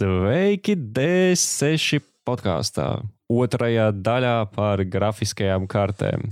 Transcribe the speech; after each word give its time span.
Sveiki, 0.00 0.78
D6 0.80 1.98
podkāstā. 2.24 3.02
Otrajā 3.28 3.90
daļā 3.92 4.46
par 4.54 4.80
grafiskajām 4.88 5.66
kartēm. 5.68 6.22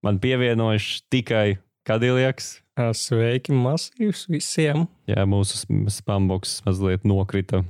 Man 0.00 0.16
pievienojuši 0.22 0.94
tikai 1.12 1.58
Kadiljaks. 1.84 2.62
Sveiki, 2.96 3.52
masīvs 3.52 4.22
visiem! 4.32 4.86
Jā, 5.10 5.26
mūsu 5.28 5.60
spamboks 5.92 6.62
mazliet 6.64 7.04
nokrita. 7.04 7.60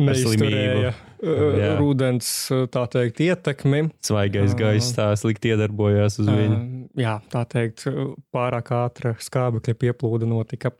Neizturēja 0.00 0.94
Jā. 0.94 1.74
rudens, 1.76 2.30
tā 2.72 2.86
teikt, 2.88 3.20
ietekmi. 3.20 3.90
Svaigais 4.00 4.56
gaiss 4.56 4.96
tā 4.96 5.10
slikti 5.20 5.52
iedarbojās 5.52 6.16
uz 6.22 6.30
viņu. 6.32 6.62
Jā, 7.04 7.18
tā 7.28 7.44
teikt, 7.52 7.84
pārāk 8.32 8.72
ātra 8.78 9.12
skābekļa 9.20 9.76
pieplūda 9.84 10.30
notika. 10.30 10.72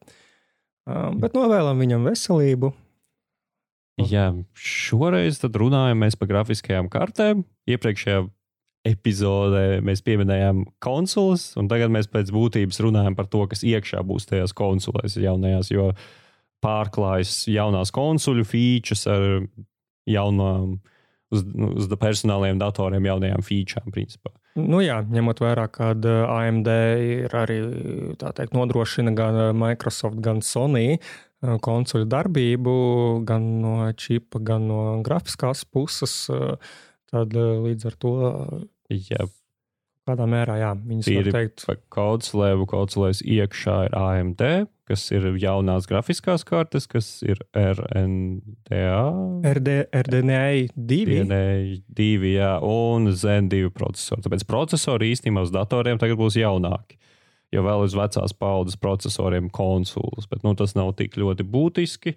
Bet 1.20 1.36
novēlam 1.36 1.84
viņam 1.84 2.08
veselību. 2.08 2.72
Jā, 4.10 4.28
šoreiz 4.58 5.40
runājam 5.44 6.06
par 6.18 6.30
grafiskajām 6.30 6.88
kartēm. 6.92 7.44
Iepriekšējā 7.70 8.22
epizodē 8.88 9.80
mēs 9.84 10.02
pieminējām 10.02 10.64
konsoles, 10.82 11.52
un 11.60 11.68
tagad 11.70 11.92
mēs 11.94 12.08
pēc 12.10 12.32
būtības 12.34 12.80
runājam 12.82 13.16
par 13.18 13.28
to, 13.30 13.44
kas 13.50 13.62
iekšā 13.66 14.02
būs 14.06 14.26
tajās 14.30 14.54
konsolēs 14.58 15.18
jaunajās, 15.22 15.70
jo 15.70 15.92
pārklājas 16.62 17.44
jaunās 17.50 17.94
konsoļu 17.94 18.46
features 18.46 19.06
ar 19.10 19.44
jaunām, 20.10 20.80
uz, 21.34 21.44
uz 21.78 21.90
personāliem 21.98 22.58
datoriem, 22.58 23.06
jaunajām 23.06 23.46
featurēm, 23.46 23.94
principā. 23.94 24.34
Nu 24.58 24.82
jā, 24.84 24.98
ņemot 25.08 25.38
vērā, 25.40 25.64
ka 25.72 25.94
AMD 25.94 26.70
ir 27.00 27.36
arī 27.38 27.60
teikt, 28.20 28.52
nodrošina 28.52 29.14
gan 29.16 29.38
Microsoft, 29.56 30.20
gan 30.24 30.42
Sony 30.44 30.98
konsoļu 31.42 32.06
darbību, 32.06 32.74
gan 33.26 33.48
no 33.62 33.76
čipa, 33.98 34.40
gan 34.42 34.68
no 34.70 34.82
grafiskās 35.06 35.64
puses, 35.66 36.26
tad 37.12 37.34
līdz 37.36 37.90
ar 37.90 37.98
to 38.00 38.14
Jā, 38.92 39.24
kādā 40.08 40.26
mērā 40.28 40.58
jā, 40.60 40.72
viņas 40.76 41.08
ir 41.12 41.30
teikt. 41.34 41.64
Kodslēvu, 41.92 42.66
kodslēvs 42.70 43.22
iekšā 43.24 43.76
ir 43.88 43.96
AMD, 43.96 44.42
kas 44.90 45.06
ir 45.14 45.28
jaunās 45.40 45.86
grafiskās 45.88 46.44
kartes, 46.48 46.88
kas 46.90 47.08
ir 47.24 47.40
RNDA. 47.56 49.04
RD, 49.52 49.76
RDNA 50.02 50.42
2. 50.74 51.20
RDNA 51.22 51.44
2, 52.02 52.34
jā, 52.34 52.52
un 52.66 53.12
Zen 53.16 53.48
2 53.52 53.72
procesori. 53.74 54.26
Tāpēc 54.26 54.44
procesori 54.50 55.12
īstenībā 55.14 55.46
uz 55.46 55.54
datoriem 55.54 56.02
tagad 56.02 56.20
būs 56.20 56.36
jaunāki. 56.40 56.98
Jo 57.52 57.64
vēl 57.66 57.84
uz 57.84 57.96
vecās 57.96 58.32
paudzes 58.32 58.78
procesoriem 58.80 59.50
konsoles, 59.52 60.28
bet 60.30 60.44
nu, 60.46 60.54
tas 60.56 60.72
nav 60.78 60.94
tik 60.96 61.18
ļoti 61.20 61.44
būtiski. 61.44 62.14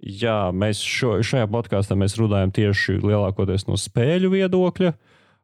Jā, 0.00 0.48
mēs 0.56 0.80
šo, 0.80 1.18
šajā 1.26 1.48
podkāstā 1.52 1.96
mēs 2.00 2.16
runājam 2.16 2.52
tieši 2.56 2.96
lielākoties 3.04 3.66
no 3.68 3.76
spēļu 3.76 4.32
viedokļa. 4.32 4.94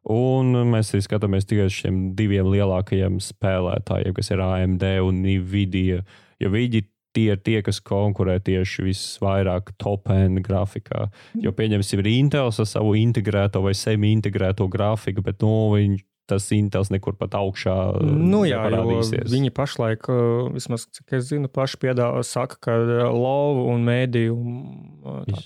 Un 0.09 0.55
mēs 0.71 0.93
arī 0.93 1.03
skatāmies 1.03 1.45
tikai 1.45 1.67
uz 1.67 1.75
šiem 1.75 1.97
diviem 2.17 2.47
lielākajiem 2.49 3.19
spēlētājiem, 3.21 4.15
kas 4.17 4.31
ir 4.31 4.41
AMD 4.41 4.85
un 5.03 5.19
Nvidia. 5.25 6.01
Jo 6.41 6.49
viņi 6.53 6.85
tie 7.17 7.33
ir 7.33 7.41
tie, 7.41 7.57
kas 7.65 7.79
konkurē 7.83 8.37
tieši 8.43 8.85
visvairāk 8.87 9.73
top-end 9.81 10.41
grafikā. 10.45 11.07
Jo, 11.41 11.53
pieņemsim, 11.57 12.03
ir 12.03 12.11
Intels 12.13 12.61
ar 12.61 12.69
savu 12.69 12.93
integrēto 12.99 13.63
vai 13.65 13.73
semi-integrēto 13.77 14.69
grafiku, 14.71 15.25
bet 15.25 15.41
nu, 15.41 15.53
viņš, 15.73 16.03
tas 16.27 16.49
Intels 16.55 16.91
nekur 16.93 17.15
pat 17.19 17.35
augšā 17.39 17.75
nu, 18.03 18.43
jā, 18.47 18.61
viņi 19.31 19.53
pašlaik, 19.55 20.09
vismaz 20.55 20.87
cik 20.97 21.17
es 21.17 21.29
zinu, 21.31 21.49
paši 21.51 21.79
piedāvā, 21.85 22.23
saka, 22.27 22.59
ka 22.67 22.77
lovu 23.13 23.67
un 23.71 23.87
mēdīju 23.87 24.37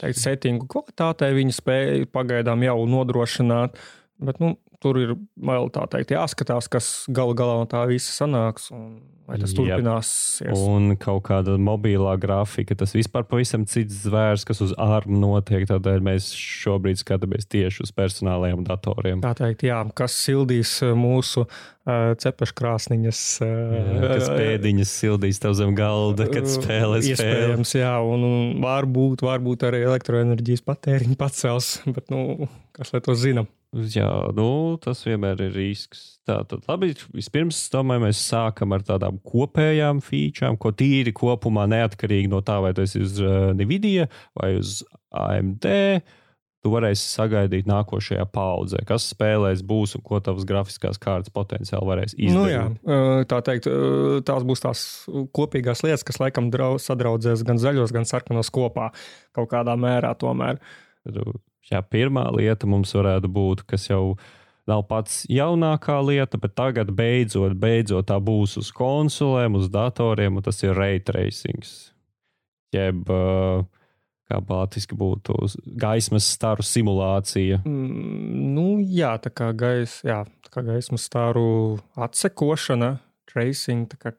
teikt, 0.02 0.20
settingu 0.22 0.68
kvalitātei 0.72 1.34
viņi 1.38 1.58
spēja 1.58 2.10
pagaidām 2.14 2.66
jau 2.66 2.80
nodrošināt. 2.90 3.80
Bet 4.22 4.42
nu, 4.42 4.56
tur 4.82 5.00
ir 5.02 5.16
vēl 5.38 5.72
tā 5.74 5.86
teikt, 5.94 6.16
jāskatās, 6.16 6.70
kas 6.72 6.92
galu 7.14 7.38
galā 7.38 7.61
no 7.61 7.70
tā 7.70 7.86
visa 7.89 8.14
sanāks. 8.23 8.72
Vai 9.32 9.38
tas 9.39 9.54
turpināsies? 9.55 10.60
Un 10.67 10.95
kaut 11.00 11.22
kāda 11.30 11.54
mobilā 11.61 12.17
grafika, 12.20 12.76
tas 12.76 12.92
vispār 12.92 13.23
pavisam 13.30 13.64
cits 13.70 14.02
zvērs, 14.04 14.44
kas 14.48 14.60
uz 14.66 14.73
ārmu 14.82 15.22
notiek. 15.22 15.64
Tādēļ 15.70 16.02
mēs 16.04 16.32
šobrīd 16.36 17.00
skatāmies 17.00 17.48
tieši 17.48 17.86
uz 17.86 17.94
personālajiem 17.95 18.66
datoriem. 18.67 19.22
Tā 19.23 19.32
teikt, 19.38 19.64
jā, 19.70 19.78
kas 19.95 20.17
sildīs 20.26 20.73
mūsu 20.98 21.45
uh, 21.45 22.11
cepeškrāsniņas. 22.20 23.23
Uh, 23.45 23.78
jā, 23.78 24.11
kas 24.17 24.28
pēdiņas 24.34 24.98
sildīs 25.05 25.39
tev 25.45 25.55
zem 25.61 25.78
galda, 25.80 26.28
kad 26.34 26.50
spēlē 26.52 27.00
spēli. 27.00 27.16
Iespējams, 27.16 27.78
jā, 27.80 27.95
un, 28.04 28.28
un 28.28 28.52
varbūt, 28.66 29.23
varbūt 29.30 29.70
arī 29.70 29.86
elektroenerģijas 29.88 30.67
patēriņu 30.67 31.17
pacels, 31.22 31.78
bet, 31.88 32.11
nu, 32.11 32.52
kas 32.76 32.92
lai 32.98 33.05
to 33.05 33.16
zinām. 33.16 33.48
Jā, 33.71 34.09
nu, 34.36 34.76
tas 34.83 34.99
vienmēr 35.08 35.45
ir 35.45 35.54
risks. 35.55 36.17
Tātad, 36.27 36.65
labi, 36.67 36.92
vispirms 37.15 37.59
domāju, 37.71 38.04
mēs 38.04 38.20
sākam 38.27 38.76
ar 38.76 38.83
tādām 38.83 39.21
kopējām 39.23 40.02
featurēm, 40.04 40.58
ko 40.59 40.73
tīri 40.76 41.14
kopumā 41.15 41.70
neatkarīgi 41.71 42.27
no 42.33 42.42
tā, 42.43 42.58
vai 42.64 42.73
tas 42.76 42.98
ir 42.98 43.05
uz 43.08 43.21
uh, 43.23 43.54
Nvidia 43.55 44.10
vai 44.36 44.58
uz 44.60 44.81
AMD. 45.15 45.70
Tu 46.61 46.70
varēsi 46.70 47.08
sagaidīt 47.15 47.70
nākošajā 47.70 48.26
paudzē, 48.36 48.83
kas 48.86 49.08
spēlēs, 49.15 49.64
būs 49.65 49.95
un 49.98 50.04
ko 50.05 50.20
tavas 50.21 50.43
grafiskās 50.45 50.99
kārtas 51.02 51.33
potenciāli 51.33 51.87
varēs 51.89 52.14
izdarīt. 52.14 52.36
Nu 52.36 52.43
jā, 52.52 53.23
tā 53.31 53.39
teikt, 53.48 53.70
tās 54.27 54.45
būs 54.45 54.61
tās 54.61 54.83
kopīgās 55.33 55.81
lietas, 55.87 56.04
kas 56.05 56.20
laikam 56.21 56.52
sadraudzēs 56.52 57.42
gan 57.48 57.58
zaļos, 57.58 57.95
gan 57.95 58.05
sarkanos 58.05 58.52
kopā 58.54 58.92
kaut 59.33 59.49
kādā 59.55 59.73
mērā 59.80 60.11
tomēr. 60.21 60.61
Jā, 61.71 61.80
pirmā 61.82 62.26
lieta 62.36 62.67
mums 62.67 62.92
varētu 62.95 63.30
būt, 63.32 63.65
kas 63.70 63.87
jau 63.87 64.17
nav 64.70 64.83
pats 64.89 65.23
jaunākā 65.32 65.98
lieta, 66.04 66.39
bet 66.42 66.55
tagad 66.59 66.92
beidzot, 66.95 67.55
beidzot 67.59 68.09
tā 68.11 68.17
būs 68.21 68.58
uz 68.61 68.71
konsolēm, 68.76 69.55
uz 69.59 69.70
datoriem, 69.71 70.37
un 70.37 70.45
tas 70.45 70.60
ir 70.65 70.76
ray 70.77 70.99
tracing. 71.04 71.64
Jeb, 72.76 73.08
kā 74.31 74.39
bātiski 74.48 74.95
būtu, 74.95 75.36
gaismas 75.80 76.27
staru 76.36 76.64
simulācija. 76.64 77.61
Mm, 77.67 78.52
nu, 78.55 78.67
jā, 78.80 79.15
tā 79.23 79.31
kā, 79.33 79.52
gais, 79.58 79.99
jā, 80.08 80.21
tā 80.45 80.54
kā 80.54 80.64
gaismas 80.67 81.08
staru 81.08 81.80
atsekošana, 81.99 82.98
tracing, 83.31 83.92
kā 83.99 84.14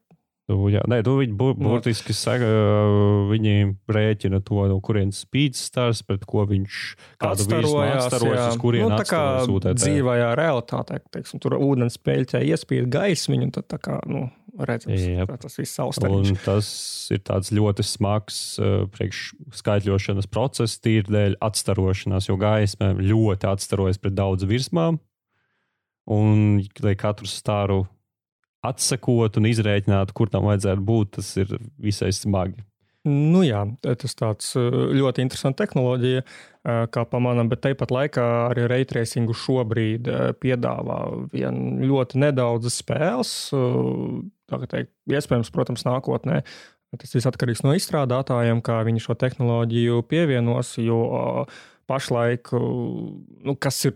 jā, 0.72 0.82
nē, 0.90 1.00
tu 1.06 1.14
viņi 1.18 1.34
bur, 1.38 1.54
burtiski 1.58 2.14
saka, 2.16 2.48
viņi 3.30 3.54
rēķina 3.92 4.42
to, 4.46 4.64
no 4.70 4.78
kurienes 4.84 5.22
spīd 5.24 5.56
stars, 5.58 6.02
pret 6.06 6.26
ko 6.28 6.44
viņš 6.50 6.82
kādu 7.22 7.46
atstarojas, 7.46 8.52
uz 8.52 8.60
kurien 8.62 8.88
nu, 8.90 8.98
tā 9.00 9.06
kā 9.08 9.22
dzīvajā 9.78 10.32
realitātē, 10.38 11.00
teiksim, 11.14 11.42
tur 11.42 11.58
ūdens 11.58 11.98
peļķē 12.02 12.42
iespīd 12.52 12.90
gaismiņu, 12.92 13.48
un 13.48 13.54
tad 13.56 13.68
tā 13.72 13.80
kā, 13.82 13.98
nu, 14.10 14.26
redzams, 14.60 15.00
jā. 15.00 15.26
tas 15.40 15.56
viss 15.60 15.78
savstarpēji. 15.78 16.34
Un 16.34 16.42
tas 16.44 16.68
ir 17.14 17.22
tāds 17.26 17.52
ļoti 17.54 17.86
smags 17.86 18.42
uh, 18.60 18.84
priekš 18.92 19.24
skaitļošanas 19.62 20.28
process, 20.32 20.80
tīri 20.82 21.08
dēļ 21.08 21.38
atstarošanās, 21.44 22.28
jo 22.28 22.36
gaisma 22.40 22.92
ļoti 22.98 23.50
atstarojas 23.52 24.00
pret 24.02 24.16
daudz 24.18 24.46
virsmām, 24.48 25.00
un 26.10 26.62
lai 26.82 26.96
katru 26.98 27.30
stāru 27.30 27.84
atsekot 28.62 29.38
un 29.40 29.48
izrēķināt, 29.50 30.12
kur 30.16 30.30
tam 30.30 30.46
vajadzētu 30.50 30.84
būt, 30.86 31.16
tas 31.18 31.32
ir 31.42 31.56
visai 31.82 32.12
smagi. 32.14 32.62
Nu 33.02 33.40
jā, 33.42 33.64
tas 33.82 34.14
tāds 34.14 34.52
ļoti 34.54 35.24
interesants 35.24 35.58
tehnoloģija, 35.58 36.22
kā 36.94 37.02
pamanām, 37.10 37.48
bet 37.50 37.64
tāpat 37.64 37.90
laikā 37.90 38.26
arī 38.52 38.68
reitrēsingu 38.70 39.34
šobrīd 39.34 40.06
piedāvā 40.38 41.00
vien 41.32 41.82
ļoti 41.82 42.20
nedaudzas 42.22 42.78
spēles. 42.84 43.32
Teikt, 44.52 44.92
iespējams, 45.10 45.50
protams, 45.50 45.82
nākotnē. 45.88 46.44
Tas 46.94 47.16
viss 47.16 47.26
atkarīgs 47.26 47.64
no 47.64 47.74
izstrādātājiem, 47.74 48.62
kā 48.62 48.82
viņi 48.86 49.02
šo 49.02 49.16
tehnoloģiju 49.18 50.04
pievienos, 50.06 50.76
jo 50.78 51.02
pašlaik, 51.90 52.52
nu, 52.52 53.56
kas 53.60 53.80
ir 53.88 53.94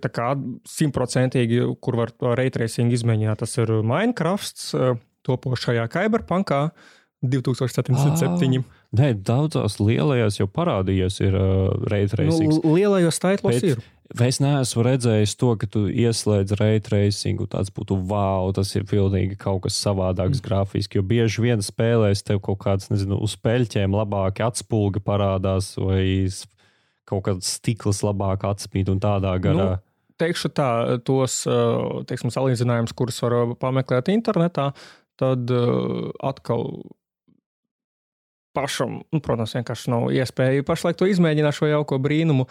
simtprocentīgi, 0.69 1.63
kur 1.81 1.99
var 2.01 2.13
to 2.13 2.35
reitrēsingu 2.39 2.97
izmēģināt, 2.97 3.43
tas 3.45 3.57
ir 3.63 3.73
Minecraft, 3.87 4.63
topošajā 5.27 5.89
Cyberpunkā 5.93 6.63
2077. 7.27 8.61
Ah. 8.61 8.73
Nē, 8.97 9.11
daudzās 9.27 9.81
lielajās 9.81 10.39
jau 10.39 10.47
parādījies 10.53 11.21
ir 11.25 11.37
uh, 11.37 11.75
reitrēsings. 11.91 12.61
Nu, 12.63 12.77
lielajos 12.77 13.19
taitlos 13.23 13.63
ir. 13.65 13.83
Es 14.23 14.39
neesmu 14.39 14.85
redzējis 14.87 15.33
to, 15.41 15.49
ka 15.59 15.67
tu 15.67 15.87
ieslēdz 15.91 16.55
reitracingu. 16.61 17.49
Tas 17.51 17.73
būtu 17.75 17.97
wow, 18.07 18.53
tas 18.55 18.71
ir 18.79 18.87
pilnīgi 18.87 19.35
kaut 19.41 19.65
kas 19.65 19.81
savādāks 19.83 20.39
mm. 20.39 20.45
grafiski. 20.47 21.01
Jo 21.01 21.07
bieži 21.09 21.43
vien 21.43 21.65
spēlēs 21.65 22.23
tev 22.27 22.39
kaut 22.47 22.61
kāds, 22.63 22.93
nezinu, 22.93 23.19
uz 23.27 23.35
peļķiem 23.43 23.97
labāki 23.97 24.47
atspulgi 24.47 25.03
parādās 25.03 25.73
vai 25.81 26.05
kaut 27.07 27.25
kāds 27.29 27.57
stikls 27.59 28.03
labāk 28.07 28.47
atspīd 28.49 28.91
un 28.93 29.01
tādā 29.03 29.37
garā. 29.43 29.71
Nu, 29.77 30.13
teikšu 30.21 30.51
tā, 30.57 30.69
tos 31.07 31.43
teiksim, 32.09 32.33
salīdzinājumus, 32.35 32.95
kurus 32.97 33.21
var 33.25 33.55
pameklēt 33.61 34.11
internetā, 34.15 34.71
tad 35.21 35.53
atkal 36.25 36.71
pašam, 38.57 39.01
nu, 39.13 39.21
protams, 39.21 39.53
vienkārši 39.59 39.93
nav 39.93 40.09
iespēja 40.17 40.65
pašlaik 40.67 40.97
to 40.97 41.09
izmēģināt, 41.11 41.57
šo 41.59 41.69
jauko 41.69 41.99
brīnumu, 42.03 42.47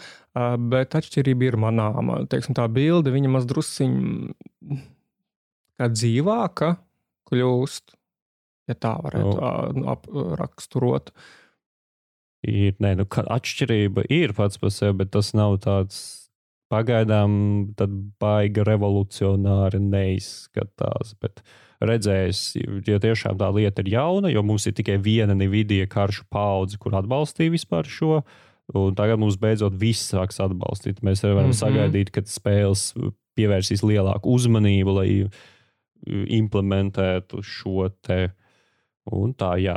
bet 0.70 0.94
atšķirība 0.98 1.48
ir 1.48 1.58
manāma. 1.60 2.20
Teiksim, 2.30 2.54
tā 2.58 2.68
bilde, 2.70 3.10
viņa 3.14 3.32
maz 3.32 3.48
drusciņ 3.50 3.96
kā 5.76 5.88
dzīvāka 5.92 6.76
kļūst, 7.30 7.96
ja 8.70 8.78
tā 8.78 8.94
varētu 9.02 9.80
no. 9.80 9.96
apraksturot. 9.96 11.10
Ir, 12.46 12.76
nē, 12.82 12.92
nu, 13.00 13.06
atšķirība 13.06 14.06
ir 14.14 14.34
pats 14.36 14.60
par 14.62 14.70
sevi, 14.70 15.00
bet 15.00 15.10
tas 15.16 15.32
nav 15.34 15.56
tāds 15.64 15.98
pagaidām 16.70 17.32
baigi 18.22 18.64
revolucionāri 18.66 19.80
neizskatās. 19.82 21.14
Bet, 21.22 21.42
redzējis, 21.82 22.42
ja 22.86 23.00
tiešām 23.02 23.38
tā 23.40 23.50
lieta 23.54 23.82
ir 23.82 23.92
jauna, 23.96 24.30
jo 24.32 24.42
mums 24.46 24.66
ir 24.66 24.76
tikai 24.78 24.98
viena 25.02 25.34
Nvidia 25.34 25.88
karšu 25.90 26.26
paudze, 26.30 26.78
kur 26.82 26.94
atbalstīja 26.98 27.54
vispār 27.54 27.90
šo. 27.90 28.22
Un 28.74 28.96
tagad 28.98 29.20
mums 29.22 29.38
beidzot 29.38 29.76
viss 29.78 30.10
sāks 30.10 30.40
atbalstīt. 30.42 31.02
Mēs 31.06 31.22
varam 31.22 31.46
mm 31.46 31.52
-hmm. 31.52 31.60
sagaidīt, 31.60 32.10
ka 32.10 32.22
spēles 32.26 32.92
pievērsīs 33.38 33.84
lielāku 33.86 34.32
uzmanību, 34.34 34.96
lai 34.96 35.10
implementētu 36.38 37.42
šo 37.42 37.88
te. 38.02 38.30
Un 39.06 39.34
tā, 39.38 39.54
jā, 39.62 39.76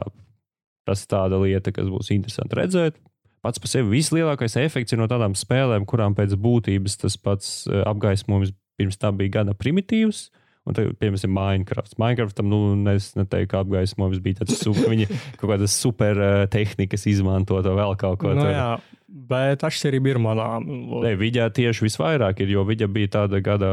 tas 0.90 1.06
ir 1.06 1.14
tāda 1.14 1.40
lieta, 1.44 1.74
kas 1.76 1.88
būs 1.92 2.12
interesanti 2.16 2.60
redzēt. 2.60 3.00
Pats 3.46 3.62
par 3.62 3.72
sevi 3.72 3.94
vislielākais 3.94 4.58
efekts 4.60 4.92
ir 4.92 5.00
no 5.00 5.08
tādām 5.08 5.38
spēlēm, 5.38 5.86
kurām 5.88 6.18
pēc 6.18 6.36
būtības 6.42 7.00
tas 7.06 7.16
pats 7.16 7.54
eh, 7.70 7.86
apgaismojums 7.88 8.52
pirms 8.80 9.00
tam 9.00 9.20
bija 9.20 9.40
gana 9.40 9.56
primitīvs. 9.56 10.28
Un 10.68 10.76
tagad, 10.76 10.98
piemēram, 11.02 11.32
Minecraft. 11.34 11.96
Minecraftam, 11.98 12.50
nu, 12.52 12.60
es 12.92 13.14
neteiktu, 13.18 13.50
ka 13.54 13.64
apgaismojums 13.64 14.20
bija 14.22 14.42
tāds 14.42 14.60
super, 14.60 14.90
viņi 14.92 15.08
kaut 15.40 15.48
kādas 15.54 15.74
super 15.74 16.20
uh, 16.20 16.44
tehnikas 16.52 17.08
izmantot 17.10 17.66
vai 17.66 17.78
vēl 17.80 17.96
kaut 18.00 18.20
ko 18.22 18.36
nu, 18.36 18.44
tādu. 18.44 18.52
Jā, 18.54 19.00
bet 19.32 19.66
atšķirība 19.66 20.12
ir 20.12 20.20
manā. 20.22 20.50
Nē, 20.60 21.16
viņa 21.20 21.48
tieši 21.58 21.88
visvairāk 21.88 22.44
ir, 22.44 22.54
jo 22.54 22.68
viņa 22.68 22.92
bija 22.92 23.14
tāda 23.18 23.42
gada 23.44 23.72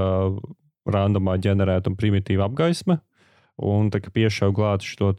randomā 0.87 1.37
ģenerēta 1.43 1.93
un 1.93 1.99
primitīva 1.99 2.47
apgaisma. 2.49 3.01
Un 3.57 3.89
tā 3.89 4.03
kā 4.05 4.11
piešāva 4.13 4.53
klāt 4.53 4.85
šo 4.85 5.15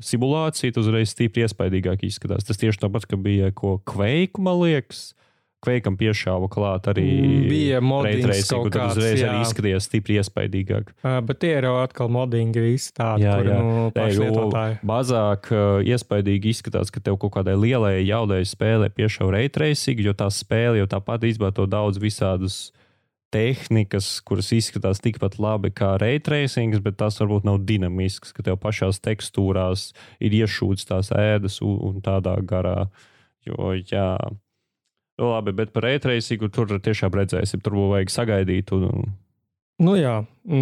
simulāciju, 0.00 0.72
tas 0.72 0.86
uzreiz 0.86 1.12
stipri 1.12 1.44
iespaidīgāk 1.44 2.06
izskatās. 2.08 2.46
Tas 2.48 2.60
tieši 2.60 2.86
tāpat, 2.86 3.04
ka 3.10 3.18
bija 3.20 3.50
ko 3.52 3.76
kveiku, 3.84 4.40
man 4.46 4.62
liekas, 4.62 5.10
Kveikam 5.62 5.94
piešāva 5.94 6.48
klāt 6.50 6.88
arī 6.90 7.04
mm, 7.06 7.42
bija 7.46 7.78
moddings, 7.84 8.48
kaut 8.50 8.72
kāds, 8.74 8.96
uzreiz 8.96 9.20
jā. 9.20 9.28
arī 9.30 9.44
izskatījās 9.44 9.86
stipri 9.86 10.16
iespaidīgāk. 10.18 10.88
Uh, 11.04 11.20
bet 11.22 11.38
tie 11.44 11.52
ir 11.54 11.68
jau 11.68 11.76
atkal 11.78 12.10
moddingi 12.10 12.64
visi 12.64 12.90
tādi, 12.96 13.28
jā, 13.28 13.36
kur, 13.38 13.50
jā. 13.52 13.58
Nu, 13.62 13.84
Nē, 13.94 14.64
mazāk 14.90 15.46
uh, 15.54 15.78
iespaidīgi 15.86 16.50
izskatās, 16.50 16.90
ka 16.90 16.98
tev 17.06 17.20
kaut 17.22 17.36
kādai 17.36 17.54
lielai 17.54 18.00
jaudai 18.00 18.40
spēlē 18.42 18.90
piešāva 18.90 19.36
raytracing, 19.36 20.02
jo 20.02 20.16
tā 20.18 20.26
spēle 20.34 20.82
jau 20.82 20.88
tāpat 20.96 21.28
izmanto 21.30 21.68
daudz 21.70 22.02
visādus 22.02 22.72
tehnikas, 23.32 24.14
kuras 24.28 24.52
izskatās 24.54 25.00
tikpat 25.02 25.38
labi 25.42 25.72
kā 25.74 25.94
raytracings, 26.02 26.82
bet 26.84 27.00
tas 27.00 27.18
varbūt 27.22 27.48
nav 27.48 27.62
dinamisks, 27.68 28.34
ka 28.36 28.44
tev 28.46 28.60
pašās 28.62 29.00
tekstūrās 29.04 29.90
ir 30.20 30.38
iešūts 30.42 30.88
tās 30.92 31.12
ēdas 31.16 31.62
un, 31.64 31.76
un 31.88 32.00
tādā 32.04 32.36
garā. 32.46 32.86
Jo, 33.42 33.72
jā, 33.74 34.14
Nu, 35.20 35.28
labi, 35.28 35.52
bet 35.54 35.72
par 35.74 35.84
e-tracīgu 35.90 36.48
tur 36.52 36.72
tiešām 36.82 37.12
redzēsim. 37.14 37.60
Tur 37.62 37.76
vajag 37.92 38.12
sagaidīt. 38.12 38.72
Un... 38.74 39.12
Nu 39.82 39.94
jā, 39.98 40.14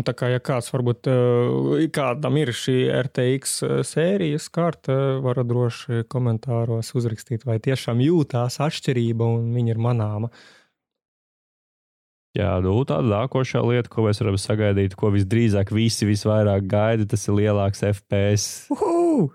tā 0.06 0.14
kā 0.17 0.31
ja 0.32 0.40
kāds 0.43 0.72
varbūt 0.75 1.08
eh, 1.11 1.87
kādam 1.94 2.38
ir 2.40 2.52
šī 2.56 2.76
RTX 3.06 3.55
eh, 3.67 3.75
sērijas 3.87 4.50
karta, 4.52 4.96
var 5.22 5.43
droši 5.46 6.05
komentāros 6.11 6.93
uzrakstīt, 6.99 7.46
vai 7.46 7.61
tiešām 7.62 8.02
jūtās 8.05 8.58
atšķirība 8.64 9.31
un 9.38 9.52
viņa 9.55 9.76
ir 9.76 9.82
manāma. 9.82 10.32
Jā, 12.38 12.50
nu, 12.62 12.77
tāda 12.87 13.11
nākošā 13.11 13.59
lieta, 13.67 13.91
ko 13.91 14.05
mēs 14.06 14.21
varam 14.23 14.37
sagaidīt, 14.38 14.94
ko 14.99 15.11
visdrīzāk 15.11 15.73
visi 15.75 16.06
visvairāk 16.06 16.69
gaida, 16.71 17.09
tas 17.11 17.27
ir 17.27 17.35
lielāks 17.41 17.82
FPS. 17.88 18.44
Uhu! 18.71 19.32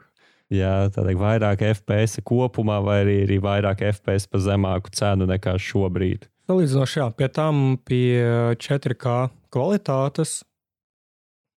Jā, 0.54 0.86
tādā 0.94 1.16
vairāk 1.18 1.64
FPS 1.74 2.22
kopumā, 2.24 2.78
vai 2.86 3.02
arī, 3.02 3.18
arī 3.26 3.40
vairāk 3.44 3.82
FPS 3.90 4.30
par 4.32 4.44
zemāku 4.46 4.94
cenu 4.96 5.28
nekā 5.28 5.58
šobrīd. 5.60 6.30
Salīdzinoši, 6.46 7.00
jā, 7.02 7.08
pie 7.18 7.30
tam 7.34 7.64
pie 7.84 8.22
4K 8.62 9.16
kvalitātes, 9.52 10.44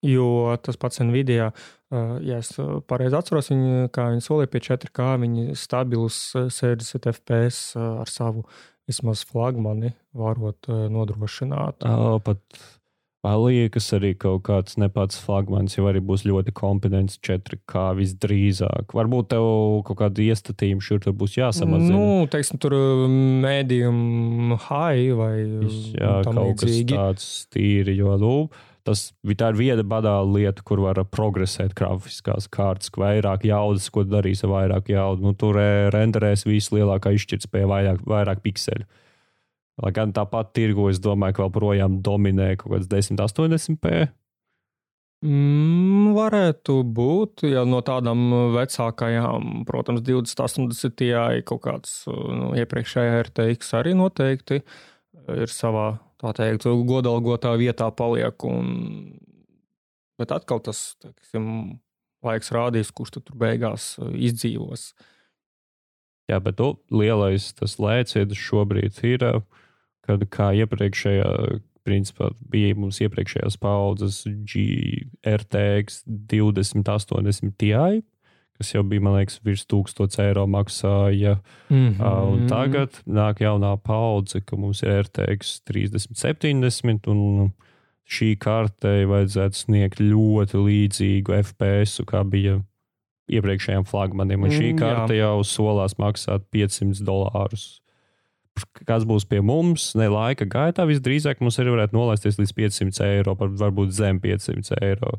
jo 0.03 0.57
tas 0.65 0.81
pats 0.81 1.03
Nvidia, 1.05 1.51
ja 2.25 2.41
es 2.41 2.51
pareizi 2.89 3.19
atceros, 3.19 3.53
viņi, 3.53 3.93
kā 3.95 4.09
viņi 4.15 4.25
solīja 4.25 4.51
pie 4.55 4.65
4K, 4.71 5.13
viņi 5.23 5.59
stabilus 5.61 6.19
60 6.35 7.13
FPS 7.13 7.77
ar 7.77 8.11
savu 8.11 8.49
vismaz 8.89 9.23
flagmani 9.29 9.93
varot 10.17 10.69
nodrošināt. 10.69 11.85
Oh, 11.87 12.19
pat 12.25 12.41
Liekas, 13.27 13.89
arī 13.97 14.13
kaut 14.15 14.45
kāds 14.47 14.77
nepats 14.79 15.19
flagmanis 15.19 15.75
jau 15.75 15.89
arī 15.91 15.99
būs 16.05 16.23
ļoti 16.29 16.53
kompetents 16.57 17.19
4K 17.27 17.83
visdrīzāk. 17.99 18.95
Varbūt 18.95 19.31
tev 19.35 19.47
kaut 19.89 19.99
kāda 19.99 20.23
iestatījuma 20.23 20.85
šur 20.85 21.03
tur 21.03 21.17
būs 21.19 21.35
jāsamazina. 21.37 21.99
Nu, 21.99 22.29
teiksim, 22.31 22.61
tur 22.63 22.77
medium 23.43 24.55
high 24.69 25.11
vai 25.19 25.35
Jā, 25.99 26.21
kaut 26.25 26.39
līdzīgi. 26.39 26.87
kas 26.95 26.95
tāds 26.95 27.29
tīri, 27.53 27.99
jo, 27.99 28.15
nu, 28.23 28.35
tas 28.89 29.05
tā 29.39 29.51
ir 29.53 29.59
viena 29.59 29.85
banāla 29.85 30.27
lieta, 30.33 30.65
kur 30.67 30.83
var 30.87 31.01
progresēt 31.13 31.75
grafiskās 31.79 32.49
kārtas, 32.53 32.93
vairāk 32.97 33.45
jaudas, 33.49 33.91
ko 33.93 34.07
darīs 34.09 34.45
ar 34.47 34.55
vairāk 34.55 34.89
jaudu. 34.95 35.27
Nu, 35.29 35.35
tur 35.37 35.61
renderēs 35.95 36.47
vislielākā 36.49 37.13
izšķirtspēja 37.17 37.69
vairāk, 37.69 38.07
vairāk 38.09 38.41
pikseļu. 38.47 38.89
Lai 39.79 39.93
gan 39.95 40.15
tāpat 40.15 40.51
tirgu, 40.57 40.89
es 40.91 40.99
domāju, 41.03 41.37
ka 41.37 41.45
vēl 41.45 41.53
projām 41.55 42.01
dominē 42.03 42.55
kaut 42.59 42.75
kāds 42.75 42.89
1080p. 42.91 44.09
Mm, 45.19 46.13
varētu 46.15 46.81
būt, 46.95 47.43
ja 47.51 47.65
no 47.67 47.81
tādām 47.83 48.21
vecākajām, 48.55 49.65
protams, 49.67 50.03
2080. 50.07 50.95
Ti 50.99 51.09
kaut 51.47 51.63
kāds 51.65 51.95
nu, 52.09 52.53
iepriekšējā 52.59 53.25
RTX 53.27 53.75
arī 53.79 53.97
noteikti 53.99 54.63
ir 54.63 55.51
savā, 55.53 55.91
tā 56.23 56.33
teikt, 56.37 56.69
godalgotā 56.89 57.55
vietā 57.61 57.91
paliek. 57.95 58.49
Un... 58.49 59.19
Bet 60.19 60.35
atkal 60.35 60.61
tas, 60.67 60.97
teiksim, 61.03 61.79
laiks 62.27 62.51
rādīs, 62.55 62.91
kurš 62.91 63.19
tur 63.19 63.39
beigās 63.39 63.93
izdzīvos. 64.03 64.91
Jā, 66.29 66.41
bet 66.45 66.59
tu, 66.59 66.73
lielais 66.93 67.53
tas 67.57 67.79
lēciens 67.81 68.37
šobrīd 68.37 68.99
ir. 69.07 69.25
Uh, 69.25 69.65
kad 70.09 70.25
kā 70.33 70.53
iepriekšējā, 70.63 71.33
principā 71.89 72.31
bija 72.53 72.77
mums 72.79 73.01
iepriekšējās 73.05 73.59
paudzes 73.61 74.23
GRTX 74.49 76.03
2080 76.09 77.57
Ti, 77.61 77.73
kas 78.59 78.75
jau 78.75 78.83
bija, 78.87 79.05
man 79.07 79.17
liekas, 79.17 79.39
virs 79.47 79.65
1000 79.71 80.19
eiro 80.25 80.47
maksāja. 80.51 81.39
Mm 81.71 81.95
-hmm. 81.95 82.33
Un 82.33 82.47
tagad 82.51 83.01
nāk 83.07 83.41
jaunā 83.45 83.77
paudze, 83.83 84.41
ka 84.41 84.57
mums 84.57 84.83
ir 84.83 85.03
RTX 85.03 85.61
3070 85.71 87.09
un 87.09 87.53
šī 88.09 88.37
kartei 88.39 89.05
vajadzētu 89.05 89.55
sniegt 89.55 90.01
ļoti 90.01 90.57
līdzīgu 90.69 91.43
FPS, 91.43 92.01
kā 92.09 92.25
bija 92.25 92.63
iepriekšējiem 93.29 93.85
flagmaniem. 93.85 94.43
Un 94.43 94.51
šī 94.51 94.73
mm, 94.73 94.79
karte 94.79 95.15
jau 95.15 95.45
solās 95.45 95.99
maksāt 95.99 96.49
500 96.51 97.05
dolārus 97.05 97.81
kas 98.89 99.05
būs 99.09 99.27
pie 99.29 99.41
mums, 99.45 99.93
ne 99.99 100.09
laika 100.11 100.47
gaitā, 100.49 100.87
visdrīzāk 100.89 101.43
mums 101.45 101.59
arī 101.61 101.75
varētu 101.77 101.97
nolaisties 101.97 102.39
līdz 102.41 102.55
500 102.57 103.05
eiro, 103.07 103.35
varbūt 103.39 103.95
zem 103.95 104.21
500 104.23 104.81
eiro. 104.83 105.19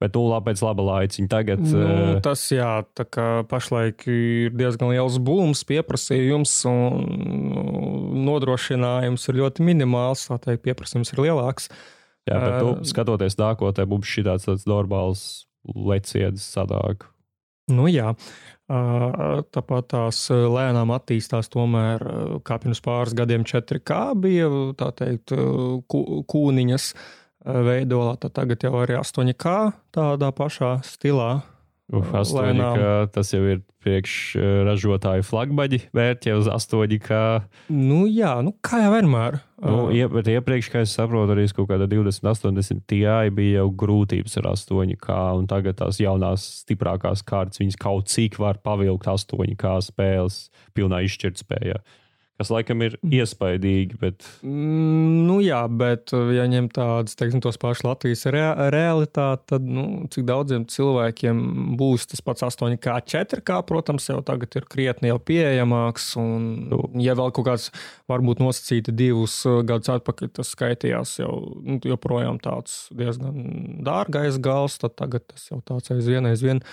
Bet 0.00 0.16
nu, 0.16 0.22
labi, 0.30 0.48
pēc 0.48 0.62
laba 0.64 0.84
laiciņa 0.86 1.28
tagad. 1.28 1.64
Nu, 1.66 1.80
uh... 1.84 2.14
Tas, 2.24 2.46
jā, 2.54 2.70
tā 2.96 3.04
kā 3.04 3.28
pašlaik 3.50 4.06
ir 4.08 4.54
diezgan 4.56 4.94
liels 4.94 5.18
būms, 5.20 5.60
pieprasījums 5.68 6.54
un 6.70 8.24
nodrošinājums 8.24 9.28
ir 9.28 9.40
ļoti 9.42 9.66
minimāls. 9.68 10.24
Tā 10.30 10.40
teikt, 10.40 10.64
pieprasījums 10.64 11.12
ir 11.12 11.24
lielāks. 11.26 11.68
Jā, 12.28 12.36
bet 12.36 12.56
uh, 12.56 12.60
tu, 12.62 12.88
skatoties 12.88 13.36
nākotnē, 13.40 13.84
mums 13.90 14.08
šī 14.08 14.24
tāds, 14.28 14.48
tāds 14.48 14.64
normāls 14.70 15.26
leciens 15.68 16.48
sadāk. 16.48 17.04
Nu 17.70 17.84
jā, 17.86 18.14
Tāpat 18.70 19.88
tās 19.90 20.18
lēnām 20.30 20.92
attīstās, 20.94 21.48
tomēr 21.50 22.04
kā 22.46 22.58
pirms 22.62 22.78
pāris 22.84 23.16
gadiem 23.18 23.42
4K 23.42 23.96
bija 24.14 24.50
tā 24.78 24.92
teikt, 24.94 25.34
kūniņas 25.90 26.86
veidolā, 27.44 28.16
tad 28.20 28.34
tagad 28.36 28.66
jau 28.66 28.74
arī 28.82 28.98
8K 29.00 29.56
tādā 29.96 30.30
pašā 30.36 30.78
stilā 30.86 31.40
Uf, 31.90 32.12
astoņi, 32.14 32.54
lēnām. 32.54 32.78
kā, 32.78 32.90
tas 33.16 33.32
jau 33.34 33.42
ir 33.50 33.62
priekšražotāju 33.80 35.24
flagmaģi 35.24 35.80
vērķi 35.96 36.34
uz 36.36 36.48
8K. 36.52 37.20
Nu, 37.72 38.04
jā, 38.06 38.36
nu, 38.44 38.52
kā 38.62 38.82
jau 38.84 38.92
vienmēr. 38.94 39.40
Nu, 39.60 39.88
ie, 39.92 40.04
bet 40.12 40.28
iepriekš, 40.30 40.68
kā 40.72 40.82
es 40.84 40.92
saprotu, 40.96 41.34
arī 41.34 41.46
kaut 41.56 41.68
kāda 41.72 41.88
20, 41.90 42.28
80 42.30 42.84
TI 42.88 43.32
bija 43.34 43.60
jau 43.60 43.70
grūtības 43.82 44.38
ar 44.40 44.50
8K, 44.52 45.16
un 45.40 45.48
tagad 45.50 45.80
tās 45.80 46.00
jaunās, 46.00 46.46
stiprākās 46.62 47.24
kārtas, 47.26 47.60
viņas 47.60 47.80
kaut 47.80 48.12
cik 48.12 48.38
var 48.40 48.60
pavilkt 48.64 49.08
8K 49.10 49.80
spēles 49.88 50.44
pilnā 50.76 51.02
izšķirtspējā. 51.08 51.80
Kas 52.40 52.52
laikam 52.52 52.80
ir 52.86 52.96
iespaidīgi, 53.04 54.00
bet 54.00 54.24
Mm, 54.40 55.10
Nu, 55.30 55.38
jā, 55.42 55.60
bet, 55.70 56.10
uh, 56.16 56.30
ja 56.34 56.44
ņem 56.50 56.68
tādas, 56.74 57.14
teiksim, 57.18 57.40
tos 57.44 57.58
pašus 57.60 57.84
Latvijas 57.86 58.24
rea 58.32 58.68
realitāti, 58.72 59.44
tad, 59.52 59.66
nu, 59.66 59.84
cik 60.12 60.26
daudziem 60.28 60.64
cilvēkiem 60.70 61.40
būs 61.80 62.08
tas 62.10 62.22
pats 62.24 62.44
8K, 62.46 62.96
4K, 63.12 63.60
protams, 63.68 64.08
jau 64.10 64.18
tagad 64.26 64.56
ir 64.58 64.66
krietni 64.70 65.12
jau 65.12 65.18
pieejamāks. 65.30 66.10
Un, 66.20 66.50
ja 67.02 67.16
vēl 67.18 67.32
kaut 67.36 67.48
kāds, 67.50 67.68
varbūt 68.10 68.42
nosacīti 68.42 68.94
divus 68.96 69.38
uh, 69.48 69.60
gadus 69.66 69.92
atpakaļ, 69.96 70.32
tas 70.40 70.52
skaitījās 70.56 71.16
jau 71.22 71.32
nu, 71.62 71.78
joprojām 71.86 72.40
tāds 72.42 72.82
diezgan 72.96 73.80
dārgais 73.86 74.40
gals, 74.42 74.80
tad 74.82 74.96
tagad 75.00 75.28
tas 75.30 75.50
jau 75.52 75.60
tāds 75.66 75.94
aizvien, 75.94 76.28
aizvien. 76.30 76.64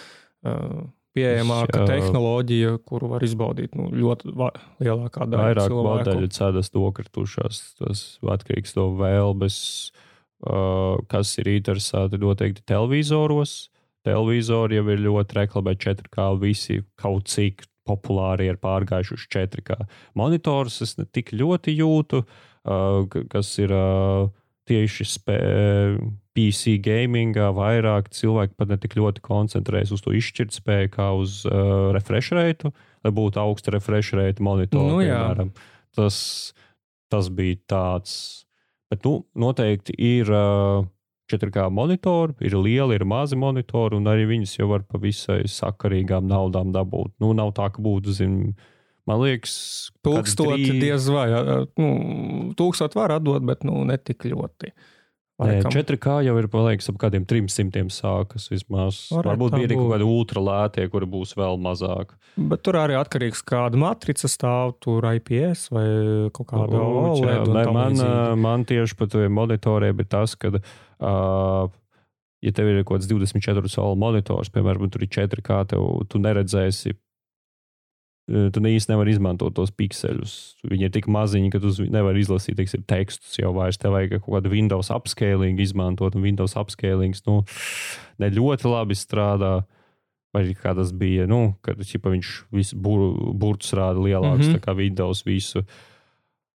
Uh, 0.46 0.88
Pieejamāka 1.18 1.82
Jā. 1.82 1.86
tehnoloģija, 1.90 2.74
kuru 2.88 3.12
var 3.14 3.26
izbaudīt 3.26 3.78
nu, 3.78 3.88
ļoti 3.94 4.34
lielākā 4.34 5.28
daļa 5.28 5.46
vairāk 5.48 5.72
cilvēku. 5.72 5.88
modeļu 5.88 6.30
cedas 6.36 6.74
nokratušās. 6.76 7.62
Tas 7.82 8.04
atkarīgs 8.36 8.76
no 8.78 8.90
vēlmes, 9.00 9.58
uh, 10.46 11.00
kas 11.12 11.34
ir 11.42 11.50
interesanti 11.56 12.22
noteikti 12.22 12.66
televizoros. 12.70 13.58
Televizori 14.08 14.78
jau 14.80 14.86
ir 14.94 15.02
ļoti 15.04 15.42
reklamēti 15.42 15.90
4K, 15.90 16.28
visi 16.40 16.82
kaut 17.02 17.28
cik 17.34 17.66
populāri 17.88 18.50
ir 18.52 18.60
pārgājuši 18.62 19.16
uz 19.18 19.26
4K. 19.34 19.82
Monitors 20.20 20.82
es 20.86 20.98
ne 21.00 21.08
tik 21.10 21.34
ļoti 21.36 21.76
jūtu, 21.80 22.24
uh, 22.24 23.20
kas 23.32 23.54
ir 23.64 23.74
uh, 23.76 24.30
tieši 24.68 25.08
spē, 25.08 25.38
PC 26.38 26.78
gamingā 26.86 27.50
vairāk 27.58 28.12
cilvēki 28.14 28.54
pat 28.60 28.70
ne 28.70 28.78
tik 28.82 28.98
ļoti 29.00 29.24
koncentrējas 29.26 29.96
uz 29.96 30.04
to 30.06 30.14
izšķirtspēju 30.18 30.92
kā 30.94 31.08
uz 31.18 31.40
uh, 31.50 31.90
refresh 31.96 32.36
rate, 32.38 32.70
lai 33.06 33.14
būtu 33.16 33.42
augsta 33.42 33.74
refresh 33.74 34.14
rate 34.18 34.44
monitora. 34.44 34.92
Nu, 34.92 35.00
piemēram. 35.02 35.50
tas, 35.98 36.20
tas 37.12 37.32
bija 37.34 37.58
tāds. 37.74 38.14
Bet 38.92 39.04
nu, 39.04 39.24
noteikti 39.36 39.98
ir 39.98 40.30
uh, 40.32 40.86
4K 41.28 41.68
monitori, 41.74 42.38
ir 42.40 42.56
lieli, 42.56 42.96
ir 42.96 43.04
mazi 43.08 43.36
monitori, 43.36 43.98
un 43.98 44.08
arī 44.08 44.28
viņus 44.30 44.58
jau 44.60 44.70
var 44.72 44.86
pa 44.88 45.00
visai 45.02 45.42
sakarīgām 45.52 46.28
naudām 46.30 46.72
dabūt. 46.76 47.18
Nu, 47.24 47.34
nav 47.36 47.52
tā, 47.58 47.68
ka 47.74 47.84
būtu, 47.84 48.14
zin, 48.16 48.38
man 49.08 49.24
liekas, 49.24 49.56
kāds 50.04 50.36
Tūkstoti 50.36 50.68
trī- 50.68 50.84
diez 50.86 51.08
vai. 51.14 51.30
Nu, 51.80 51.90
tūkstot 52.60 52.96
var 52.98 53.18
atdot, 53.18 53.46
bet 53.48 53.66
nu, 53.68 53.82
ne 53.88 53.98
tik 53.98 54.28
ļoti. 54.30 54.74
Nē, 55.38 55.60
Laikam. 55.62 55.70
4K 55.70 56.14
jau 56.26 56.34
ir, 56.40 56.48
man 56.50 56.64
liekas, 56.66 56.88
ap 56.90 56.96
kādiem 56.98 57.26
300 57.30 57.92
sākas 57.94 58.48
vismaz. 58.50 59.04
Varētu 59.14 59.30
Varbūt 59.30 59.54
bija 59.54 59.68
arī 59.70 59.76
kaut 59.78 59.92
kādi 59.92 60.08
ultralētie, 60.10 60.86
kuri 60.90 61.10
būs 61.14 61.36
vēl 61.38 61.60
mazāk. 61.62 62.16
Bet 62.42 62.64
tur 62.66 62.80
arī 62.82 62.96
atkarīgs 62.98 63.44
kāda 63.46 63.78
matrica 63.78 64.26
stāv, 64.34 64.74
tur 64.82 65.06
IPS 65.06 65.68
vai 65.76 65.86
kaut 66.34 66.50
kāda 66.50 66.82
OLED. 66.82 67.54
man, 67.70 68.02
man 68.42 68.66
tieši 68.66 68.98
par 68.98 69.14
tiem 69.14 69.38
monitoriem 69.38 70.02
ir 70.02 70.10
tas, 70.10 70.34
ka, 70.34 70.56
uh, 70.58 71.70
ja 72.42 72.56
tev 72.58 72.74
ir 72.74 72.82
kaut 72.82 72.98
kāds 72.98 73.12
24 73.14 73.70
soli 73.70 74.02
monitors, 74.08 74.50
piemēram, 74.50 74.90
tur 74.90 75.06
ir 75.06 75.14
4K, 75.20 75.60
tev, 75.76 75.86
tu 76.10 76.18
neredzēsi. 76.18 76.98
Ā, 78.28 78.50
Tu 78.52 78.60
īsti 78.60 78.92
nevari 78.92 79.14
izmantot 79.16 79.56
tos 79.56 79.72
pikseļus. 79.72 80.34
Viņi 80.68 80.88
ir 80.88 80.92
tik 80.92 81.08
maziņi, 81.12 81.52
ka 81.54 81.62
tu 81.64 81.72
nevari 81.88 82.24
izlasīt 82.24 82.58
teiksim, 82.60 82.84
tekstus 82.88 83.38
jau 83.40 83.54
vairs. 83.56 83.80
Tev 83.80 83.96
vajag 83.96 84.18
kaut 84.20 84.34
kādu 84.38 84.52
Windows 84.52 84.92
upscaling 84.92 85.60
izmantot, 85.64 86.18
un 86.18 86.26
Windows 86.26 86.58
upscalings 86.60 87.24
nu, 87.28 87.42
ne 88.20 88.32
ļoti 88.34 88.68
labi 88.68 88.98
strādā. 89.00 89.62
Vai 90.36 90.44
kā 90.60 90.74
tas 90.76 90.92
bija, 90.92 91.24
nu, 91.26 91.56
kad 91.64 91.80
čipa, 91.88 92.12
viņš 92.12 92.32
visu 92.54 92.76
bur, 92.84 93.16
burtus 93.34 93.72
rāda 93.74 94.04
lielāks 94.04 94.44
mm 94.44 94.58
-hmm. 94.58 94.64
kā 94.66 94.76
Windows 94.76 95.24
visu. 95.26 95.64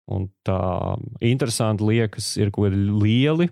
Un 0.10 0.30
tā 0.44 0.98
interesanti 1.22 1.86
liekas, 1.86 2.36
ir 2.38 2.50
kaut 2.50 2.66
kādi 2.66 2.90
lieli 2.90 3.50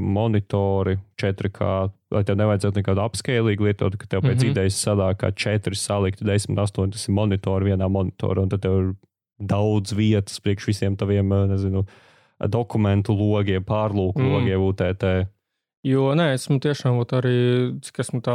monitori 0.00 0.96
4K, 1.20 1.66
lai 2.14 2.22
tev 2.26 2.38
nevajadzētu 2.40 2.80
nekādu 2.80 3.02
apskēlīgu 3.04 3.68
lietot, 3.68 3.96
ka 4.00 4.08
tev 4.08 4.24
pēc 4.24 4.34
mm. 4.34 4.40
-hmm. 4.40 4.50
idejas 4.54 4.80
sadāk 4.84 5.20
kā 5.22 5.32
4 5.32 5.76
salikti 5.76 6.24
10, 6.24 6.56
8, 6.56 6.90
tas 6.92 7.08
ir 7.08 7.14
monitori 7.14 7.70
vienā 7.70 7.88
monitorā, 7.88 8.42
un 8.42 8.48
tad 8.48 8.64
tev 8.64 8.78
ir 8.80 8.92
daudz 9.38 9.94
vietas 9.94 10.40
priekš 10.40 10.66
visiem 10.66 10.96
taviem, 10.96 11.30
uh, 11.32 11.46
nezinu, 11.46 11.84
dokumentu 12.48 13.12
logiem, 13.12 13.64
pārlūku 13.64 14.18
Mm. 14.18 14.32
logiem, 14.32 14.60
UTT. 14.60 15.28
Jo 15.84 16.14
nē, 16.14 16.32
esmu 16.34 16.58
tiešām 16.58 16.98
arī, 16.98 17.78
cik 17.82 17.98
esmu 17.98 18.20
tā 18.20 18.34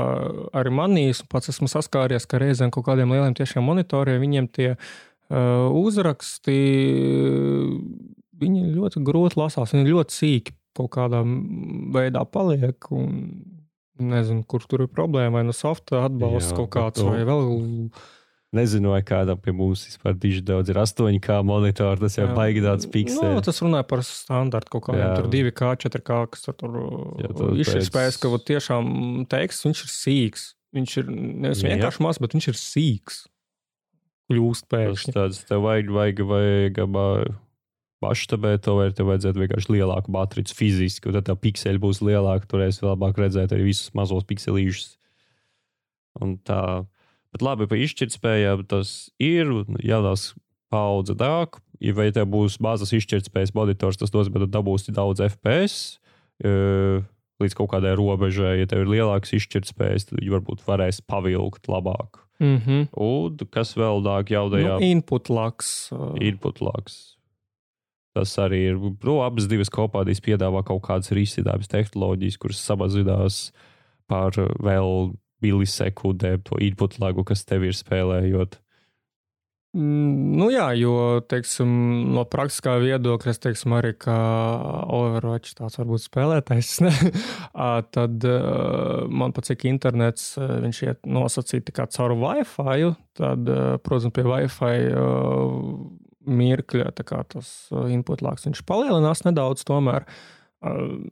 arī 0.54 0.72
manījis, 0.72 1.22
un 1.22 1.28
pats 1.28 1.50
esmu 1.50 1.68
saskāries, 1.68 2.26
ka 2.26 2.40
reizēm 2.40 2.72
kaut 2.72 2.86
kādiem 2.86 3.12
lieliem 3.12 3.34
tiešām 3.36 3.64
monitoriem 3.64 4.22
viņiem 4.22 4.48
tie 4.48 4.70
uh, 4.72 5.68
uzraksti, 5.76 6.56
viņi 8.40 8.76
ļoti 8.76 9.04
grūti 9.04 9.40
lasās, 9.40 9.74
viņi 9.74 9.92
ļoti 9.92 10.12
sīki 10.14 10.56
kaut 10.78 10.92
kādā 10.96 11.24
veidā 11.96 12.26
paliek. 12.30 12.92
Un, 12.92 13.20
Nezinu, 14.04 14.42
kur 14.50 14.64
tur 14.66 14.82
ir 14.82 14.88
problēma, 14.90 15.36
vai 15.38 15.44
no 15.46 15.54
softa 15.54 16.00
atbalsts 16.08 16.50
Jā, 16.50 16.56
kaut 16.58 16.70
kāds, 16.74 17.04
nu, 17.06 17.12
vai 17.14 17.22
vēl 17.30 17.92
Nezinu, 18.54 18.90
vai 18.94 19.02
kādam 19.06 19.38
pie 19.42 19.54
mums 19.54 19.84
vispār 19.86 20.14
diži 20.18 20.42
daudz 20.46 20.70
ir 20.70 20.78
8K 20.82 21.40
monitori, 21.46 22.02
tas 22.02 22.18
jau 22.18 22.26
baigi 22.38 22.62
tāds 22.66 22.86
Nu, 22.86 22.92
pikseli. 22.94 23.44
tas 23.46 23.62
runāja 23.62 23.86
par 23.90 24.02
standartu 24.06 24.70
kaut 24.76 24.84
kādiem 24.90 25.14
tur 25.18 25.30
2K, 25.34 25.72
4K, 25.86 26.18
kas 26.34 26.42
tur, 26.58 26.76
pēc- 27.70 27.88
spējas, 27.90 28.18
ka 28.22 28.30
tiešām 28.50 29.26
teksts 29.30 29.66
viņš 29.66 29.82
ir 29.86 29.94
sīks. 29.94 30.44
Viņš 30.74 30.98
ir 31.02 31.10
nevis 31.14 31.64
vienkārši 31.66 32.02
mazs, 32.06 32.22
bet 32.22 32.34
viņš 32.34 32.48
ir 32.50 32.60
sīks. 32.62 33.18
Kļūst 34.32 34.66
Tas 34.70 34.74
pēkšņi. 34.74 35.14
tāds 35.18 35.44
tev 35.50 35.62
vajag, 35.66 35.90
vajag, 35.94 36.22
vajag 36.34 36.82
abā- 36.86 37.36
paštabēt 38.04 38.66
to, 38.68 38.76
vai 38.82 38.90
tev 38.92 39.10
vajadzētu 39.10 39.42
vienkārši 39.46 39.74
lielāku 39.78 40.14
matricu 40.14 40.58
fiziski, 40.60 41.10
un 41.10 41.18
tad 41.18 41.30
tā 41.32 41.38
pikseli 41.40 41.82
būs 41.82 42.04
lielāka, 42.04 42.50
turēs 42.52 42.84
labāk 42.84 43.24
redzēt 43.24 43.56
arī 43.56 43.72
visus 43.72 43.94
mazos 43.98 44.28
pikselīšus. 44.30 44.98
Un 46.22 46.36
tā, 46.46 46.86
bet 47.34 47.46
labi, 47.46 47.68
pa 47.72 47.80
izšķirtspējām 47.80 48.68
tas 48.70 49.10
ir, 49.24 49.50
un 49.50 49.80
jaunās 49.82 50.34
paudze 50.74 51.16
dāk, 51.18 51.62
ja 51.84 51.94
vai 51.98 52.10
tev 52.16 52.30
būs 52.34 52.60
mazas 52.64 52.94
izšķirtspējas 52.96 53.56
monitors, 53.58 54.00
tas 54.02 54.14
nozīmē, 54.14 54.40
ka 54.40 54.46
tu 54.46 54.54
dabūsi 54.58 54.96
daudz 54.96 55.24
FPS. 55.26 55.98
eh, 56.44 57.02
Līdz 57.42 57.56
kaut 57.58 57.72
kādai 57.72 57.96
robežai, 57.98 58.60
ja 58.62 58.68
tev 58.70 58.84
ir 58.84 58.92
lielāks 58.92 59.34
izšķirtspējas, 59.36 60.06
tad 60.12 60.22
varbūt 60.22 60.62
varēs 60.68 61.02
pavilkt 61.02 61.66
labāk. 61.68 62.22
Mm 62.40 62.58
-hmm. 62.62 62.88
Un 62.94 63.38
kas 63.52 63.74
vēl 63.76 64.04
nāk 64.06 64.30
nu, 64.30 64.36
jaunajā 64.36 64.78
input 64.82 65.30
laks. 65.30 65.92
uh, 65.92 66.14
input 66.22 66.62
logs. 66.62 67.18
Tas 68.14 68.36
arī 68.42 68.60
ir. 68.70 68.80
Nu, 69.02 69.18
abas 69.26 69.48
divas 69.50 69.72
kompānijas 69.74 70.22
piedāvā 70.22 70.62
kaut 70.68 70.84
kādas 70.86 71.14
risinājumas, 71.16 71.72
tehnoloģijas, 71.72 72.40
kuras 72.42 72.62
samazinās 72.62 73.40
par 74.12 74.38
vēl 74.38 75.14
milisekundēm 75.44 76.44
to 76.48 76.60
input 76.64 77.00
lagu, 77.02 77.26
kas 77.28 77.44
tev 77.48 77.66
ir 77.68 77.76
spēlējot. 77.78 78.60
Mm, 79.74 80.14
Nu 80.38 80.50
jā, 80.54 80.68
jo, 80.78 81.22
teiksim, 81.30 81.70
no 82.14 82.24
praktiskā 82.30 82.76
viedokļa, 82.82 83.34
es 83.34 83.42
teiksim, 83.42 83.74
arī 83.78 83.94
kā 84.02 84.16
Overwatch 84.94 85.56
tāds 85.58 85.78
varbūt 85.80 86.04
spēlētājs, 86.04 86.72
tad 87.96 88.28
uh, 88.30 89.06
man 89.10 89.34
pat 89.34 89.50
cik 89.50 89.66
internets, 89.70 90.34
viņš 90.38 90.82
iet 90.86 91.02
nosacīt 91.10 91.66
tā 91.70 91.76
kā 91.78 91.88
caur 91.94 92.16
Wi-Fi, 92.22 92.92
tad, 93.18 93.50
uh, 93.50 93.76
protams, 93.86 94.14
pie 94.14 94.26
Wi-Fi 94.30 94.74
mirkļa, 96.26 96.92
tas 96.96 97.52
uh, 97.72 97.88
input 97.92 98.22
lāks, 98.26 98.48
viņš 98.48 98.64
palielinās 98.70 99.26
nedaudz 99.28 99.66
tomēr. 99.68 100.08
Uh, 100.64 101.04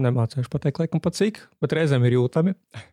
Nemācīšu 0.00 0.50
pateikt, 0.50 0.80
laikam, 0.82 0.98
pat 1.04 1.14
cik, 1.14 1.38
bet 1.62 1.74
reizēm 1.76 2.04
ir 2.08 2.18
jūtami. 2.20 2.56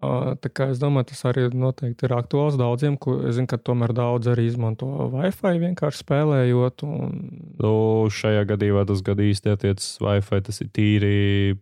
Uh, 0.00 0.30
Tā 0.40 0.48
kā 0.48 0.70
es 0.72 0.78
domāju, 0.80 1.10
tas 1.10 1.18
arī 1.28 1.42
noteikti 1.52 2.06
ir 2.06 2.14
aktuāls 2.16 2.54
daudziem, 2.56 2.94
ko 2.96 3.18
es 3.28 3.34
zinu, 3.36 3.44
ka 3.50 3.58
tomēr 3.60 3.92
daudz 3.92 4.30
arī 4.32 4.46
izmanto 4.48 4.86
Wi-Fi 5.12 5.58
vienkārši 5.60 6.00
spēlējot. 6.00 6.84
Un... 6.88 7.18
Nu, 7.60 7.72
šajā 8.08 8.46
gadījumā 8.48 8.86
tas 8.88 9.02
gan 9.04 9.20
īsti 9.20 9.52
attiecas 9.52 9.90
Wi-Fi. 10.00 10.40
Tas 10.46 10.62
ir 10.64 10.70
tīri 10.72 11.58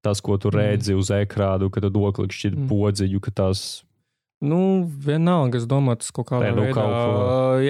tas, 0.00 0.24
ko 0.24 0.38
tu 0.40 0.48
Mm. 0.48 0.56
redzi 0.62 0.96
uz 0.96 1.12
ekrāna, 1.12 1.68
kad 1.68 1.84
tu 1.84 1.90
doklikšķi 1.92 2.54
Mm. 2.56 2.68
podziņu, 2.72 3.20
ka 3.20 3.30
tas 3.30 3.84
Nu, 4.42 4.58
vienalga, 5.06 5.60
es 5.60 5.68
domāju, 5.70 6.00
tas 6.02 6.10
kaut 6.14 6.26
kādā 6.32 6.48
Nē, 6.48 6.56
nu, 6.56 6.64
veidā 6.66 6.86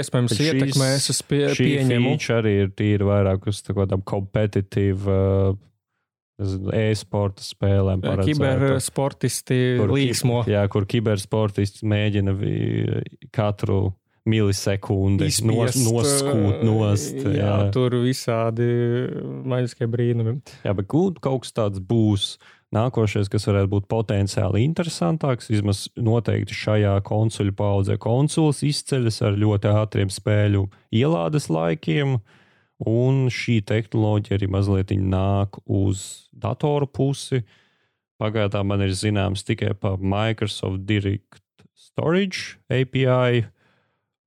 iespējams 0.01 0.33
šīs- 0.39 0.49
ietekmēs. 0.49 1.11
Es 1.13 1.21
pie, 1.29 1.43
pieņemu. 1.59 2.15
feature 2.15 2.39
arī 2.41 2.55
ir 2.63 2.73
tīri 2.79 3.09
vairāk 3.09 3.45
uz 3.53 3.61
tā 3.67 3.77
kādām 3.77 4.01
kompetitīvām 4.09 5.59
uh, 5.59 6.73
e-sporta 6.81 7.45
spēlēm. 7.45 8.01
Kibersportisti 8.25 9.59
līksmo. 9.85 10.45
Jā, 10.49 10.65
kur 10.73 10.89
kibersportisti 10.89 11.85
mēģina 11.93 12.37
katru 13.37 13.93
milisekundi 14.29 15.29
nos, 15.45 15.77
noskūt 15.83 16.63
nost. 16.67 17.21
Jā, 17.27 17.37
jā, 17.37 17.55
tur 17.75 17.97
visādi 18.05 18.67
maģiskie 19.51 19.89
brīnumi. 19.91 20.37
Jā, 20.65 20.75
bet 20.79 20.89
kaut 20.89 21.21
kas 21.43 21.53
tāds 21.57 21.83
būs. 21.83 22.37
Nākošais, 22.73 23.29
kas 23.29 23.45
varētu 23.45 23.69
būt 23.69 23.87
potenciāli 23.93 24.63
interesantāks, 24.65 25.51
vismaz 25.53 25.85
noteikti 26.01 26.57
šajā 26.57 26.95
konsoļu 27.05 27.53
paudzē, 27.59 27.99
konsoles 28.01 28.63
izceļas 28.65 29.21
ar 29.29 29.37
ļoti 29.37 29.69
ātriem 29.69 30.13
spēļu 30.13 30.65
ielādes 31.03 31.51
laikiem, 31.53 32.17
un 32.89 33.27
šī 33.29 33.59
tehnoloģija 33.69 34.39
arī 34.39 34.49
mazliet 34.49 34.95
nāk 34.97 35.61
uz 35.69 36.31
datoru 36.33 36.89
pusi. 36.89 37.43
Pagaidām 38.23 38.73
man 38.73 38.87
ir 38.87 38.97
zināms 38.97 39.45
tikai 39.45 39.75
par 39.77 40.01
Microsoft 40.01 40.87
Direct 40.89 41.43
Storage 41.77 42.57
API, 42.73 43.45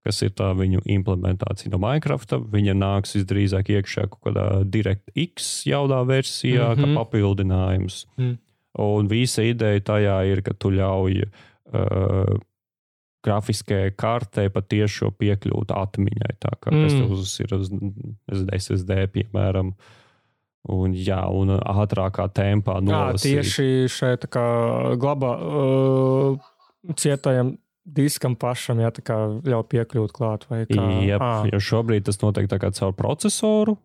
kas 0.05 0.21
ir 0.21 0.33
tā 0.37 0.51
viņu 0.53 0.83
implementācija 0.95 1.71
no 1.73 1.79
Minecraft. 1.81 2.37
Viņa 2.53 2.75
nāks 2.77 3.15
visdrīzāk 3.17 3.71
iekšā 3.73 4.07
kaut 4.11 4.21
kādā 4.27 4.47
DirectX 4.69 5.65
jaudā 5.69 6.03
versijā, 6.05 6.69
mm 6.69 6.73
-hmm. 6.73 6.81
kā 6.81 6.87
mhm. 6.87 6.97
papildinājums. 7.01 8.05
Mm. 8.17 8.37
Un 8.85 9.07
visa 9.07 9.43
ideja 9.43 9.79
tajā 9.79 10.17
ir, 10.27 10.41
ka 10.43 10.53
tu 10.53 10.69
ļauj 10.75 11.23
uh, 11.23 12.35
grafiskajai 13.25 13.91
kartē 13.97 14.49
patiešo 14.53 15.11
piekļūt 15.19 15.71
atmiņai. 15.71 16.33
Tā 16.39 16.55
kā 16.59 16.73
mm. 16.73 16.87
tas 17.15 17.39
ir 17.39 17.55
uz 17.55 17.71
SSD, 18.59 19.07
piemēram. 19.15 19.73
Un, 20.65 20.93
jā, 20.97 21.21
un 21.29 21.49
ātrākā 21.59 22.25
tempā 22.33 22.79
nolasīt. 22.81 23.35
Jā, 23.35 23.41
tieši 23.41 23.87
šeit 23.87 24.25
glabā 24.97 25.33
uh, 25.37 26.37
cietajam 26.97 27.55
diskam 27.85 28.35
pašam, 28.35 28.81
kā 29.05 29.17
ļauj 29.45 29.65
piekļūt 29.71 30.13
klāt. 30.15 30.47
Kā, 30.49 30.85
jā, 31.05 31.19
jo 31.51 31.61
šobrīd 31.61 32.07
tas 32.07 32.19
notiek 32.23 32.49
caur 32.49 32.93
procesoru. 32.97 33.77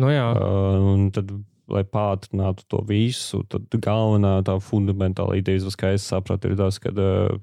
Nu 0.00 0.08
jā. 0.12 0.24
Uh, 0.32 0.80
un 0.94 1.10
tad, 1.12 1.30
lai 1.72 1.84
pātrinātu 1.84 2.64
to 2.68 2.80
visu, 2.88 3.42
tad 3.52 3.68
galvenā 3.76 4.38
tā 4.46 4.56
fundamentāla 4.64 5.36
ideja, 5.40 5.68
kā 5.78 5.92
es 5.96 6.08
sapratu, 6.08 6.52
ir 6.52 6.56
tas, 6.60 6.80
ka 6.80 6.94
uh, 6.96 7.36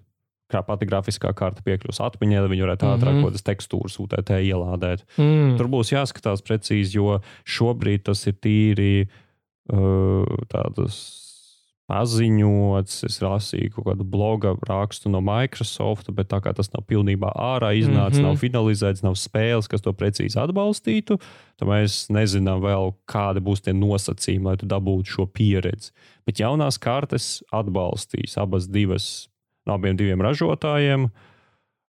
pati 0.66 0.89
grafiskā 0.89 1.32
karta 1.38 1.62
piekļūs 1.66 2.01
atmiņai, 2.01 2.42
lai 2.42 2.51
viņi 2.56 2.66
varētu 2.66 2.86
mm 2.86 2.89
-hmm. 2.89 2.98
ātrāk 2.98 3.22
kaut 3.22 3.30
kādas 3.30 3.46
tekstūras 3.46 4.00
UTT 4.01 4.34
ielādēt. 4.42 5.06
Mm. 5.18 5.58
Tur 5.62 5.70
būs 5.70 5.94
jāskatās 5.94 6.42
precīzi, 6.42 6.98
jo 6.98 7.22
šobrīd 7.46 8.10
tas 8.10 8.25
ir 8.28 8.34
tīri 8.42 8.94
uh, 9.06 10.25
tādas 10.50 11.28
paziņots. 11.89 13.03
Es 13.08 13.17
lasīju 13.24 13.74
kaut 13.75 13.88
kādu 13.89 14.05
bloga 14.08 14.53
rakstu 14.69 15.12
no 15.12 15.22
Microsoft, 15.25 16.12
bet 16.15 16.29
tā 16.31 16.41
kā 16.43 16.53
tas 16.55 16.72
nav 16.74 16.86
pilnībā 16.89 17.31
ārā 17.34 17.74
iznācis, 17.79 18.19
mm 18.19 18.25
-hmm. 18.25 18.27
nav 18.29 18.43
finalizēts, 18.43 19.05
nav 19.05 19.17
spēles, 19.19 19.69
kas 19.69 19.86
to 19.86 19.93
precīzi 19.93 20.39
atbalstītu, 20.41 21.19
tad 21.58 21.67
mēs 21.67 22.10
nezinām 22.13 22.62
vēl, 22.62 22.93
kādi 23.10 23.41
būs 23.41 23.65
tie 23.65 23.74
nosacījumi, 23.74 24.46
lai 24.46 24.58
tu 24.58 24.69
dabūtu 24.69 25.15
šo 25.15 25.25
pieredzi. 25.25 25.91
Bet 26.25 26.39
jaunās 26.39 26.77
kartes 26.77 27.43
atbalstīs 27.51 28.38
abas 28.38 28.67
divas 28.67 29.29
no 29.65 29.74
abiem 29.74 29.98
diviem 29.98 30.22
ražotājiem. 30.22 31.10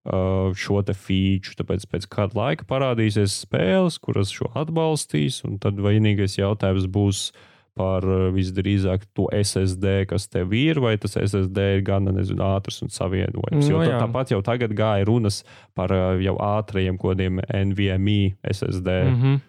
Uh, 0.00 0.56
šo 0.56 0.80
te 0.80 0.94
feature, 0.96 1.52
tāpēc 1.58 1.84
pēc 1.84 2.06
kāda 2.08 2.32
laika 2.34 2.64
parādīsies 2.64 3.34
spēles, 3.44 3.98
kuras 4.00 4.32
šo 4.32 4.48
atbalstīs, 4.56 5.44
un 5.44 5.58
tad 5.58 5.76
vienīgais 5.76 6.38
jautājums 6.38 6.86
būs, 6.88 7.18
uh, 7.28 7.49
par 7.78 8.06
eh, 8.06 8.26
visdrīzāk 8.34 9.06
to 9.16 9.28
SSD, 9.34 10.04
kas 10.10 10.28
tev 10.32 10.54
ir, 10.56 10.80
vai 10.82 10.96
tas 11.00 11.16
SSD 11.20 11.66
ir 11.78 11.84
gan 11.86 12.08
nezinu, 12.10 12.42
ātrs 12.56 12.82
un 12.84 12.92
savienojams. 12.94 13.64
No, 13.66 13.78
nu 13.80 13.86
jo 13.86 13.86
tā, 13.86 14.02
tāpat 14.04 14.34
jau 14.34 14.42
tagad 14.46 14.74
gāja 14.76 15.06
runas 15.08 15.42
par 15.78 15.94
eh, 15.94 16.20
jau 16.26 16.36
ātrajiem 16.50 17.00
kodiem 17.00 17.42
NVMe 17.48 18.36
SSD. 18.42 19.00
Mm 19.10 19.18
-hmm. 19.22 19.40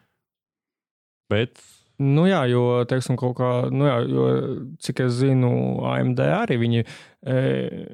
Bet 1.31 1.61
Nu 2.01 2.25
jā, 2.25 2.49
jo, 2.49 2.83
teiksim, 2.89 3.15
kaut 3.15 3.37
kā, 3.37 3.69
nu 3.69 3.85
jā, 3.85 3.97
jo, 4.09 4.23
cik 4.79 4.99
es 4.99 5.11
zinu, 5.11 5.85
AMD 5.85 6.19
arī 6.19 6.57
viņi 6.57 6.85
E, 7.21 7.33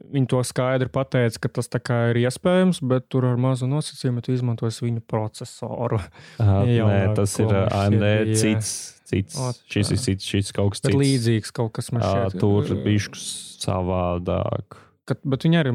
viņi 0.08 0.30
to 0.32 0.40
skaidri 0.48 0.88
pateica, 0.88 1.42
ka 1.44 1.50
tas 1.58 1.68
ir 1.68 2.20
iespējams, 2.22 2.80
bet 2.80 3.10
tur 3.12 3.26
ar 3.28 3.36
mazu 3.36 3.68
nosacījumu 3.68 4.24
tu 4.24 4.32
izmantosi 4.32 4.86
viņu 4.86 5.04
procesoru. 5.04 6.00
Aha, 6.40 6.62
nē, 6.92 7.02
tas 7.18 7.36
ir 7.44 7.52
AMD 7.52 8.06
ir, 8.08 8.32
cits. 8.40 8.97
Cits. 9.08 9.38
Ot, 9.42 9.60
šis 9.72 9.94
ir 9.96 10.02
cits, 10.04 10.28
šis 10.34 10.54
kaut 10.56 10.76
kas 10.76 10.84
cits. 10.84 10.98
Līdzīgs 10.98 11.54
kaut 11.56 11.74
kas 11.78 11.92
man 11.94 12.04
šķiet. 12.06 12.40
Tur 12.42 12.74
bišķi 12.86 13.24
savādāk. 13.64 14.82
Kad, 15.08 15.22
bet 15.24 15.46
viņi 15.48 15.62
arī, 15.62 15.72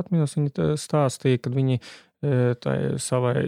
atminos, 0.00 0.36
viņi 0.36 0.76
stāstīja, 0.80 1.40
ka 1.46 1.52
viņi 1.54 1.80
tai 2.64 2.76
savai 3.02 3.42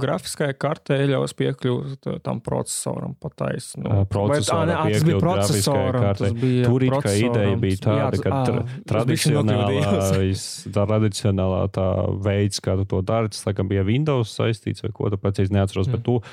grafiskajai 0.00 0.56
kartē 0.60 0.98
ļaus 1.10 1.34
piekļūt 1.38 2.08
tam 2.24 2.40
procesoram 2.44 3.14
pataisnu. 3.20 3.84
Nu, 3.84 4.04
procesoram 4.10 4.70
bet, 4.70 4.76
ā, 4.76 4.92
tas 4.94 5.06
bija 5.08 5.20
procesoram. 5.22 6.06
Tas 6.18 6.36
bija 6.38 6.68
Tur 6.68 6.86
it 6.86 6.96
kā 7.04 7.14
ideja 7.18 7.58
bija 7.60 7.80
tāda, 7.84 8.20
ka 8.22 8.40
tra 8.48 8.64
tradicionālais, 8.90 10.44
tā 10.74 10.86
tradicionālā 10.88 11.62
tā 11.74 11.88
veids, 12.24 12.60
kā 12.64 12.76
tu 12.80 12.86
to 12.90 13.02
dari, 13.06 13.32
tas 13.32 13.44
laikam 13.48 13.70
bija 13.70 13.84
Windows 13.86 14.34
saistīts 14.38 14.84
vai 14.84 14.92
ko, 14.94 15.10
tu 15.12 15.20
precīzi 15.20 15.54
neatceros, 15.54 15.88
mm. 15.88 15.96
bet 15.96 16.04
tu 16.06 16.18
uh, 16.20 16.24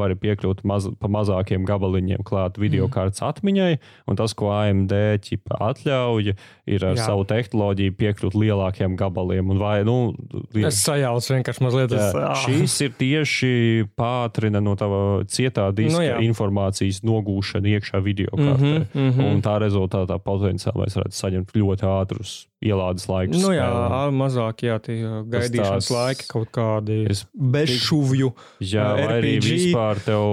vari 0.00 0.18
piekļūt 0.20 0.64
maz, 0.68 0.88
pa 1.00 1.10
mazākiem 1.12 1.66
gabaliņiem 1.68 2.24
klāt 2.26 2.60
video 2.60 2.86
mm. 2.86 2.94
kartes 2.94 3.24
atmiņai, 3.26 3.72
un 4.10 4.20
tas, 4.20 4.34
ko 4.36 4.52
AMD 4.54 4.94
ķipa 5.26 5.60
atļauj, 5.70 6.34
ir 6.70 6.86
ar 6.86 6.98
Jā. 6.98 7.08
savu 7.10 7.26
tehnoloģiju 7.30 7.96
piekļūt 7.98 8.36
lielākiem 8.38 8.96
gabaliem. 8.98 9.50
Un 9.52 9.60
vai, 9.60 9.80
nu, 9.86 10.12
es 10.60 10.80
sajauc 10.90 11.30
vienkārši 11.34 11.64
mazliet. 11.64 11.94
Jā, 11.96 12.10
es, 12.10 12.44
šīs 12.44 12.76
ir 12.86 12.92
tieši 12.98 13.52
pātrina 13.98 14.62
no 14.64 14.76
tava 14.78 15.00
cietā 15.30 15.70
diska 15.76 15.98
nu, 15.98 16.04
jā. 16.04 16.20
informācijas 16.26 17.02
nogūšana 17.06 17.74
iekšā 17.76 18.02
video 18.04 18.30
kartē. 18.34 18.58
Mm 18.58 18.76
-hmm, 18.76 18.86
mm 18.94 19.10
-hmm. 19.10 19.32
Un 19.32 19.42
tā 19.42 19.58
rezultātā 19.62 20.18
potenciāli 20.18 20.84
mēs 20.84 20.96
varētu 20.98 21.20
saņemt 21.22 21.56
ļoti 21.56 21.86
ātrus 21.88 22.50
ielādes 22.60 23.08
laikus. 23.08 23.40
Nu 23.40 23.54
jā, 23.54 23.64
spēlēm. 23.64 24.16
mazāk, 24.20 24.64
jā, 24.68 24.76
tie 24.84 24.96
gaidīšanas 25.32 25.88
tās, 25.88 25.90
laiki 25.90 26.26
kaut 26.28 26.50
kādi 26.52 26.98
es, 27.10 27.24
bezšuvju. 27.32 28.32
Jā, 28.60 28.84
vai 28.92 29.06
RPG. 29.06 29.16
arī 29.16 29.32
vispār 29.40 30.02
tev 30.04 30.24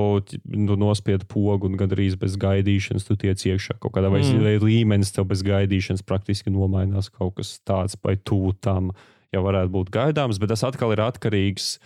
nu, 0.44 0.76
nospied 0.76 1.24
pogu 1.32 1.70
un 1.70 1.78
gandrīz 1.80 2.18
bez 2.20 2.36
gaidīšanas 2.36 3.08
tu 3.08 3.16
tiec 3.16 3.40
iekšā 3.40 3.80
kaut 3.80 3.96
kādā 3.96 4.12
mm. 4.12 4.44
vai 4.44 4.58
līmenis 4.60 5.14
tev 5.16 5.30
bez 5.32 5.44
gaidīšanas 5.48 6.04
praktiski 6.04 6.52
nomainās 6.52 7.10
kaut 7.10 7.38
kas 7.40 7.60
tāds 7.64 7.96
vai 8.04 8.18
tuvu 8.18 8.54
tam 8.60 8.92
jau 9.36 9.44
varētu 9.46 9.74
būt 9.74 9.94
gaidāms, 9.94 10.40
bet 10.42 10.54
tas 10.54 10.66
atkal 10.68 10.94
ir 10.96 11.04
atkarīgs 11.04 11.78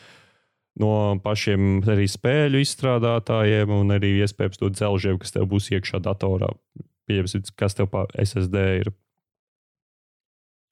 no 0.81 1.19
pašiem 1.23 1.81
arī 1.89 2.07
spēļu 2.09 2.61
izstrādātājiem 2.63 3.73
un 3.75 3.97
arī 3.97 4.17
iespējams 4.23 4.61
no 4.61 4.71
dzelžiem, 4.71 5.19
kas 5.21 5.35
tev 5.35 5.49
būs 5.51 5.71
iekšā 5.73 6.01
datorā. 6.03 6.51
Pieņemsim, 7.09 7.49
kas 7.59 7.75
tev 7.75 7.91
pa 7.91 8.05
SSD 8.15 8.67
ir. 8.81 8.91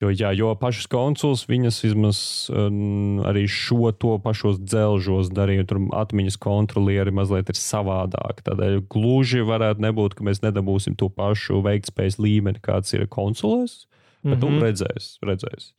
Jo, 0.00 0.08
jā, 0.16 0.30
jo 0.32 0.54
pašas 0.56 0.86
konsoles, 0.88 1.42
viņas 1.44 1.82
vismaz 1.84 2.20
um, 2.48 3.18
arī 3.28 3.42
šo 3.44 3.90
to 3.92 4.14
pašos 4.24 4.56
dzelžos 4.62 5.28
darīja. 5.36 5.66
Tur 5.68 5.82
atmiņas 5.92 6.38
kontrolieri 6.40 7.12
mazliet 7.12 7.52
ir 7.52 7.60
savādāk. 7.60 8.40
Tādēļ 8.46 8.78
gluži 8.88 9.44
varētu 9.44 9.84
nebūt, 9.84 10.16
ka 10.16 10.24
mēs 10.24 10.40
nedabūsim 10.40 10.96
to 10.96 11.10
pašu 11.12 11.60
veiktspējas 11.66 12.16
līmeni, 12.16 12.64
kāds 12.64 12.96
ir 12.96 13.04
konsolēs. 13.12 13.82
Bet 14.24 14.38
mm 14.38 14.40
-hmm. 14.40 14.56
nu 14.56 14.64
redzēs, 14.64 15.12
redzēs. 15.20 15.74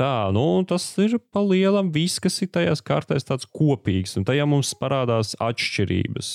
Tā, 0.00 0.32
nu, 0.32 0.64
tas 0.64 0.86
ir 1.02 1.18
pa 1.32 1.42
lielam 1.44 1.90
viss, 1.92 2.20
kas 2.22 2.40
ir 2.42 2.50
tajās 2.54 2.80
kartēs 2.84 3.28
tāds 3.28 3.46
kopīgs, 3.46 4.16
un 4.16 4.24
tajā 4.28 4.46
mums 4.48 4.72
parādās 4.80 5.34
atšķirības. 5.42 6.32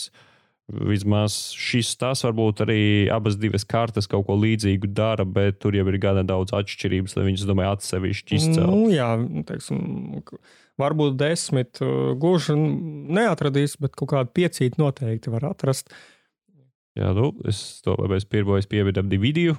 Vismaz 0.67 1.38
šis 1.56 1.93
tas 1.96 2.26
varbūt 2.26 2.65
arī 2.65 2.82
abas 3.13 3.38
divas 3.39 3.63
kartes 3.63 4.10
kaut 4.12 4.26
ko 4.28 4.36
līdzīgu 4.36 4.89
dara, 4.91 5.24
bet 5.24 5.62
tur 5.63 5.78
jau 5.78 5.86
ir 5.88 5.98
gana 6.04 6.26
daudz 6.28 6.52
atšķirības, 6.58 7.15
lai 7.15 7.24
viņas, 7.30 7.46
domāju, 7.48 7.78
atsevišķi 7.78 8.36
izcelt. 8.36 8.67
Nu, 8.67 8.91
jā, 8.91 9.08
teiksim, 9.48 9.80
varbūt 10.82 11.15
desmit 11.17 11.82
uh, 11.82 12.12
gluži 12.20 12.58
neatradīs, 12.60 13.78
bet 13.82 13.96
kaut 13.98 14.12
kādu 14.12 14.36
piecīti 14.38 14.82
noteikti 14.82 15.34
var 15.34 15.48
atrast. 15.54 15.89
Jā, 16.98 17.13
nu, 17.15 17.32
es 17.48 17.80
to 17.86 17.96
mēs 18.10 18.28
pirmo 18.28 18.60
pievedam 18.70 19.08
divu 19.10 19.30
video, 19.30 19.58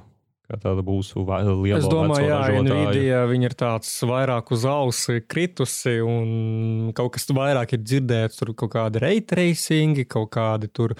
kā 0.48 0.58
tāda 0.60 0.84
būs 0.84 1.12
liela 1.18 1.78
Es 1.78 1.88
domāju, 1.88 2.28
ka 2.32 2.60
Nvidia 2.64 3.22
ir 3.36 3.56
tāds 3.58 3.90
vairāk 4.08 4.52
uz 4.56 4.64
ausi 4.68 5.20
kritusi, 5.28 5.98
un 6.04 6.92
kaut 6.96 7.14
kas 7.16 7.28
vairāk 7.28 7.76
ir 7.76 7.82
dzirdēts, 7.84 8.40
tur 8.40 8.54
kaut 8.56 8.72
kādi 8.76 9.02
reitracingi, 9.04 10.08
kaut 10.08 10.30
kādi 10.34 10.70
tur 10.72 10.96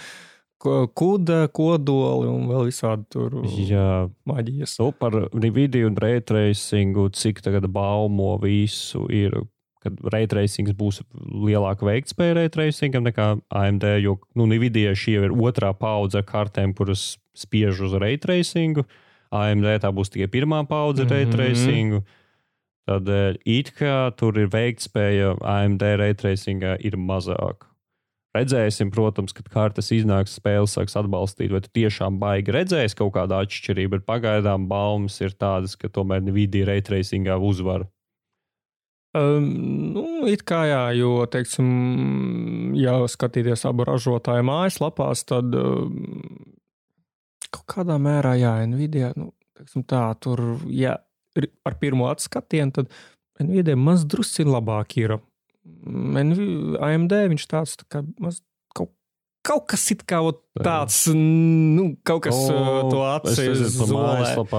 kuda, 0.58 1.46
kodoli 1.54 2.28
un 2.28 2.48
vēl 2.50 2.66
visādi 2.68 3.06
tur 3.14 3.38
maģijas. 4.28 4.78
Nu, 4.82 4.90
par 4.92 5.14
Nvidia 5.32 5.87
un 5.87 5.96
reitracingu, 5.96 7.08
cik 7.14 7.40
tagad 7.46 7.70
baumo 7.72 8.37
visu 8.42 9.06
ir. 9.08 9.40
ka 9.78 9.92
raytracings 10.11 10.74
būs 10.74 10.96
lielāka 11.14 11.87
veiktspēja 11.87 12.34
raytracingam 12.34 13.04
nekā 13.06 13.26
AMD, 13.46 13.84
jo 14.02 14.16
nu, 14.34 14.48
Nvidia 14.50 14.90
šī 14.90 15.14
jau 15.14 15.28
ir 15.28 15.34
otrā 15.38 15.70
paudze 15.70 16.18
ar 16.18 16.26
kartēm, 16.26 16.72
kuras 16.74 17.12
spiež 17.38 17.84
uz 17.87 17.94
raytracingu. 17.94 18.82
AMD 19.34 19.68
tā 19.82 19.92
būs 19.94 20.12
tikai 20.14 20.28
pirmā 20.32 20.64
paudze 20.68 21.04
mm 21.04 21.08
-hmm. 21.08 21.14
raytracingu. 21.14 22.02
Tādēļ 22.88 23.36
it 23.44 23.72
kā 23.76 24.10
tur 24.16 24.38
ir 24.38 24.48
veiktspēja 24.48 25.36
AMD 25.40 25.82
raytracingā 25.82 26.76
ir 26.80 26.96
mazāka. 26.96 27.66
Redzēsim, 28.36 28.90
protams, 28.90 29.32
kad 29.32 29.48
kartes 29.48 29.90
iznāks, 29.92 30.38
spēles 30.38 30.76
sāks 30.76 30.96
atbalstīt, 30.96 31.50
vai 31.50 31.60
tu 31.60 31.68
tiešām 31.74 32.18
baigi 32.18 32.52
redzēsi 32.52 32.96
kaut 32.96 33.12
kādu 33.14 33.34
atšķirību, 33.34 33.90
bet 33.90 34.06
pagaidām 34.06 34.68
baumas 34.68 35.20
ir 35.20 35.30
tādas, 35.30 35.76
ka 35.76 35.88
tomēr 35.88 36.22
Nvidia 36.22 36.64
raytracingā 36.64 37.36
uzvar 37.36 37.88
Um, 39.16 39.44
nu, 39.94 40.04
it 40.28 40.42
kā 40.44 40.66
jā, 40.68 40.82
jo, 40.98 41.12
teiksim, 41.32 41.68
ja 42.76 42.98
skatīties 43.08 43.64
abu 43.68 43.86
ražotāju 43.88 44.44
mājaslapās, 44.44 45.24
tad 45.28 45.54
um, 45.56 45.94
kaut 47.54 47.66
kādā 47.74 47.98
mērā, 48.02 48.34
jā, 48.40 48.54
Nvidia, 48.68 49.12
nu, 49.18 49.32
tā, 49.88 50.02
tur, 50.22 50.44
ja 50.70 50.98
ar 51.66 51.78
pirmo 51.80 52.08
atskatienu, 52.11 52.74
tad 52.74 52.92
Nvidia 53.42 53.78
maz 53.78 54.04
drusciņ 54.08 54.50
labāk 54.50 54.98
ir. 54.98 55.18
AMD 56.82 57.14
viņš 57.32 57.44
tāds 57.50 57.76
tā 57.78 57.87
kā 57.92 58.02
maz 58.22 58.40
kaut 59.48 59.64
kas 59.70 59.84
it 59.94 60.04
kā 60.08 60.20
tāds, 60.61 60.98
nu, 61.14 61.92
kaut 62.06 62.26
kas 62.26 62.37
oh, 62.37 62.88
to 62.90 63.02
atsevišķi 63.06 63.70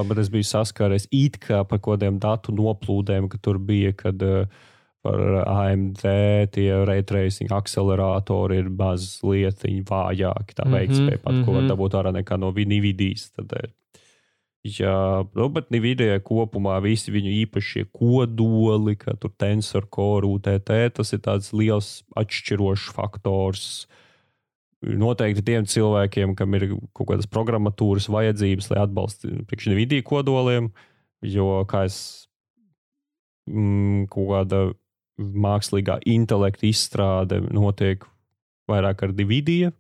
bet 0.10 0.22
es 0.24 0.32
biju 0.34 0.48
saskāries 0.50 1.08
it 1.14 1.38
kā 1.44 1.62
par 1.68 1.82
kaut 1.82 1.98
kādiem 2.00 2.20
datu 2.22 2.56
noplūdēm, 2.56 3.30
ka 3.32 3.42
tur 3.44 3.60
bija, 3.62 3.94
kad 3.98 4.24
uh, 4.26 4.48
par 5.06 5.20
AMD 5.48 6.04
tie 6.54 6.70
raytracing 6.86 7.52
akceleratori 7.56 8.60
ir 8.60 8.70
mazliet 8.70 9.64
vājāki, 9.64 10.56
tā 10.56 10.66
mm 10.66 10.72
-hmm, 10.72 10.76
veiktspēja 10.76 11.20
pat, 11.24 11.34
mm 11.34 11.40
-hmm. 11.40 11.46
ko 11.46 11.52
var 11.52 11.62
mhm. 11.62 11.72
dabūt 11.72 12.00
ārā 12.00 12.12
nekā 12.16 12.40
no 12.40 12.52
Nvidias. 12.52 13.32
Tādēļ. 13.38 13.70
Jā, 14.68 15.24
nu, 15.40 15.46
bet 15.56 15.70
Nvidia 15.72 16.20
kopumā 16.20 16.82
visi 16.84 17.14
viņu 17.16 17.32
īpašie 17.46 17.86
kodoli, 17.96 18.98
kā 19.00 19.16
tur 19.16 19.32
tensor 19.40 19.88
core, 19.88 20.28
UTT, 20.28 20.72
tas 20.94 21.14
ir 21.16 21.22
tāds 21.24 21.54
liels 21.56 22.04
atšķirošs 22.20 22.92
faktors. 22.92 23.88
Noteikti 24.84 25.44
tiem 25.48 25.66
cilvēkiem, 25.68 26.36
kam 26.36 26.54
ir 26.56 26.76
kaut 26.92 27.08
kādas 27.08 27.28
programmatūras 27.28 28.10
vajadzības, 28.12 28.70
lai 28.72 28.84
atbalstītu 28.84 29.48
priekšņu 29.48 29.76
vidīju 29.80 30.04
kodoliem, 30.04 30.70
jo 31.24 31.64
kā 31.68 31.86
es 31.88 32.28
mm, 33.48 34.08
kaut 34.12 34.28
kāda 34.34 34.62
mākslīgā 35.20 36.00
intelekta 36.10 36.68
izstrāde 36.70 37.42
notiek 37.52 38.06
vairāk 38.70 39.06
ar 39.08 39.14
dividiju. 39.16 39.74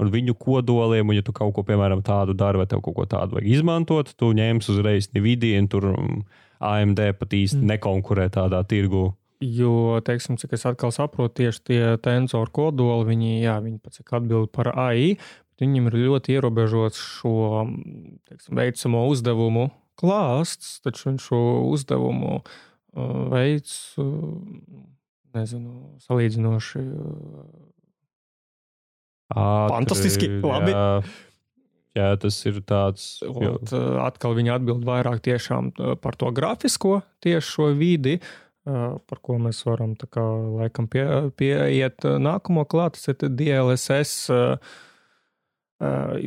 Un 0.00 0.08
viņu 0.08 0.32
kodoliem, 0.40 1.10
un 1.12 1.18
ja 1.18 1.24
tu 1.24 1.32
kaut 1.36 1.52
ko, 1.52 1.64
piemēram, 1.68 2.00
tādu 2.00 2.32
dari, 2.32 2.56
vai 2.56 2.64
tev 2.68 2.80
kaut 2.80 2.96
ko 2.96 3.04
tādu 3.04 3.36
vajag 3.36 3.50
izmantot, 3.52 4.14
tu 4.16 4.30
ņemsi 4.32 4.70
uzreiz 4.72 5.10
Nvidia, 5.12 5.58
un 5.60 5.68
tur 5.68 5.90
mm, 5.90 6.22
AMD 6.64 7.02
pat 7.18 7.36
īsti 7.36 7.58
mm. 7.60 7.72
nekonkurē 7.74 8.30
tādā 8.32 8.62
tirgu. 8.68 9.10
Jo, 9.44 10.00
teiksim, 10.04 10.38
cik 10.40 10.56
es 10.56 10.64
atkal 10.68 10.92
saprotu, 10.92 11.42
tieši 11.42 11.62
tie 11.68 11.82
tensoru 12.00 12.48
kodoli, 12.52 13.10
viņi, 13.12 13.34
jā, 13.44 13.58
viņi 13.60 13.76
pats 13.84 14.00
atbild 14.04 14.48
par 14.56 14.72
AI, 14.72 15.18
bet 15.20 15.66
viņiem 15.66 15.90
ir 15.90 15.98
ļoti 16.06 16.36
ierobežots 16.38 17.04
šo 17.18 17.66
teiksim, 18.28 18.56
veicamo 18.56 19.04
uzdevumu 19.12 19.68
klāsts, 20.00 20.78
taču 20.84 21.10
viņš 21.10 21.28
šo 21.28 21.44
uzdevumu 21.68 22.38
uh, 22.40 22.58
veids, 22.94 23.94
nezinu, 25.36 25.96
salīdzinoši 26.02 26.84
Ātri, 29.30 29.70
fantastiski 29.70 30.30
labi. 30.42 30.72
Jā. 30.74 31.02
Jā, 31.98 32.14
tas 32.22 32.36
ir 32.46 32.60
tāds. 32.62 33.04
Ot, 33.26 33.72
atkal 34.02 34.36
viņi 34.38 34.52
atbild 34.54 34.84
vairāk 34.86 35.18
tiešām 35.26 35.72
par 36.02 36.14
to 36.18 36.30
grafisko, 36.34 37.00
tieši 37.22 37.46
šo 37.46 37.66
vidi, 37.78 38.20
par 38.62 39.18
ko 39.26 39.38
mēs 39.42 39.64
varam 39.66 39.96
kā, 39.98 40.22
laikam 40.60 40.86
pie, 40.90 41.02
pieiet 41.34 42.06
nākamo 42.06 42.62
klāt, 42.70 42.94
tas 42.94 43.10
ir 43.10 43.34
DLSS. 43.34 44.30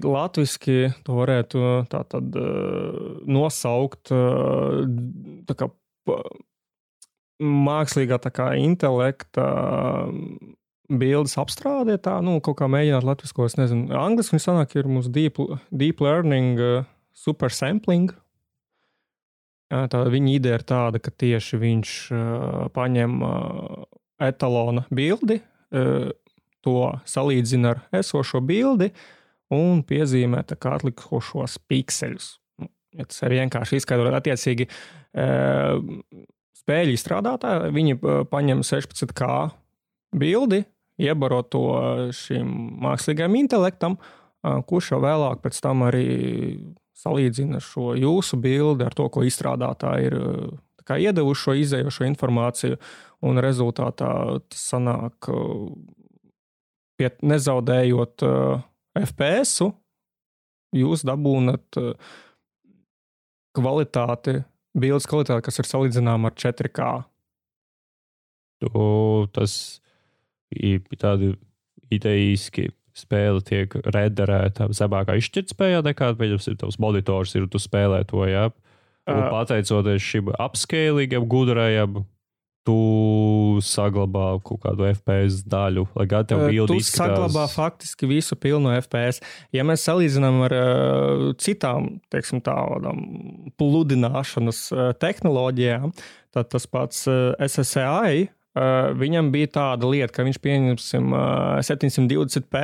Latvijasiski 0.04 0.78
to 1.06 1.16
varētu 1.20 1.64
tā 1.92 2.02
tad 2.12 2.36
nosaukt 3.30 4.12
tā 4.12 5.54
kā 5.60 5.72
mākslīgā 7.44 8.20
tā 8.24 8.32
kā 8.34 8.52
intelekta 8.60 9.46
bildes 10.94 11.38
apstrādē, 11.42 11.98
tā, 12.04 12.18
nu, 12.24 12.38
kaut 12.44 12.60
kā 12.60 12.68
mēģināt 12.72 13.06
latvisko, 13.08 13.48
es 13.50 13.58
nezinu, 13.60 13.92
angliski 13.98 14.36
viņi 14.36 14.46
sanāk, 14.46 14.76
ir 14.78 14.90
mums 14.90 15.08
deep, 15.12 15.40
deep 15.72 16.04
learning, 16.04 16.60
super 17.18 17.54
sampling, 17.54 18.12
Tā 19.74 20.04
viņa 20.12 20.36
ideja 20.36 20.60
ir 20.60 20.66
tāda, 20.70 21.00
ka 21.02 21.10
tieši 21.10 21.58
viņš 21.62 21.94
uh, 22.14 22.66
paņem 22.76 23.16
uh, 23.26 23.86
etalona 24.22 24.86
bildi, 24.94 25.40
uh, 25.74 26.12
to 26.64 26.78
salīdzina 27.10 27.74
ar 27.74 27.82
esošo 28.02 28.44
bildi 28.46 28.92
un 29.54 29.82
piezīmē 29.88 30.44
atlikušos 30.54 31.58
pikseļus. 31.70 32.30
Nu, 32.62 32.70
ja 33.00 33.08
tas 33.10 33.26
ir 33.26 33.36
vienkārši 33.40 33.82
izskaidrot, 33.82 34.14
attiecīgi 34.20 34.70
spēļu 36.64 36.96
izstrādātāji, 36.96 37.74
viņi 37.76 38.00
paņem 38.32 38.64
16K 38.64 39.30
bildi, 40.16 40.64
iebaro 41.02 41.42
to 41.44 41.66
šim 42.16 42.50
mākslīgajam 42.84 43.36
intelektam, 43.40 43.98
kurš 44.44 44.94
jau 44.94 45.02
vēlāk 45.04 45.44
pēc 45.44 45.60
tam 45.64 45.86
arī 45.88 46.08
salīdzina 47.04 47.60
šo 47.64 47.94
jūsu 48.00 48.40
bildi 48.40 48.86
ar 48.86 48.96
to, 48.96 49.10
ko 49.12 49.26
izstrādātāji 49.28 50.12
ir 50.12 50.18
iedevuši 50.84 51.42
šo 51.42 51.56
izējošo 51.62 52.08
informāciju, 52.10 52.78
un 53.24 53.40
rezultātā 53.44 54.12
tas 54.52 54.66
sanāk, 54.74 55.30
pie, 57.00 57.10
nezaudējot 57.24 58.26
FPS, 59.00 59.70
jūs 60.76 61.06
dabūnat 61.08 61.80
kvalitāti, 63.54 64.42
bildes 64.78 65.08
kvalitāti, 65.10 65.46
kas 65.46 65.60
ir 65.62 65.70
salīdzināma 65.70 66.32
ar 66.32 66.38
4K. 66.38 66.92
Tu, 68.64 68.86
tas 69.36 69.58
ir 70.54 70.84
tādi 71.00 71.34
ideiski 71.94 72.70
spēle 72.98 73.42
tiek 73.46 73.74
rederēta 73.94 74.70
zemākā 74.74 75.18
izšķirtspējā 75.18 75.82
nekā, 75.86 76.12
pieņemsim, 76.20 76.60
tavs 76.62 76.78
monitors 76.82 77.34
ir, 77.38 77.48
tu 77.50 77.62
spēlē 77.62 78.04
to, 78.10 78.24
jā. 78.30 78.50
Un 79.10 79.20
uh, 79.20 79.30
pateicoties 79.34 80.06
šim 80.06 80.30
apskēlīgam, 80.40 81.26
gudrajam, 81.28 82.04
tu 82.68 83.60
saglabā 83.64 84.28
kaut 84.46 84.62
kādu 84.64 84.88
FPS 84.90 85.42
daļu, 85.52 85.86
lai 86.00 86.06
gan 86.10 86.28
tev 86.28 86.46
bija 86.46 86.64
bildi. 86.64 86.78
Tu 86.78 86.84
izskatās... 86.86 87.18
saglabā 87.18 87.48
faktiski 87.52 88.10
visu 88.10 88.38
pilnu 88.40 88.72
FPS. 88.78 89.24
Ja 89.56 89.66
mēs 89.68 89.84
salīdzinām 89.88 90.44
ar 90.48 90.56
uh, 90.58 91.26
citām, 91.44 91.98
teiksim, 92.14 92.44
tādām 92.46 93.04
pludināšanas 93.60 94.64
uh, 94.72 94.86
tehnoloģijām, 95.00 95.92
tad 96.34 96.54
tas 96.54 96.70
pats 96.72 97.06
uh, 97.12 97.34
SSAI 97.44 98.30
Uh, 98.54 98.92
viņam 98.94 99.32
bija 99.34 99.50
tāda 99.50 99.88
lieta, 99.90 100.14
ka 100.14 100.24
viņš 100.28 100.38
pieņemsim 100.44 101.08
uh, 101.10 101.56
720p, 101.66 102.60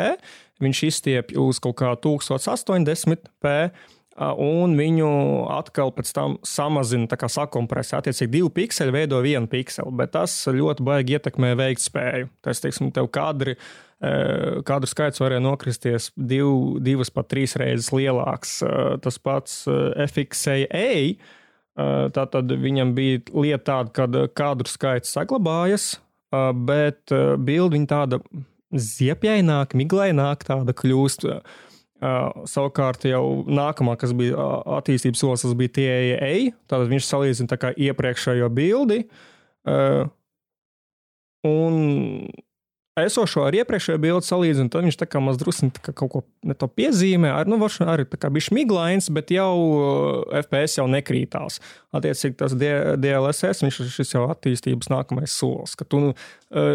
viņš 0.62 0.82
izstiepj 0.86 1.40
uz 1.42 1.58
kaut 1.64 1.80
kā 1.80 1.96
1080p, 1.98 3.54
uh, 3.66 3.88
un 4.20 4.76
viņu 4.76 5.10
atkal 5.56 5.94
pēc 5.96 6.14
tam 6.16 6.38
samazina, 6.46 7.08
tā 7.08 7.20
kā 7.22 7.30
sakompresē. 7.32 8.00
Attiecīgi, 8.00 8.34
divi 8.34 8.54
pikseli 8.62 8.96
veido 8.96 9.22
vienu 9.24 9.48
pikseli, 9.52 9.94
bet 9.96 10.14
tas 10.18 10.36
ļoti 10.52 10.86
baigi 10.86 11.16
ietekmē 11.18 11.54
veiktspēju. 11.60 12.32
Tas, 12.46 12.64
teiksim, 12.64 12.92
tev 12.96 13.08
kadri. 13.16 13.58
Uh, 14.00 14.62
kadru 14.68 14.88
skaits 14.88 15.20
varēja 15.20 15.44
nokristies 15.44 16.14
div, 16.16 16.80
divas 16.84 17.12
pat 17.12 17.28
trīs 17.32 17.58
reizes 17.60 17.90
lielāks. 17.92 18.62
Uh, 18.64 18.96
tas 19.04 19.20
pats 19.20 19.66
FXA 19.68 20.94
Tātad 21.80 22.52
viņam 22.60 22.94
bija 22.98 23.22
lieta 23.32 23.64
tāda, 23.72 23.92
ka 23.96 24.28
kadru 24.36 24.68
skaits 24.68 25.14
saglabājas, 25.16 25.94
bet 26.68 27.14
bilde 27.40 27.78
viņa 27.78 27.88
tāda 27.88 28.20
ziepjaināka, 28.76 29.78
miglaināka 29.80 30.50
tāda 30.52 30.76
kļūst. 30.76 31.28
Savukārt, 32.00 33.04
jau 33.10 33.24
nākamā, 33.44 33.98
kas 34.00 34.14
bija 34.16 34.50
attīstības 34.80 35.20
solis, 35.20 35.44
tas 35.44 35.56
bija 35.60 35.74
TAA. 35.76 36.36
Tātad 36.72 36.92
viņš 36.92 37.08
salīdzina 37.10 37.74
iepriekšējo 37.90 38.48
bildi. 38.56 39.02
Un 41.50 41.76
esošo 43.06 43.44
ar 43.48 43.56
iepriekšējo 43.56 44.00
bildi 44.02 44.28
salīdzinu, 44.28 44.72
tad 44.74 44.86
viņš 44.88 44.98
tā 45.00 45.08
kā 45.10 45.22
mazliet 45.24 45.80
kaut 45.88 46.12
ko 46.12 46.22
to 46.60 46.70
piezīmē. 46.80 47.32
Ar, 47.36 47.50
nu, 47.50 47.60
arī 47.86 48.06
tā 48.10 48.20
kā 48.22 48.32
bija 48.34 48.56
miglains, 48.56 49.10
bet 49.14 49.34
jau 49.34 49.52
uh, 49.56 50.40
FPS 50.42 50.80
jau 50.80 50.88
nekrītās. 50.92 51.60
Attiecīgi, 51.96 52.38
tas 52.40 52.56
DLSS 52.56 53.66
viņš 53.66 53.82
ir 53.84 53.92
šis 53.94 54.16
jau 54.16 54.26
attīstības 54.32 54.92
nākamais 54.92 55.36
solis, 55.36 55.76
ka 55.80 55.88
tu 55.88 56.10
uh, 56.10 56.16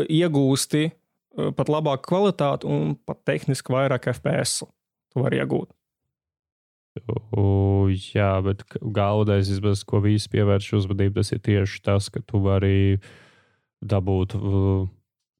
iegūsti 0.08 0.86
uh, 0.88 1.50
pat 1.56 1.72
labāku 1.72 2.08
kvalitāti 2.12 2.68
un 2.70 2.96
pat 3.06 3.20
tehniski 3.28 3.74
vairāk 3.74 4.10
FPS. 4.14 4.64
Tu 5.14 5.22
vari 5.22 5.38
iegūt. 5.38 5.70
U, 7.34 7.88
jā, 7.90 8.36
bet 8.46 8.62
galvenais, 8.78 9.50
ko 9.86 9.98
visi 10.04 10.30
pievērš 10.30 10.74
uzmanību, 10.78 11.16
tas 11.18 11.32
ir 11.34 11.40
tieši 11.42 11.80
tas, 11.86 12.06
ka 12.10 12.22
tu 12.22 12.38
vari 12.44 13.00
dabūt 13.82 14.36
uh, 14.38 14.84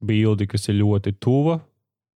bildi, 0.03 0.49
kas 0.51 0.67
ir 0.71 0.81
ļoti 0.81 1.15
tuva. 1.23 1.61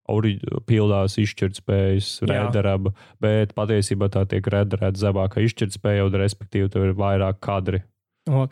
Pildās 0.08 1.18
izšķirtspējas, 1.20 2.22
redzama, 2.24 2.94
bet 3.20 3.50
patiesībā 3.52 4.08
tā 4.08 4.22
tiek 4.30 4.46
redzēta 4.48 4.96
zemākā 4.96 5.42
izšķirtspēja, 5.44 6.06
un 6.08 6.16
respektīvi 6.22 6.70
tur 6.72 6.86
ir 6.88 6.94
vairāk 6.96 7.42
kadri 7.44 7.82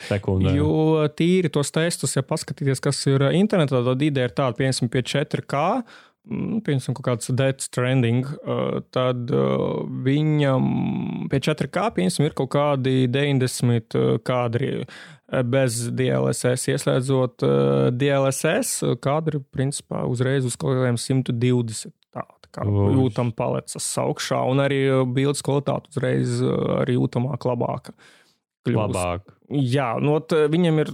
Sekundē. 0.07 0.53
Jo 0.57 1.07
tīri 1.17 1.51
tos 1.53 1.73
testus, 1.75 2.17
ja 2.17 2.25
paskatīties, 2.27 2.81
kas 2.85 3.01
ir 3.11 3.27
internetā, 3.37 3.83
tad 3.85 4.05
ideja 4.05 4.31
ir 4.31 4.37
tāda, 4.37 4.57
piemēram, 4.59 4.91
pie 4.93 5.03
4K 5.05 5.65
Nu, 6.27 6.59
piemēram, 6.65 6.97
kaut 6.99 7.05
kāds 7.07 7.31
Death 7.39 7.63
Stranding, 7.69 8.27
uh, 8.27 8.81
tad 8.95 9.31
uh, 9.31 9.85
viņam 10.07 10.65
pie 11.31 11.39
4K 11.47 11.85
piemēram, 11.95 12.27
ir 12.27 12.35
kaut 12.39 12.51
kādi 12.57 13.05
90 13.13 13.95
uh, 13.95 14.17
kadri 14.27 14.73
bez 15.27 15.79
DLSS. 15.99 16.69
Ieslēdzot 16.71 17.43
DLSS, 17.99 18.85
kadri 19.03 19.41
principā 19.51 20.05
uzreiz 20.07 20.47
uz 20.47 20.55
kaut 20.55 20.77
kādiem 20.79 20.99
120. 21.03 21.91
Tā, 22.15 22.23
tā 22.23 22.53
kā 22.55 22.67
jūtam 22.67 23.33
palecas 23.35 23.89
augšā, 23.99 24.39
un 24.47 24.63
arī 24.63 24.79
bildes 25.17 25.43
kvalitāte 25.47 25.91
uzreiz 25.91 26.39
arī 26.79 26.95
jūtamāk 26.95 27.43
labāka. 27.51 27.97
Kļūst. 28.67 28.83
Labāk. 28.83 29.33
Jā, 29.47 29.93
nu, 30.03 30.17
viņam 30.51 30.81
ir. 30.83 30.89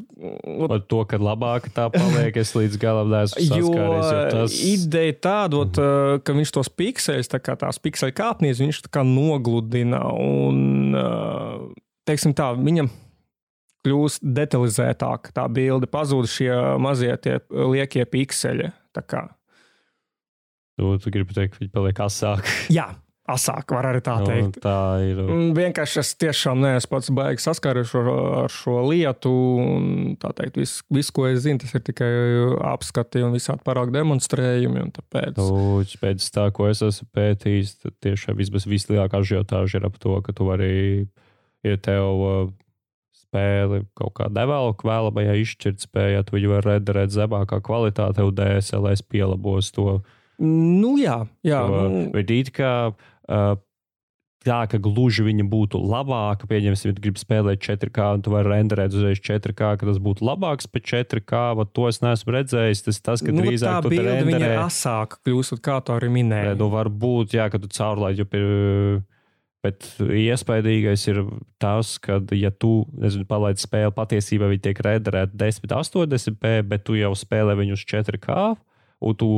No, 0.45 0.67
Par 0.69 0.83
to, 0.85 0.99
ka 1.09 1.17
labāk 1.17 1.71
tā 1.73 1.87
paliek, 1.93 2.37
es 2.37 2.53
līdz 2.53 2.77
galam 2.81 3.09
neesmu 3.13 3.47
saskāries. 3.49 4.11
Jo 4.13 4.25
tas... 4.35 4.57
ideja 4.69 5.15
tāda, 5.25 5.63
mm 5.63 5.71
-hmm. 5.73 6.25
ka 6.27 6.35
viņš 6.37 6.53
tos 6.59 6.69
pikseļus, 6.69 7.33
tā 7.33 7.41
kā 7.41 7.57
tās 7.57 7.81
pikseļu 7.81 8.13
kāpnīs, 8.19 8.61
viņš 8.61 8.83
tā 8.89 8.93
kā 8.99 9.07
nogludina 9.09 10.03
un, 10.13 10.93
teiksim 12.05 12.37
tā, 12.37 12.53
viņam 12.59 12.91
kļūst 13.87 14.23
detalizētāk 14.23 15.33
tā 15.35 15.47
bilde, 15.49 15.89
pazūd 15.91 16.29
šie 16.31 16.53
mazie 16.79 17.17
tie 17.17 17.39
liekie 17.51 18.05
pikseļi. 18.05 18.71
Tu, 20.77 20.99
tu 20.99 21.11
gribi 21.13 21.35
teikt, 21.37 21.57
ka 21.57 21.63
viņi 21.63 21.73
paliek 21.73 22.05
asāki. 22.05 22.53
Jā, 22.79 22.93
asāk, 23.31 23.71
var 23.77 23.87
arī 23.93 24.01
tā 24.03 24.17
nu, 24.19 24.27
teikt. 24.27 24.57
Nu, 24.59 24.63
tā 24.65 24.79
ir. 25.07 25.21
Mm, 25.23 25.51
vienkārši 25.57 26.01
es 26.03 26.13
tiešām 26.19 26.63
neesmu 26.63 26.91
pats 26.91 27.11
baigi 27.15 27.45
saskāries 27.45 27.93
ar, 27.99 28.09
ar 28.43 28.53
šo 28.53 28.81
lietu. 28.89 29.33
Un, 29.63 29.85
tā 30.23 30.33
teikt, 30.39 30.59
viss, 30.59 30.83
vis, 30.93 31.13
ko 31.15 31.29
es 31.31 31.45
zinu, 31.45 31.63
tas 31.63 31.75
ir 31.79 31.85
tikai 31.87 32.11
apskati 32.73 33.23
un 33.23 33.35
visādi 33.37 33.63
parāku 33.67 33.95
demonstrējumi. 33.95 34.89
Tāpēc... 34.99 35.39
Lūdzu, 35.39 36.01
pēc 36.03 36.27
tā, 36.35 36.49
ko 36.55 36.67
es 36.73 36.83
esmu 36.87 37.09
pētījis, 37.15 37.77
tad 37.85 37.99
tiešām 38.05 38.41
vismaz 38.41 38.67
vislielākā 38.71 39.23
ažiotāža 39.23 39.79
ir 39.79 39.87
ap 39.89 40.01
to, 40.03 40.19
ka 40.27 40.35
tu 40.37 40.49
vari, 40.51 40.73
ja 41.67 41.79
tev 41.79 42.27
uh, 42.27 42.51
spēli 43.33 43.85
kaut 43.99 44.17
kā 44.19 44.27
develop 44.33 44.83
vēlamajā 44.85 45.39
izšķirtspējā, 45.45 46.27
tu 46.27 46.37
viņu 46.37 46.57
var 46.57 46.69
redzēt 46.69 47.15
zemākā 47.15 47.63
kvalitātē, 47.65 48.27
un 48.27 48.35
DSLS 48.37 49.07
pielabos 49.09 49.71
to. 49.73 50.03
Nu, 50.43 50.97
jā, 50.99 51.23
jā. 51.47 51.63
To, 51.71 51.87
nu... 51.89 52.05
Bet 52.15 52.31
it 52.35 52.51
kā 52.57 52.93
uh, 53.33 53.55
tā, 54.47 54.63
ka 54.71 54.81
gluži 54.83 55.25
viņa 55.27 55.47
būtu 55.51 55.81
labāka. 55.81 56.49
Pieņemsim, 56.51 56.93
ja 56.93 56.99
gribi 56.99 57.23
spēlēt 57.23 57.63
4K, 57.65 58.09
un 58.19 58.25
tu 58.25 58.33
vari 58.35 58.53
renderēt 58.53 58.95
uzreiz 58.97 59.23
4K, 59.23 59.77
ka 59.81 59.89
tas 59.89 60.01
būtu 60.03 60.27
labāks 60.27 60.69
pēc 60.71 60.91
4K. 60.95 61.45
To 61.77 61.87
es 61.91 62.03
neesmu 62.05 62.37
redzējis. 62.37 62.85
Tas, 62.89 63.01
tas 63.05 63.25
ka 63.25 63.35
nu, 63.35 63.45
drīzāk 63.47 63.79
tā 63.79 63.87
tu 63.87 63.95
renderē... 63.95 64.27
viņa 64.27 64.67
asāka 64.67 65.23
kļūstot, 65.23 65.63
kā 65.65 65.79
tu 65.85 65.97
arī 65.97 66.11
minēji. 66.19 66.59
Nu, 66.61 66.69
varbūt, 66.75 67.39
jā, 67.39 67.49
ka 67.53 67.63
tu 67.63 67.71
caurlaidi, 67.73 68.25
jo 68.25 68.29
pie, 68.29 68.45
Bet 69.63 69.85
iespaidīgais 70.03 71.05
ir 71.07 71.21
tas, 71.63 71.95
ka, 72.03 72.17
ja 72.35 72.51
tu 72.51 72.81
nezinu, 72.99 73.23
palaid 73.31 73.61
spēli, 73.63 73.93
patiesībā 73.95 74.49
viņi 74.51 74.65
tiek 74.65 74.81
rederēti 74.83 75.39
1080p, 75.39 76.57
bet 76.67 76.83
tu 76.89 76.97
jau 76.99 77.13
spēlē 77.15 77.55
viņu 77.61 77.77
uz 77.79 77.85
4K, 77.87 78.41
un 79.07 79.15
tu 79.21 79.29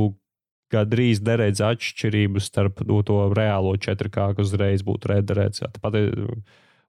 gandrīz 0.73 1.21
neredz 1.25 1.61
atšķirību 1.65 2.41
starp 2.43 2.81
no, 2.87 3.01
to 3.05 3.25
reālo 3.35 3.75
4K, 3.77 4.31
kas 4.37 4.49
uzreiz 4.49 4.85
būtu 4.85 5.11
redzēts. 5.11 5.63
Tāpat, 5.77 5.99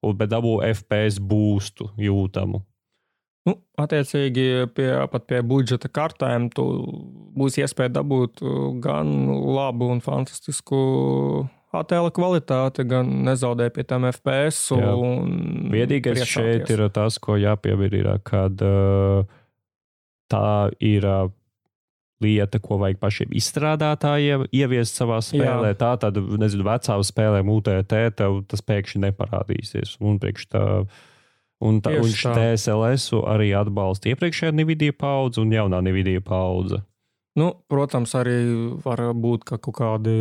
bet 0.07 0.33
dabū 0.33 0.59
FPS 0.71 1.21
būstu 1.21 1.91
jūtamu. 2.01 2.63
Nu, 3.47 3.55
attiecīgi, 3.79 4.67
pie, 4.75 4.89
pat 5.13 5.27
pie 5.31 5.39
budžeta 5.47 5.87
kartēm 5.93 6.49
būs 6.51 7.61
iespēja 7.63 8.01
dabūt 8.01 8.43
gan 8.83 9.13
labu 9.31 9.93
un 9.95 10.03
fantastisku 10.03 10.81
attēla 11.77 12.11
kvalitāti, 12.15 12.87
gan 12.91 13.13
nezaudēt 13.29 13.77
pie 13.77 13.85
tām 13.87 14.09
FPS. 14.11 14.73
Vienīgais 15.71 16.25
šeit 16.27 16.73
ir 16.75 16.87
tas, 16.95 17.21
ko 17.23 17.39
jāpiemina, 17.39 18.01
ir, 18.01 18.13
kad 18.27 18.63
uh, 18.67 19.27
tā 20.33 20.47
ir. 20.83 21.07
Uh, 21.07 21.35
lieta, 22.25 22.61
ko 22.63 22.79
vajag 22.81 23.01
pašiem 23.01 23.35
izstrādātājiem 23.37 24.47
ieviest 24.55 24.99
savā 24.99 25.19
spēlē. 25.25 25.73
Jā. 25.75 25.79
Tā 25.83 25.93
tad, 26.07 26.19
nezinu, 26.41 26.67
vecām 26.67 27.05
spēlēm 27.05 27.53
UTT 27.53 27.95
tev 28.17 28.41
tas 28.49 28.65
pēkšņi 28.65 29.03
neparādīsies. 29.09 29.97
Un 30.05 30.21
priekš 30.23 30.49
tā. 30.55 30.65
Un, 31.57 31.79
tā, 31.81 31.95
un 31.97 32.11
TSLS 32.13 33.15
arī 33.33 33.55
atbalsta 33.57 34.11
iepriekšējā 34.11 34.53
Nvidia 34.53 34.93
paudze 34.93 35.41
un 35.41 35.55
jaunā 35.55 35.79
Nvidia 35.81 36.21
paudze. 36.21 36.83
Nu, 37.37 37.47
protams, 37.69 38.13
arī 38.17 38.35
var 38.85 39.01
būt 39.17 39.47
ka 39.49 39.57
kaut 39.65 39.79
kādi 39.79 40.13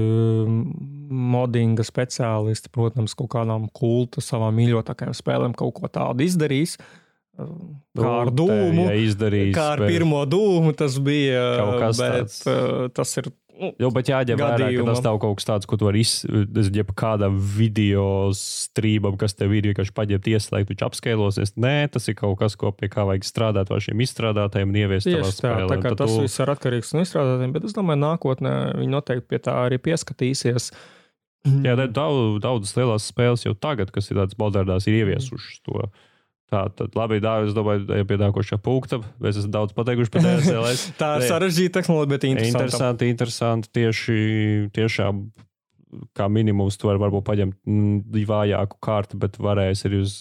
modinga 1.11 1.83
speciālisti, 1.87 2.71
protams, 2.71 3.15
kaut 3.19 3.33
kādām 3.35 3.67
kulta 3.75 4.23
savām 4.23 4.55
mīļotākajām 4.61 5.15
spēlēm 5.15 5.55
kaut 5.59 5.75
ko 5.75 5.91
tādu 5.91 6.23
izdarīs. 6.23 6.77
Uh, 6.79 7.04
Kā 7.35 8.11
ar 8.23 8.31
dūmu. 8.31 8.85
Ja 8.87 8.99
izdarījis, 8.99 9.55
kā 9.55 9.71
ar 9.75 9.81
bet... 9.83 9.91
pirmo 9.91 10.21
dūmu 10.29 10.75
tas 10.77 10.99
bija. 11.03 11.41
Kaut 11.59 11.81
kas 11.83 11.99
bet, 11.99 12.13
tāds. 12.13 12.37
Uh, 12.47 12.85
tas 12.95 13.11
ir. 13.21 13.31
Nu, 13.55 13.69
jo, 13.79 13.87
bet 13.95 14.09
jāņem 14.11 14.35
vērā, 14.35 14.65
ka 14.67 14.83
tas 14.89 15.01
nav 15.05 15.17
kaut 15.23 15.37
kas 15.39 15.47
tāds, 15.47 15.67
ko 15.69 15.77
tu 15.79 15.87
vari 15.87 16.01
izdarīt, 16.03 16.75
ja 16.75 16.83
kādam 16.91 17.37
video 17.39 18.33
strīmam, 18.35 19.15
kas 19.19 19.37
tev 19.39 19.53
ir 19.55 19.69
vienkārši 19.69 19.93
paņemt, 19.95 20.27
ieslēgt, 20.27 20.73
viņš 20.73 20.83
apskailosies. 20.89 21.53
Nē, 21.63 21.87
tas 21.93 22.09
ir 22.11 22.17
kaut 22.19 22.35
kas, 22.41 22.57
ko 22.59 22.73
pie 22.75 22.89
kā 22.91 23.05
vajag 23.07 23.23
strādāt 23.23 23.71
ar 23.71 23.83
šiem 23.85 24.03
izstrādātājiem 24.03 24.73
un 24.73 24.79
ieviest 24.81 25.07
savā 25.07 25.29
spēlē. 25.31 25.69
Tā, 25.71 25.77
kā 25.85 25.93
tas 25.95 26.11
tu... 26.11 26.25
viss 26.25 26.43
ir 26.43 26.51
atkarīgs 26.51 26.91
no 26.97 27.05
izstrādātājiem, 27.05 27.53
bet 27.55 27.69
es 27.69 27.77
domāju, 27.77 28.01
nākotnē 28.03 28.57
viņi 28.81 28.91
noteikti 28.91 29.29
pie 29.31 29.39
tā 29.47 29.55
arī 29.69 29.79
pieskatīsies. 29.87 30.67
Jā, 31.63 31.77
daudz, 31.79 32.41
daudzas 32.43 32.75
lielās 32.75 33.07
spēles 33.07 33.47
jau 33.47 33.55
tagad, 33.55 33.95
kas 33.95 34.11
ir 34.11 34.19
tādas 34.19 34.35
modernās, 34.41 34.89
ir 34.89 34.99
ieviesušas 34.99 35.63
to. 35.63 35.79
Mm 35.79 36.11
Tā 36.55 36.61
tad 36.71 36.93
labi, 36.95 37.17
dāvā, 37.23 37.49
es 37.49 37.55
domāju, 37.55 37.83
ejam 37.91 38.07
pie 38.07 38.17
nākošā 38.21 38.59
punkta. 38.63 39.01
Mēs 39.23 39.41
esam 39.41 39.51
daudz 39.51 39.75
pateikuši 39.75 40.13
par 40.13 40.23
DSLS. 40.23 40.85
tā 41.01 41.09
ir 41.19 41.25
sarežģīta 41.27 41.81
tehnoloģija, 41.81 42.11
bet 42.13 42.27
interesanti. 42.29 42.61
Interesanti, 42.63 43.09
interesanti. 43.11 43.71
Tieši, 43.75 44.19
tiešām, 44.77 45.25
kā 46.15 46.29
minimums, 46.31 46.79
tu 46.79 46.87
vari 46.87 47.01
varbūt 47.03 47.27
paņemt 47.27 47.59
mm, 47.67 48.23
vājāku 48.29 48.79
kārtu, 48.87 49.19
bet 49.19 49.35
varēs 49.41 49.83
arī 49.89 49.99
uz 50.05 50.15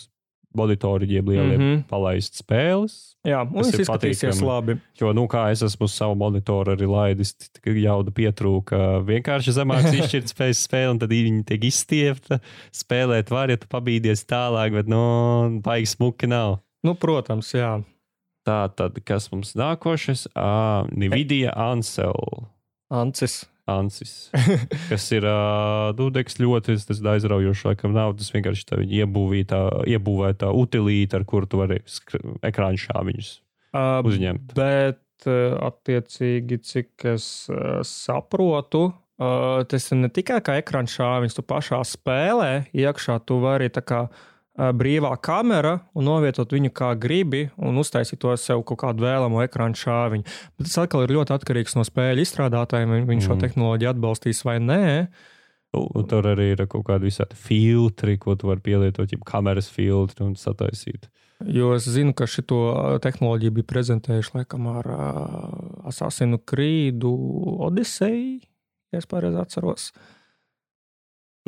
monitoriem 0.57 1.29
lieliem 1.29 1.61
mm 1.61 1.67
-hmm. 1.67 1.83
palaist 1.91 2.39
spēles. 2.41 3.15
Jā, 3.25 3.41
un 3.43 3.63
tas 3.63 3.79
izskatīsies 3.79 4.43
labi. 4.45 4.77
Jo, 5.01 5.13
nu, 5.17 5.25
kā 5.31 5.47
es 5.53 5.63
esmu 5.63 5.89
uz 5.89 5.95
savu 5.97 6.15
monitoru 6.15 6.75
arī 6.75 6.89
laidis, 6.91 7.35
jauda 7.65 8.11
pietrūka 8.11 9.01
vienkārši 9.07 9.57
zemāks 9.57 9.95
izšķirtspējas 9.99 10.67
spēle, 10.69 10.91
un 10.91 10.99
tad 10.99 11.11
viņi 11.11 11.45
tiek 11.45 11.65
izstiepta. 11.65 12.41
Spēlēt 12.73 13.31
var, 13.31 13.51
ja 13.51 13.57
tu 13.57 13.67
pabīdies 13.71 14.27
tālāk, 14.27 14.73
bet, 14.73 14.87
nu, 14.87 15.61
baigi 15.65 15.87
smuki 15.87 16.27
nav. 16.27 16.59
Nu, 16.85 16.95
protams, 16.95 17.55
jā. 17.55 17.81
Tā 18.45 18.69
tad, 18.77 19.01
kas 19.09 19.31
mums 19.33 19.55
nākošais? 19.57 20.29
Ah, 20.37 20.85
Nvidia 20.93 21.55
Ansel. 21.57 22.45
Ancis. 22.93 23.47
Ansis, 23.71 24.29
kas 24.91 25.07
ir 25.17 25.25
Dudeks 25.97 26.37
ļoti 26.37 26.75
aizraujošs, 27.15 27.63
laikam 27.71 27.95
nav 27.97 28.13
tas 28.19 28.29
vienkārši 28.35 28.67
tā 28.69 28.81
iebūvēta, 28.85 29.61
iebūvēta 29.89 30.51
utilīte, 30.53 31.17
ar 31.17 31.25
kuru 31.29 31.49
tu 31.49 31.63
vari 31.63 31.81
ekrāņu 32.45 32.83
šāviņus 32.83 33.31
uh, 33.73 34.05
uzņemt. 34.05 34.53
Bet, 34.59 35.01
attiecīgi, 35.25 36.61
cik 36.61 37.09
es 37.15 37.29
uh, 37.49 37.81
saprotu, 37.89 38.85
uh, 38.93 39.65
tas 39.71 39.89
ir 39.89 40.03
ne 40.03 40.13
tikai 40.13 40.43
kā 40.45 40.59
ekrāņu 40.61 40.93
šāviņš, 40.99 41.39
tu 41.39 41.49
pašā 41.49 41.81
spēlē 41.89 42.53
iekšā 42.77 43.17
tu 43.25 43.41
vari 43.45 43.73
tā 43.73 43.81
kā 43.81 44.05
brīvā 44.55 45.11
kamera 45.19 45.81
un 45.99 46.07
novietot 46.07 46.53
viņu 46.55 46.71
kā 46.71 46.93
gribi 47.01 47.49
un 47.59 47.79
uztaisīt 47.83 48.21
to 48.23 48.35
sev 48.39 48.63
kaut 48.63 48.79
kādu 48.85 49.03
vēlamo 49.03 49.43
ekrānu 49.43 49.75
šāviņu. 49.75 50.25
Bet 50.59 50.69
tas 50.69 50.79
atkal 50.85 51.03
ir 51.03 51.15
ļoti 51.17 51.35
atkarīgs 51.35 51.75
no 51.75 51.83
spēļu 51.87 52.23
izstrādātājiem, 52.23 52.93
vai 52.95 53.01
viņi 53.03 53.27
šo 53.27 53.35
Mm. 53.35 53.41
tehnoloģiju 53.41 53.91
atbalstīs 53.91 54.45
vai 54.47 54.59
nē. 54.63 55.09
Un 55.75 56.07
tur 56.07 56.23
arī 56.23 56.53
ir 56.53 56.67
kaut 56.71 56.85
kādi 56.87 57.11
visādi 57.11 57.35
filtri, 57.35 58.15
ko 58.17 58.37
tu 58.39 58.47
vari 58.47 58.61
pielietot, 58.63 59.11
jau 59.11 59.19
kameras 59.27 59.67
filtri 59.69 60.23
un 60.23 60.37
sataisīt. 60.39 61.09
Jo 61.45 61.73
es 61.75 61.89
zinu, 61.91 62.15
ka 62.15 62.29
šo 62.31 63.01
tehnoloģiju 63.03 63.51
bija 63.51 63.67
prezentējuši 63.67 64.37
laikam 64.37 64.69
ar 64.71 64.87
uh, 64.87 65.89
Assassinu 65.91 66.39
Creed 66.47 67.03
Odyssey, 67.03 68.39
ja 68.93 68.99
es 69.03 69.07
pareizi 69.11 69.41
atceros. 69.43 69.91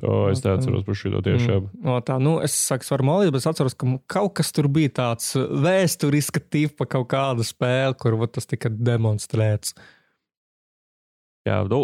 O, 0.04 0.26
es 0.28 0.42
tā 0.44 0.52
atceros 0.52 0.85
par 0.85 0.96
šo 0.98 1.22
tiešām. 1.24 1.70
Mm. 1.70 1.85
No 1.87 1.96
tā, 2.04 2.18
nu, 2.20 2.35
es 2.44 2.52
saku, 2.52 2.85
varu 2.92 3.06
malīt, 3.09 3.30
bet 3.32 3.40
es 3.40 3.48
atceros, 3.48 3.72
ka 3.80 3.88
kaut 4.12 4.35
kas 4.37 4.52
tur 4.52 4.68
bija 4.68 4.92
tāds 4.98 5.30
vēsturiska 5.37 6.42
tipa 6.52 6.85
kaut 6.85 7.09
kāda 7.14 7.46
spēle, 7.46 7.96
kur 7.96 8.18
vat, 8.20 8.35
tas 8.37 8.48
tika 8.50 8.68
demonstrēts. 8.68 9.72
Jā, 11.46 11.61
nu, 11.70 11.78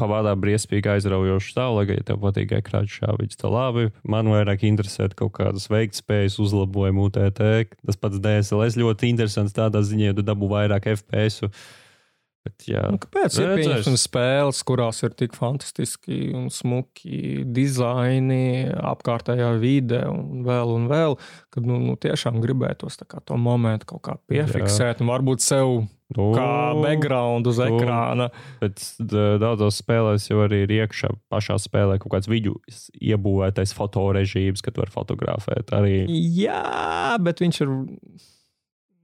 pavādā 0.00 0.32
briesmīgi 0.40 0.88
aizraujoši 0.94 1.52
stāvokli, 1.52 1.98
ja 2.00 2.06
tev 2.08 2.22
patīk 2.22 2.56
ekrāna 2.56 2.88
šāviņš, 2.88 3.36
tā 3.38 3.50
labi. 3.52 3.90
Man 4.08 4.32
vairāk 4.32 4.64
interesē 4.64 5.10
kaut 5.12 5.34
kādas 5.36 5.68
veiktspējas 5.70 6.40
uzlabojumu 6.40 7.10
UTT. 7.10 7.42
Tas 7.84 8.00
pats 8.00 8.22
DSLS 8.24 8.80
ļoti 8.80 9.12
interesants 9.12 9.54
tādā 9.54 9.84
ziņā, 9.84 10.10
ja 10.10 10.16
tu 10.16 10.24
dabū 10.26 10.48
vairāk 10.56 10.88
FPS. 10.96 11.44
-u. 11.44 11.52
Bet, 12.44 12.66
jā, 12.68 12.82
Nu, 12.92 12.98
kāpēc 13.00 13.38
ir 13.40 13.46
Redzēs. 13.48 13.56
pieņemšanas 13.64 14.02
spēles, 14.04 14.58
kurās 14.68 14.98
ir 15.06 15.14
tik 15.16 15.32
fantastiski 15.32 16.18
un 16.36 16.50
smuki 16.52 17.40
dizaini, 17.56 18.68
apkārtējā 18.84 19.48
vide 19.62 20.02
un 20.10 20.42
vēl 20.44 20.74
un 20.74 20.84
vēl, 20.90 21.16
kad 21.54 21.64
nu, 21.64 21.78
nu, 21.80 21.94
tiešām 21.96 22.42
gribētos 22.44 23.00
kā 23.08 23.22
to 23.24 23.38
momentu 23.40 23.88
kaut 23.94 24.02
kā 24.10 24.18
piefiksēt 24.28 25.00
un 25.00 25.08
varbūt 25.14 25.40
sev 25.40 25.72
nu, 26.14 26.26
kā 26.36 26.50
background 26.84 27.48
uz 27.48 27.62
nu, 27.62 27.70
ekrāna. 27.78 28.28
Bet 28.60 28.84
d- 29.00 29.38
daudzos 29.40 29.80
spēlēs 29.80 30.28
jau 30.28 30.42
arī 30.44 30.60
ir 30.66 30.76
iekšā 30.82 31.14
pašā 31.32 31.56
spēlē 31.64 31.96
kaut 32.02 32.12
kāds 32.18 32.28
video 32.28 32.60
iebūvētais 33.00 33.72
fotorežīms, 33.72 34.60
kad 34.60 34.76
var 34.76 34.92
fotografēt. 34.92 35.72
Arī 35.80 36.04
Jā, 36.44 37.16
bet 37.24 37.40
viņš 37.40 37.64
ir. 37.64 37.74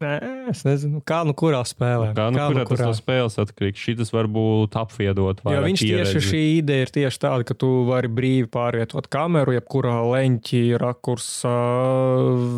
Nē, 0.00 0.12
es 0.48 0.62
nezinu, 0.64 1.02
kā 1.04 1.18
nu 1.28 1.34
kurā 1.36 1.60
spēlē. 1.68 2.14
kā, 2.16 2.30
nu, 2.32 2.38
Kā 2.40 2.46
kurā 2.64 2.64
tas 2.70 2.86
no 2.88 2.92
spēles 2.96 3.34
atkarīgs. 3.42 3.82
Šis 3.84 4.12
varbūt 4.14 4.78
apviedot. 4.80 5.42
Jo 5.44 5.60
viņš 5.66 5.82
tieši 5.82 6.14
pieredzi. 6.14 6.22
šī 6.24 6.40
ideja 6.56 6.86
ir 6.86 6.92
tieši 6.94 7.20
tāda, 7.20 7.44
ka 7.44 7.56
tu 7.60 7.68
vari 7.88 8.08
brīvi 8.08 8.48
pārvietot 8.48 9.10
kameru, 9.12 9.52
jebkurā 9.58 9.98
leņķī, 10.08 10.62
rakursā, 10.80 11.56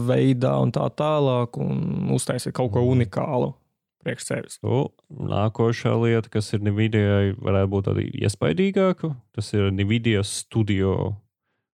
veidā 0.06 0.54
un 0.62 0.70
tā 0.74 0.86
tālāk, 0.94 1.58
un 1.58 2.12
uztaisīt 2.14 2.54
kaut 2.54 2.70
ko 2.76 2.84
unikālu 2.92 3.50
priekš 4.02 4.28
sevis. 4.28 4.58
Nu, 4.62 4.84
nākošā 5.10 5.94
lieta, 5.98 6.30
kas 6.30 6.52
ir 6.54 6.62
Nvidia, 6.66 7.34
varētu 7.42 7.72
būt 7.74 7.90
arī 7.92 8.06
iespaidīgāka. 8.22 9.12
Tas 9.34 9.50
ir 9.54 9.70
Nvidia 9.74 10.22
studio, 10.26 11.16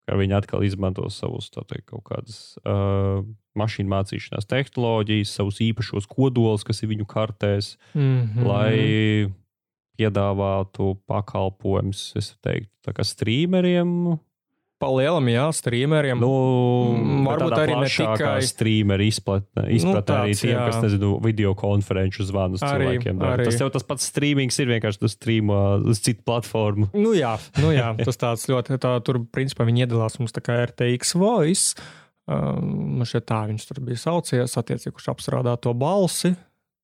kā 0.07 0.19
viņi 0.19 0.37
atkal 0.39 0.67
izmanto 0.67 1.07
savus 1.11 1.51
tā 1.55 1.63
teikt, 1.71 1.89
kaut 1.95 2.05
kādas 2.11 2.43
uh, 2.63 3.23
mašīnu 3.59 3.89
mācīšanās 3.93 4.47
tehnoloģijas, 4.49 5.35
savus 5.39 5.59
īpašos 5.61 6.07
kodolus, 6.09 6.65
kas 6.65 6.83
ir 6.83 6.89
viņu 6.95 7.07
kartēs, 7.07 7.77
Mm 7.95 8.29
-hmm. 8.29 8.47
lai 8.47 9.33
piedāvātu 9.99 10.97
pakalpojumus, 11.07 12.13
es 12.17 12.35
teiktu, 12.43 12.69
streameriem. 13.05 14.19
Palielam, 14.83 15.29
jā, 15.31 15.45
streameriem. 15.55 16.19
Nu, 16.19 16.29
Mm, 16.99 17.27
varbūt 17.29 17.55
arī 17.55 17.75
ne 17.79 17.87
tikai- 17.87 18.43
streameru 18.43 19.05
izplatnē, 19.07 19.69
izpratnē 19.71 20.03
arī 20.03 20.33
tāds, 20.35 20.41
tiem, 20.43 20.57
jā. 20.59 20.65
kas 20.67 20.83
nezinu, 20.83 21.23
video 21.23 21.55
konferenču 21.55 22.25
zvanus 22.27 22.61
Arī- 22.61 22.99
cilvēkiem. 22.99 23.19
dara. 23.19 23.37
arī. 23.37 23.45
Tas 23.45 23.61
jau 23.61 23.71
tas 23.71 23.83
pats 23.85 24.11
streamings 24.11 24.59
ir 24.59 24.67
vienkārši 24.67 24.99
tu 24.99 25.07
streamo 25.07 25.87
uz 25.87 26.01
citu 26.01 26.25
platformu. 26.25 26.91
Nu 26.95 27.15
jā, 27.15 27.39
nu 27.63 27.71
jā, 27.71 27.95
tas 28.05 28.17
tāds 28.17 28.49
ļoti, 28.51 28.77
tā, 28.81 29.01
tur 29.05 29.21
principā 29.21 29.65
viņi 29.65 29.87
iedalās 29.87 30.19
mums 30.19 30.33
tā 30.33 30.41
kā 30.43 30.67
RTX 30.67 31.15
voice. 31.15 31.77
Um, 32.31 32.99
nu 33.01 33.07
šeit 33.09 33.27
tā 33.27 33.41
viņš 33.49 33.65
tur 33.67 33.81
bija 33.83 33.99
saucies, 33.99 34.55
attiecīgi, 34.61 34.95
kurš 34.95 35.11
apstrādā 35.15 35.57
to 35.59 35.73
balsi, 35.75 36.35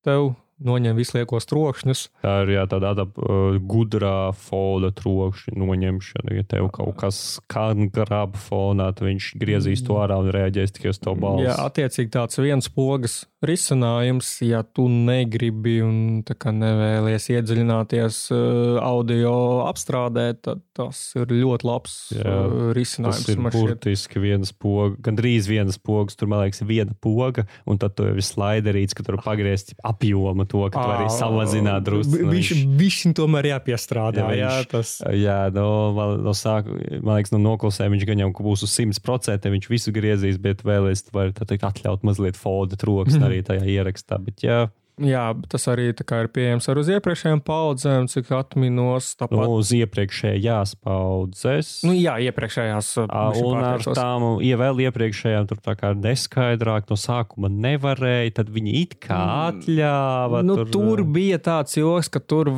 tev 0.07 0.33
noņem 0.64 0.99
visliekos 0.99 1.47
trokšņus. 1.51 2.05
Tā 2.25 2.35
ir 2.44 2.55
jā, 2.57 2.66
tāda 2.71 2.88
tāda, 2.88 3.07
uh, 3.23 3.57
gudrā 3.61 4.33
foda 4.37 4.90
trokšņa 4.97 5.57
noņemšana. 5.59 6.37
Ja 6.38 6.47
tev 6.49 6.71
kaut 6.75 6.97
kas 7.01 7.18
skan 7.38 7.88
graba 7.94 8.38
fonā, 8.40 8.90
tad 8.97 9.09
viņš 9.09 9.33
griezīs 9.40 9.85
to 9.87 9.99
ārā 10.01 10.21
un 10.23 10.33
reaģēs 10.35 10.77
tikai 10.77 10.92
uz 10.94 11.03
to 11.03 11.14
balsi. 11.18 11.49
Jā, 11.49 11.57
attiecīgi 11.68 12.12
tāds 12.14 12.40
viens 12.40 12.71
pogas 12.73 13.23
risinājums, 13.44 14.31
ja 14.42 14.64
tu 14.66 14.88
negribi 14.90 15.77
un 15.85 15.99
tā 16.27 16.35
nevēlies 16.55 17.29
iedziļināties 17.37 18.23
uh, 18.35 18.81
audio 18.83 19.35
apstrādē, 19.68 20.33
tad 20.42 20.64
tas 20.75 21.03
ir 21.18 21.31
ļoti 21.31 21.68
labs 21.68 21.97
Jā, 22.16 22.25
uh, 22.25 22.73
risinājums. 22.77 23.29
Tas 23.29 23.35
ir 23.35 23.42
burtiski 23.44 24.23
viens 24.23 24.53
pogas, 24.55 24.99
gandrīz 25.05 25.51
viens 25.51 25.79
pogas. 25.79 26.18
Tur, 26.18 26.31
man 26.31 26.42
liekas, 26.42 26.64
viena 26.66 26.97
poga, 26.99 27.47
un 27.68 27.79
tad 27.79 27.94
tu 27.99 28.09
jau 28.09 28.16
ir 28.18 28.27
slaiderīts, 28.27 28.97
ka 28.97 29.07
tur 29.07 29.21
pagriezt 29.23 29.77
apjomu 29.87 30.47
to, 30.50 30.62
ka 30.72 30.80
tu 30.82 30.88
vari 30.90 31.06
samazināt 31.12 31.87
drusku. 31.87 32.22
Viņš 32.32 32.50
viņš 32.80 32.98
tomēr 33.18 33.50
jāpiestrādā. 33.52 34.24
Jā, 34.37 34.50
viņš- 34.58 34.70
tas 34.72 34.94
Jā, 35.14 35.38
no, 35.54 35.68
man, 35.96 36.16
no 36.24 36.34
sākuma, 36.37 36.80
man 37.02 37.20
liekas, 37.20 37.32
no 37.37 37.40
noklusē 37.44 37.88
viņš 37.92 38.06
gan 38.08 38.24
jau 38.24 38.32
būs 38.32 38.64
uz 38.66 38.74
100%, 38.74 39.48
viņš 39.54 39.68
visu 39.70 39.94
griezīs, 39.94 40.40
bet 40.40 40.64
vēlēs, 40.66 41.06
tu 41.06 41.14
vari 41.16 41.32
tā 41.37 41.46
teikt, 41.48 41.66
atļaut 41.68 42.02
mazliet 42.06 42.37
foda 42.37 42.76
troksni 42.80 43.22
arī 43.24 43.42
tajā 43.46 43.64
ierakstā. 43.68 44.18
Bet, 44.24 44.42
jā, 44.42 44.68
Jā, 45.04 45.24
tas 45.50 45.66
arī 45.70 45.90
ir 45.92 46.28
pieejams 46.34 46.66
arī 46.70 46.82
uz 46.82 46.90
iepriekšējām 46.96 47.42
paudzēm, 47.46 48.08
cik 48.11 48.32
atminos. 48.34 49.12
nu, 49.14 49.26
Tāpat, 49.26 49.52
uz 49.54 49.72
iepriekšējās 49.76 50.74
paudzes. 50.82 51.70
nu, 51.87 51.94
jā, 51.94 52.16
iepriekšējās. 52.28 52.90
Bišķi 53.06 53.44
Un 53.46 53.68
ar 53.68 53.87
tām, 53.87 54.26
ja 54.44 54.58
vēl 54.61 54.82
iepriekšējām 54.88 55.48
tur 55.50 55.62
tā 55.62 55.76
kā 55.78 55.92
neskaidrāk 55.98 56.90
no 56.90 56.98
sākuma 56.98 57.50
nevarēja, 57.52 58.34
tad 58.40 58.50
viņi 58.54 58.74
it 58.82 58.98
kā 59.06 59.20
atļāva. 59.52 60.42
Nu, 60.46 60.58
tur, 60.62 60.72
tur 60.74 61.04
bija 61.06 61.38
tāds 61.42 61.78
joks, 61.78 62.11
ka 62.12 62.22
tur 62.22 62.50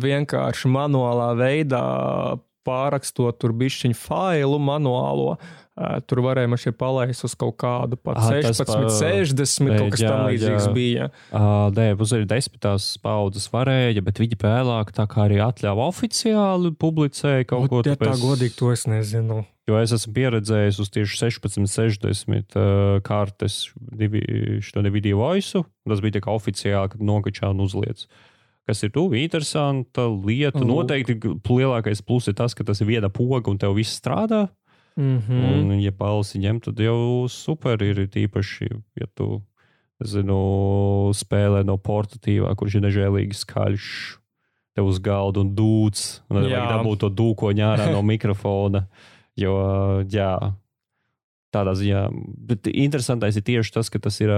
vienkārši 0.00 0.70
manuālā 0.70 1.32
veidā 1.38 1.84
pārakstot 2.66 3.40
tur 3.40 3.54
bišķiņu 3.56 3.96
failu 3.96 4.60
manuālo. 4.62 5.34
Tur 6.06 6.20
varēja 6.26 6.58
šeit 6.60 6.76
palaist 6.76 7.24
uz 7.24 7.32
kaut 7.40 7.54
kādu 7.62 7.96
pat 7.96 8.18
Ah, 8.20 8.28
tas 8.42 8.58
16, 8.60 8.68
pa- 8.68 8.90
60, 8.98 9.78
kaut 9.78 9.94
kas 9.94 10.02
Jā, 10.04 10.10
tam 10.12 10.26
līdzīgs 10.28 10.66
jā. 10.68 10.72
bija. 10.76 11.06
Uh, 11.32 11.70
nē, 11.76 11.86
arī 12.16 12.26
desmitās 12.28 12.88
paudzes 13.00 13.46
varēja, 13.52 14.02
bet 14.04 14.20
viņi 14.20 14.36
vēlāk 14.42 14.92
tā 14.96 15.06
kā 15.08 15.24
arī 15.28 15.38
atļāva 15.40 15.86
oficiāli 15.88 16.74
publicēt 16.76 17.46
kaut 17.48 17.70
ko 17.72 17.80
Ja 17.80 17.94
tā 17.96 18.10
tādu. 18.10 18.20
godīgi 18.28 18.56
to 18.60 18.72
es 18.74 18.84
nezinu. 18.90 19.44
Jo 19.70 19.78
es 19.78 19.92
esmu 19.94 20.12
pieredzējis 20.16 20.80
uz 20.82 20.88
tieši 20.90 21.16
16, 21.30 21.64
60 21.70 22.56
uh, 22.58 23.00
kartes 23.06 23.70
divi, 23.78 24.20
šo 24.60 24.82
video 24.90 25.22
voisu. 25.22 25.64
Tas 25.88 26.00
bija 26.02 26.18
tā 26.18 26.24
kā 26.26 26.34
oficiāli, 26.34 26.90
kad 26.90 27.00
nokačā 27.00 27.50
un 27.54 27.60
uzliec. 27.64 28.04
Kas 28.68 28.82
ir 28.84 28.90
tuvu 28.94 29.16
interesanta 29.18 30.04
lieta. 30.10 30.58
Lūk. 30.60 30.68
Noteikti 30.68 31.16
lielākais 31.48 32.02
plus 32.06 32.28
ir 32.28 32.34
tas, 32.38 32.52
ka 32.54 32.62
tas 32.66 32.80
ir 32.82 32.86
viena 32.90 33.08
poga 33.10 33.50
un 33.50 33.58
tev 33.58 33.74
viss 33.78 33.96
strādā. 33.98 34.48
Mm 35.00 35.22
-hmm. 35.26 35.44
Un, 35.72 35.80
ja 35.80 35.90
balsi 35.96 36.38
ņem, 36.38 36.60
tad 36.60 36.80
jau 36.80 37.28
super 37.28 37.80
ir 37.82 38.04
tīpaši, 38.04 38.68
ja 39.00 39.06
tu 39.14 39.40
zinu, 40.04 41.12
spēlē 41.16 41.64
no 41.64 41.76
portatīvā, 41.76 42.52
kurš 42.56 42.74
ir 42.76 42.84
nežēlīgi 42.88 43.36
skaļš. 43.36 43.86
Tev 44.76 44.86
uz 44.86 45.00
galda 45.02 45.40
un 45.40 45.54
dūts, 45.56 46.20
un 46.28 46.36
tad 46.36 46.44
Jā. 46.46 46.60
vajag 46.60 46.76
dabūt 46.76 47.00
to 47.00 47.08
dūkoņu 47.10 47.64
ārā 47.66 47.88
no 47.90 48.02
mikrofona. 48.12 48.86
Jo, 49.36 49.54
jā, 50.06 50.54
tādā 51.50 51.74
ziņā. 51.74 52.04
Bet 52.36 52.68
interesantais 52.70 53.36
ir 53.36 53.42
tieši 53.42 53.72
tas, 53.72 53.90
ka 53.90 53.98
tas 53.98 54.20
ir 54.20 54.30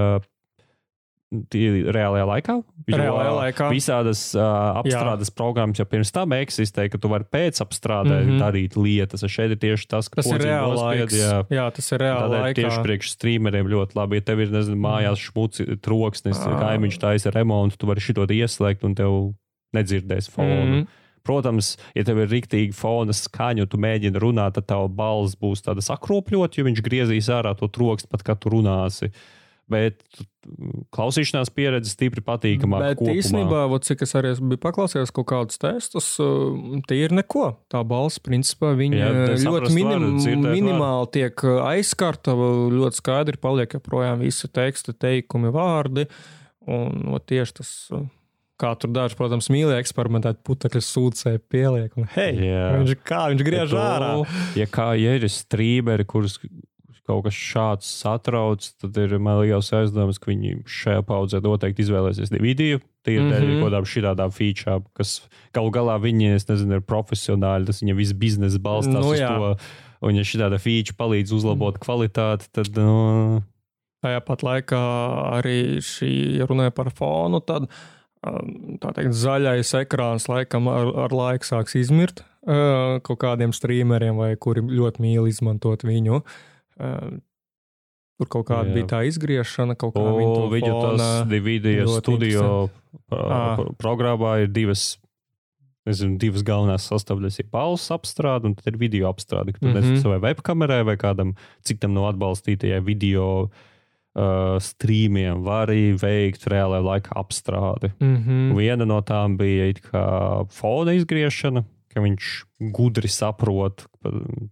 reālajā 1.32 2.26
laikā. 2.28 2.54
Reālajā 2.92 3.32
laikā. 3.36 3.68
Visādas 3.72 4.20
uh, 4.34 4.42
apstrādes 4.82 5.30
programmas 5.34 5.78
jau 5.80 5.86
pirms 5.88 6.10
tam 6.12 6.34
eksistē, 6.36 6.88
ka 6.90 6.98
tu 6.98 7.08
vari 7.12 7.24
pēc 7.30 7.60
apstrādē 7.64 8.16
mm 8.18 8.22
Mhm. 8.22 8.30
-hmm. 8.30 8.40
darīt 8.42 8.76
lietas. 8.76 9.24
Šeit 9.30 9.50
ir 9.54 9.56
tieši 9.62 9.86
tas, 9.88 10.08
ka 10.08 10.16
Tas 10.22 10.26
ir 10.26 10.38
nospied, 10.38 10.76
laiks. 11.08 11.14
jā. 11.14 11.44
Jā, 11.50 11.66
tas 11.72 11.92
ir 11.92 11.98
reāli 11.98 12.34
Tādēļ 12.36 12.54
tieši 12.54 12.82
priekš 12.82 13.10
streameriem 13.16 13.66
ļoti 13.68 13.94
labi. 13.96 14.14
Ja 14.16 14.20
tev 14.20 14.40
ir, 14.40 14.50
nezinu, 14.50 14.76
mājās 14.76 15.18
šmuci, 15.30 15.80
troksnis, 15.80 16.38
Ā. 16.42 16.58
kaimiņš 16.60 16.98
taisa 16.98 17.30
remontu, 17.30 17.76
tu 17.78 17.86
vari 17.86 18.00
šito 18.00 18.26
ieslēgt 18.26 18.84
un 18.84 18.94
tev 18.94 19.34
nedzirdēs 19.74 20.28
fonu. 20.30 20.64
Mhm. 20.66 20.86
Protams, 21.24 21.78
ja 21.94 22.02
tev 22.02 22.18
ir 22.18 22.28
rīktīgi 22.28 22.74
fona 22.74 23.12
skaņa, 23.14 23.60
un 23.62 23.68
tu 23.68 23.78
mēģini 23.78 24.18
runāt, 24.18 24.54
tad 24.54 24.66
tava 24.66 24.88
balss 24.88 25.36
būs 25.36 25.62
tāda 25.62 25.78
sakropļota, 25.78 26.58
jo 26.58 26.64
viņš 26.64 26.82
griezīs 26.82 27.28
ārā 27.30 27.54
to 27.56 27.68
trokšņu 27.68 28.08
pat, 28.10 28.22
kad 28.24 28.40
tu 28.40 28.50
runāsi. 28.50 29.12
Bet 29.70 30.02
klausīšanās 30.92 31.52
pieredze 31.54 31.92
stipri 31.94 32.22
patīkamāka. 32.24 32.92
Bet 32.92 32.98
kopumā. 32.98 33.14
īstenībā, 33.20 33.60
ot, 33.72 33.86
cik 33.86 34.02
es 34.04 34.14
arī 34.18 34.32
biju 34.40 34.60
paklausījies 34.60 35.12
kaut 35.14 35.28
kādus 35.30 35.60
testus, 35.62 36.08
tie 36.88 36.98
ir 37.06 37.14
neko. 37.14 37.46
Tā 37.72 37.84
balss, 37.86 38.20
principā, 38.22 38.72
viņa 38.78 38.98
Jā, 38.98 39.12
ļoti 39.44 39.74
minim, 39.76 40.08
var, 40.18 40.48
minimāli 40.50 41.04
var. 41.04 41.12
tiek 41.14 41.44
aizskarta, 41.68 42.34
ļoti 42.74 43.00
skaidri 43.00 43.40
paliek 43.40 43.78
joprojām 43.78 44.24
visi 44.26 44.50
teksta, 44.50 44.96
teikumi, 44.96 45.54
vārdi. 45.54 46.08
Un 46.68 47.14
ot, 47.14 47.24
tieši 47.30 47.56
tas 47.62 47.72
kā 48.62 48.72
tur 48.78 48.92
daži, 48.94 49.16
protams, 49.18 49.48
mīlēja 49.52 49.82
eksperimentēt, 49.82 50.42
putekļus 50.46 50.90
sūcēja, 50.94 51.40
pieliek. 51.50 51.96
Un, 51.98 52.06
hei, 52.14 52.36
Jā. 52.46 52.68
viņš, 52.78 52.98
kā 53.06 53.24
viņš 53.32 53.46
griež 53.46 53.74
ārā? 53.78 54.12
Ja 54.58 54.68
kā 54.70 54.92
ja 54.98 55.16
ir 55.18 55.26
strīmeri, 55.32 56.06
kurus 56.08 56.38
kaut 57.08 57.26
kas 57.26 57.36
šāds 57.36 57.90
satrauc, 58.02 58.66
tad 58.80 58.96
ir 59.02 59.16
man 59.22 59.40
liels 59.42 59.72
aizdoms, 59.74 60.20
ka 60.22 60.30
viņi 60.30 60.62
šajā 60.70 61.02
paudzē 61.06 61.42
noteikti 61.42 61.86
izvēlēsies 61.86 62.32
video. 62.38 62.80
Tie 63.02 63.16
ir 63.16 63.24
mm 63.24 63.32
-hmm. 63.32 63.60
kaut 63.60 63.66
kādām 63.66 63.86
šādām 63.90 64.34
feature, 64.34 64.82
kas 64.94 65.22
galu 65.54 65.72
galā 65.74 65.98
viņi, 65.98 66.34
es 66.36 66.46
nezinu, 66.48 66.78
ir 66.78 66.84
profesionāli, 66.86 67.66
tas 67.66 67.82
viņa 67.82 67.96
viss 67.98 68.12
biznesa 68.14 68.58
balstās 68.58 69.02
nu, 69.02 69.10
uz 69.10 69.18
to. 69.18 69.56
Un, 70.02 70.14
ja 70.16 70.22
šī 70.22 70.38
tāda 70.38 70.58
feature 70.58 70.94
palīdz 70.98 71.32
uzlabot 71.34 71.78
kvalitāti, 71.78 72.46
tad. 72.52 72.70
Nu... 72.76 73.42
Tajā 74.02 74.20
pat 74.26 74.42
laikā 74.42 74.82
arī 75.38 75.78
šī, 75.78 76.38
ja 76.38 76.46
runāja 76.46 76.70
par 76.70 76.90
fonu, 76.90 77.40
tad 77.40 77.68
um, 78.26 78.78
tā 78.82 78.94
teikt, 78.94 79.14
zaļais 79.14 79.74
ekrāns 79.78 80.28
laikam 80.28 80.66
ar, 80.68 80.90
ar 81.06 81.12
laiku 81.14 81.46
sāks 81.46 81.74
izmirt 81.78 82.22
uh, 82.46 82.98
kaut 83.02 83.18
kādiem 83.18 83.52
streameriem, 83.54 84.16
vai 84.16 84.34
kuri 84.36 84.62
ļoti 84.62 85.02
mīl 85.02 85.28
izmantot 85.30 85.82
viņu. 85.86 86.18
Uh, 86.18 86.51
Tur 88.20 88.28
kaut 88.30 88.46
kāda 88.50 88.70
jā. 88.70 88.74
bija 88.76 88.88
tā 88.90 89.00
izgriešana, 89.08 89.74
kaut 89.78 89.96
kāda 89.96 90.12
tāda 90.20 90.50
video, 90.52 90.80
tas 90.84 91.30
video 91.32 91.96
studio 91.98 92.50
programmā 93.80 94.42
ir 94.44 94.52
divas. 94.52 94.92
Nezinu, 95.82 96.14
divas 96.22 96.44
galvenās 96.46 96.84
sastāvdaļas 96.86 97.40
ir 97.42 97.48
balss 97.50 97.90
apstrāde 97.90 98.46
un 98.46 98.52
tad 98.54 98.68
ir 98.70 98.76
video 98.78 99.08
apstrāde. 99.10 99.56
Kad 99.56 99.64
mm 99.64 99.72
-hmm. 99.72 99.80
nesat 99.80 100.04
savai 100.04 100.20
webkamerai 100.22 100.84
vai 100.86 100.94
kādam 100.96 101.32
citam 101.66 101.90
no 101.94 102.06
atbalstītajai 102.06 102.78
video 102.86 103.50
uh, 104.14 104.60
streamiem 104.60 105.42
var 105.42 105.72
arī 105.72 105.96
veikt 105.98 106.46
reālajā 106.46 106.84
laikā 106.86 107.16
apstrādi. 107.18 107.90
Mm 107.98 108.16
-hmm. 108.16 108.56
Viena 108.56 108.84
no 108.84 109.00
tām 109.00 109.36
bija 109.36 109.74
fona 110.50 110.92
izgriešana, 110.92 111.64
ka 111.88 112.00
viņš 112.00 112.44
gudri 112.72 113.08
saprot 113.08 113.86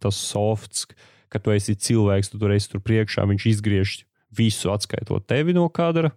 tas 0.00 0.16
softs, 0.16 0.86
ka 1.30 1.38
tu 1.38 1.54
esi 1.54 1.76
cilvēks, 1.78 2.32
tu 2.32 2.40
tur 2.40 2.52
esi 2.54 2.70
tur 2.72 2.82
priekšā, 2.84 3.24
viņš 3.30 3.46
izgriež 3.54 3.94
visu 4.36 4.72
atskaitot 4.74 5.26
tevi 5.26 5.54
no 5.56 5.68
kadra. 5.68 6.12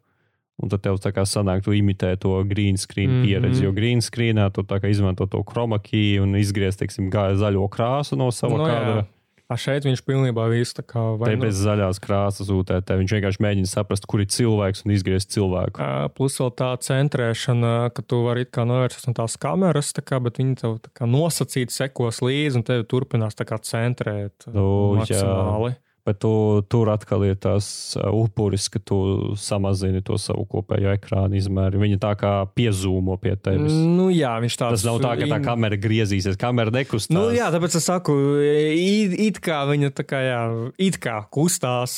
Un 0.61 0.69
tad 0.69 0.83
tev 0.85 0.99
tā 1.01 1.09
kā 1.09 1.23
sanāk, 1.25 1.63
tu 1.65 1.73
imitē 1.73 2.11
to 2.21 2.35
green 2.45 2.77
screen 2.77 3.09
mm 3.09 3.15
-hmm. 3.15 3.25
pieredzi, 3.25 3.63
jo 3.63 3.71
green 3.71 4.01
screenā 4.01 4.51
tu 4.53 4.61
izmanto 4.87 5.25
to 5.25 5.43
chroma 5.43 5.79
key 5.79 6.19
un 6.19 6.35
izgriezt, 6.35 6.79
teiksim, 6.79 7.09
zaļo 7.09 7.67
krāsu 7.69 8.15
no 8.15 8.31
sava 8.31 8.57
no, 8.57 8.65
kadra. 8.65 8.95
Jā. 8.95 9.05
A 9.53 9.57
šeit 9.59 9.85
viņš 9.85 10.01
pilnībā 10.07 10.47
visu 10.49 10.79
tā 10.79 10.85
kā 10.87 11.01
vai 11.19 11.35
nu... 11.35 11.43
bez 11.45 11.59
zaļās 11.61 11.99
krāsas 12.01 12.49
UTT. 12.49 12.89
Viņš 12.97 13.13
vienkārši 13.17 13.43
mēģina 13.45 13.69
saprast, 13.69 14.07
kur 14.09 14.23
ir 14.23 14.31
cilvēks 14.33 14.81
un 14.87 14.95
izgriezt 14.95 15.29
cilvēku. 15.35 15.83
Plus 16.17 16.39
vēl 16.41 16.49
tā 16.57 16.71
centrēšana, 16.87 17.73
ka 17.93 18.05
tu 18.05 18.23
vari 18.25 18.47
it 18.47 18.53
kā 18.55 18.65
novērsties 18.65 19.05
no 19.09 19.15
tās 19.21 19.37
kameras, 19.41 19.93
tā 19.93 20.01
kā, 20.05 20.17
bet 20.23 20.41
viņi 20.41 20.57
tev 20.63 20.79
nosacīti 21.05 21.75
sekos 21.75 22.23
līdzi 22.25 22.61
un 22.61 22.67
tevi 22.67 22.87
turpinās 22.89 23.37
tā 23.37 23.45
kā 23.49 23.61
centrēt 23.61 24.49
nu, 24.49 24.65
maksimāli. 24.97 25.75
Jā. 25.75 25.79
Bet 26.03 26.17
tu, 26.19 26.59
tur 26.67 26.89
atkal 26.91 27.21
ir 27.23 27.37
tas 27.39 27.65
uh, 27.95 28.09
upuris, 28.11 28.65
ka 28.67 28.81
tu 28.83 28.97
samazini 29.39 30.01
to 30.03 30.17
savu 30.19 30.43
kopējo 30.51 30.91
ekrāna 30.97 31.37
izmēru. 31.39 31.79
Viņa 31.79 31.99
tā 32.03 32.09
kā 32.19 32.31
piezūmo 32.51 33.15
pie 33.21 33.37
tevis. 33.39 33.71
Nu, 33.71 34.09
jā, 34.11 34.33
viņš 34.43 34.57
tāds- 34.59 34.73
tas 34.83 34.87
nav 34.89 34.99
tā, 34.99 35.13
ka 35.21 35.29
tā 35.31 35.37
kamera 35.45 35.77
griezīsies, 35.79 36.35
kamera 36.41 36.73
nekustās. 36.75 37.15
Nu, 37.15 37.29
jā, 37.31 37.47
tāpēc 37.55 37.77
es 37.79 37.87
saku, 37.87 38.15
it, 38.43 39.15
it 39.29 39.39
kā 39.45 39.61
viņa 39.69 39.93
tā 39.95 40.03
kā, 40.03 40.19
jā, 40.27 40.41
it 40.75 40.97
kā 40.99 41.21
kustās, 41.31 41.95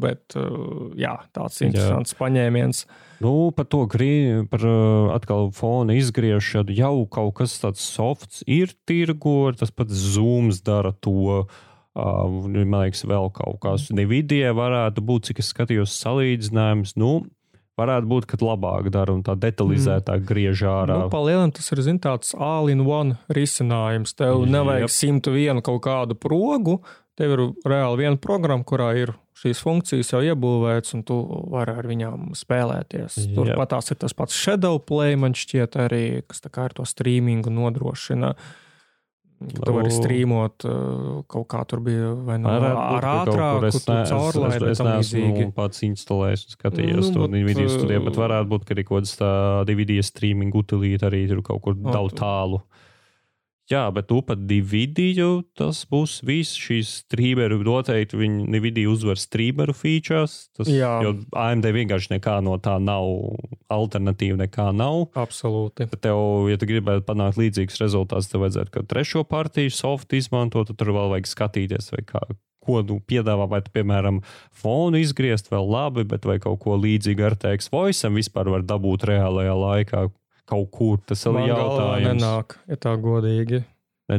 bet 0.00 0.32
jā, 0.96 1.12
tāds 1.36 1.60
interesants 1.60 2.14
jā. 2.16 2.20
paņēmiens. 2.22 2.86
Nu, 3.20 3.34
par 3.52 3.68
to 3.68 3.82
grīnu, 3.84 4.46
par 4.50 4.64
atkal 5.12 5.52
fona 5.52 5.98
izgriešanu 6.00 6.72
jau 6.72 7.04
kaut 7.04 7.36
kas 7.42 7.58
tāds 7.60 7.84
softs 7.84 8.40
ir 8.48 8.72
tirgo, 8.88 9.52
tas 9.52 9.70
pats 9.70 9.92
zooms 10.16 10.64
dara 10.64 10.96
to. 11.04 11.44
Uh, 11.44 11.68
man 11.94 12.80
liekas, 12.86 13.04
vēl 13.08 13.30
kaut 13.36 13.60
kas. 13.62 13.90
Nvidia 13.92 14.54
varētu 14.56 15.04
būt, 15.04 15.30
cik 15.30 15.42
es 15.42 15.52
skatījos, 15.52 15.94
salīdzinājums. 16.00 16.96
Nu, 17.00 17.12
varētu 17.80 18.08
būt, 18.08 18.28
ka 18.30 18.40
labāk 18.40 18.88
dara 18.94 19.14
un 19.14 19.22
tā 19.26 19.36
detalizētāk 19.38 20.22
mm. 20.22 20.28
griež 20.28 20.64
ārā. 20.68 21.02
Nu, 21.04 21.12
Palielināt, 21.12 21.58
tas 21.58 21.72
ir 21.74 21.84
zin, 21.84 22.00
tāds 22.02 22.32
all-in-one 22.36 23.18
risinājums. 23.32 24.16
Tev 24.18 24.42
Jep. 24.42 24.54
nevajag 24.56 24.94
101 24.96 25.64
kaut 25.66 25.82
kādu 25.84 26.18
progu. 26.18 26.80
Tev 27.18 27.34
ir 27.34 27.42
reāli 27.68 28.06
viena 28.06 28.16
programma, 28.16 28.64
kurā 28.64 28.94
ir 28.96 29.12
šīs 29.36 29.60
funkcijas 29.60 30.14
jau 30.14 30.22
iebūvētas, 30.24 30.94
un 30.96 31.02
tu 31.04 31.18
vari 31.52 31.74
ar 31.76 31.88
viņām 31.88 32.30
spēlēties. 32.38 33.18
Turpat 33.36 33.74
tās 33.74 33.92
ir 33.92 33.98
tas 34.00 34.16
pats 34.16 34.36
Shadow 34.36 34.80
Play, 34.80 35.18
man 35.20 35.36
šķiet, 35.36 35.76
arī, 35.82 36.04
kas 36.24 36.40
tā 36.44 36.52
kā 36.52 36.70
ar 36.70 36.76
to 36.78 36.86
streamingu 36.88 37.52
nodrošina. 37.52 38.32
Uh, 38.32 38.60
Tu 39.52 39.74
vari 39.74 39.90
strīmot, 39.92 40.66
uh, 40.68 41.22
kaut 41.30 41.46
kā 41.50 41.62
tur 41.68 41.82
bija 41.84 42.12
vai 42.26 42.38
nu 42.40 42.48
no 42.48 42.70
ar 42.82 43.06
ātrāku, 43.12 43.66
es, 43.68 43.80
ne, 43.88 43.98
es, 44.04 44.12
es, 44.12 44.66
es 44.72 44.82
neesmu 44.86 45.48
pats 45.56 45.84
instalējis 45.86 46.46
un 46.46 46.56
skatījos 46.56 47.10
nu, 47.10 47.14
to 47.16 47.28
DVD 47.34 47.66
studijā, 47.70 48.02
bet 48.06 48.20
varētu 48.20 48.50
būt, 48.52 48.66
ka 48.68 48.76
ir 48.76 48.84
kaut 48.84 49.02
kāds 49.02 49.16
tā 49.20 49.32
DVD 49.68 49.98
streaming 50.06 50.54
utilīte 50.58 51.08
arī 51.08 51.24
tur 51.30 51.42
kaut 51.46 51.64
kur 51.66 51.78
daudz 51.78 52.16
tālu. 52.18 52.62
Jā, 53.72 53.86
bet 53.94 54.08
tu 54.10 54.18
pat 54.26 54.40
Nvidia, 54.42 55.28
tas 55.56 55.82
būs 55.88 56.18
viss 56.28 56.58
šīs 56.60 56.90
streameru 57.06 57.62
noteikti. 57.64 58.18
Viņi 58.20 58.44
Nvidia 58.52 58.90
uzvar 58.92 59.20
streameru 59.20 59.72
features. 59.76 60.50
Tas, 60.56 60.68
Jā. 60.68 60.98
jo 61.06 61.14
AMD 61.38 61.70
vienkārši 61.72 62.12
nekā 62.16 62.36
no 62.44 62.58
tā 62.60 62.76
nav, 62.82 63.08
alternatīva 63.72 64.42
nekā 64.44 64.68
nav. 64.76 65.06
Absolūti. 65.16 65.88
Tad 65.94 66.04
tev, 66.04 66.20
ja 66.52 66.60
tu 66.60 66.68
gribētu 66.68 67.06
panākt 67.08 67.40
līdzīgus 67.40 67.80
rezultātus, 67.80 68.28
tev 68.32 68.44
vajadzētu 68.44 68.76
kaut 68.76 68.90
trešo 68.92 69.24
partiju 69.28 69.72
soft 69.72 70.12
izmantot, 70.16 70.68
tad 70.68 70.80
tur 70.80 70.92
vēl 70.92 71.14
vajag 71.16 71.30
skatīties, 71.30 71.92
vai 71.94 72.04
kā, 72.08 72.22
ko 72.62 72.82
tu 72.86 72.98
piedāvā, 73.08 73.48
vai 73.50 73.62
tu, 73.64 73.72
piemēram, 73.74 74.20
fonu 74.62 75.00
izgriezt 75.00 75.48
vēl 75.52 75.64
labi, 75.70 76.04
bet 76.08 76.28
vai 76.28 76.36
kaut 76.42 76.60
ko 76.62 76.76
līdzīgu 76.80 77.30
ar 77.30 77.38
teiks 77.40 77.72
voice 77.72 78.10
vispār 78.12 78.52
var 78.52 78.66
dabūt 78.66 79.08
reālajā 79.08 79.56
laikā, 79.64 80.04
kaut 80.52 80.70
kur. 80.74 81.00
Tas 81.08 81.24
ir 81.28 81.38
jautājums. 81.48 82.08
Nenāk, 82.12 82.58
ja 82.68 82.80
tā 82.80 82.96
godīgi. 83.00 83.64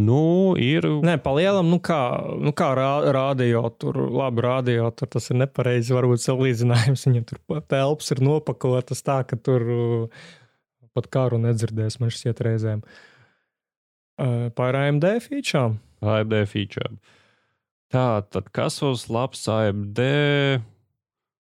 Nu, 0.01 0.55
ir. 0.57 0.85
Nē, 1.05 1.17
palielam, 1.21 1.67
nu 1.69 1.77
kā, 1.83 1.99
nu 2.41 2.53
kā 2.55 2.71
rā, 2.77 2.89
rādio, 3.13 3.65
tur 3.77 3.99
labi 4.09 4.41
rādio, 4.45 4.87
tur 4.97 5.11
tas 5.15 5.29
ir 5.29 5.37
nepareizi. 5.43 5.93
Varbūt 5.93 6.23
salīdzinājums 6.23 7.05
viņam 7.09 7.27
tur 7.29 7.61
telpas 7.69 8.13
ir 8.15 8.23
nopakotas 8.23 9.03
tā, 9.05 9.19
ka 9.27 9.37
tur 9.37 9.67
uh, 9.69 10.23
pat 10.97 11.09
kāru 11.13 11.41
nedzirdēs 11.43 11.99
man 12.01 12.13
šķiet 12.13 12.41
reizēm. 12.47 12.85
Uh, 14.17 14.49
par 14.55 14.77
AMD 14.77 15.05
feature. 15.25 15.75
AMD 16.01 16.39
feature. 16.49 16.95
Tā 17.93 18.23
tad 18.33 18.49
kas 18.55 18.79
uz 18.85 19.07
labs 19.13 19.45
AMD? 19.51 20.01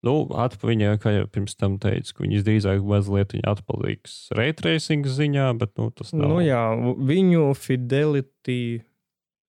Nu, 0.06 0.28
atpakaļ, 0.30 0.84
kā 1.02 1.12
jau 1.16 1.26
pirms 1.34 1.58
tam 1.58 1.80
teicu, 1.82 2.14
ka 2.14 2.24
viņas 2.24 2.46
drīzāk 2.46 2.84
mazliet 2.86 3.34
atpaliks 3.50 4.28
raytracing 4.38 5.08
ziņā, 5.10 5.50
bet 5.58 5.74
nu, 5.80 5.90
tas 5.90 6.14
nav. 6.14 6.36
Nu, 6.36 6.42
jā, 6.46 6.62
viņu 7.10 7.50
Fidelity 7.58 8.60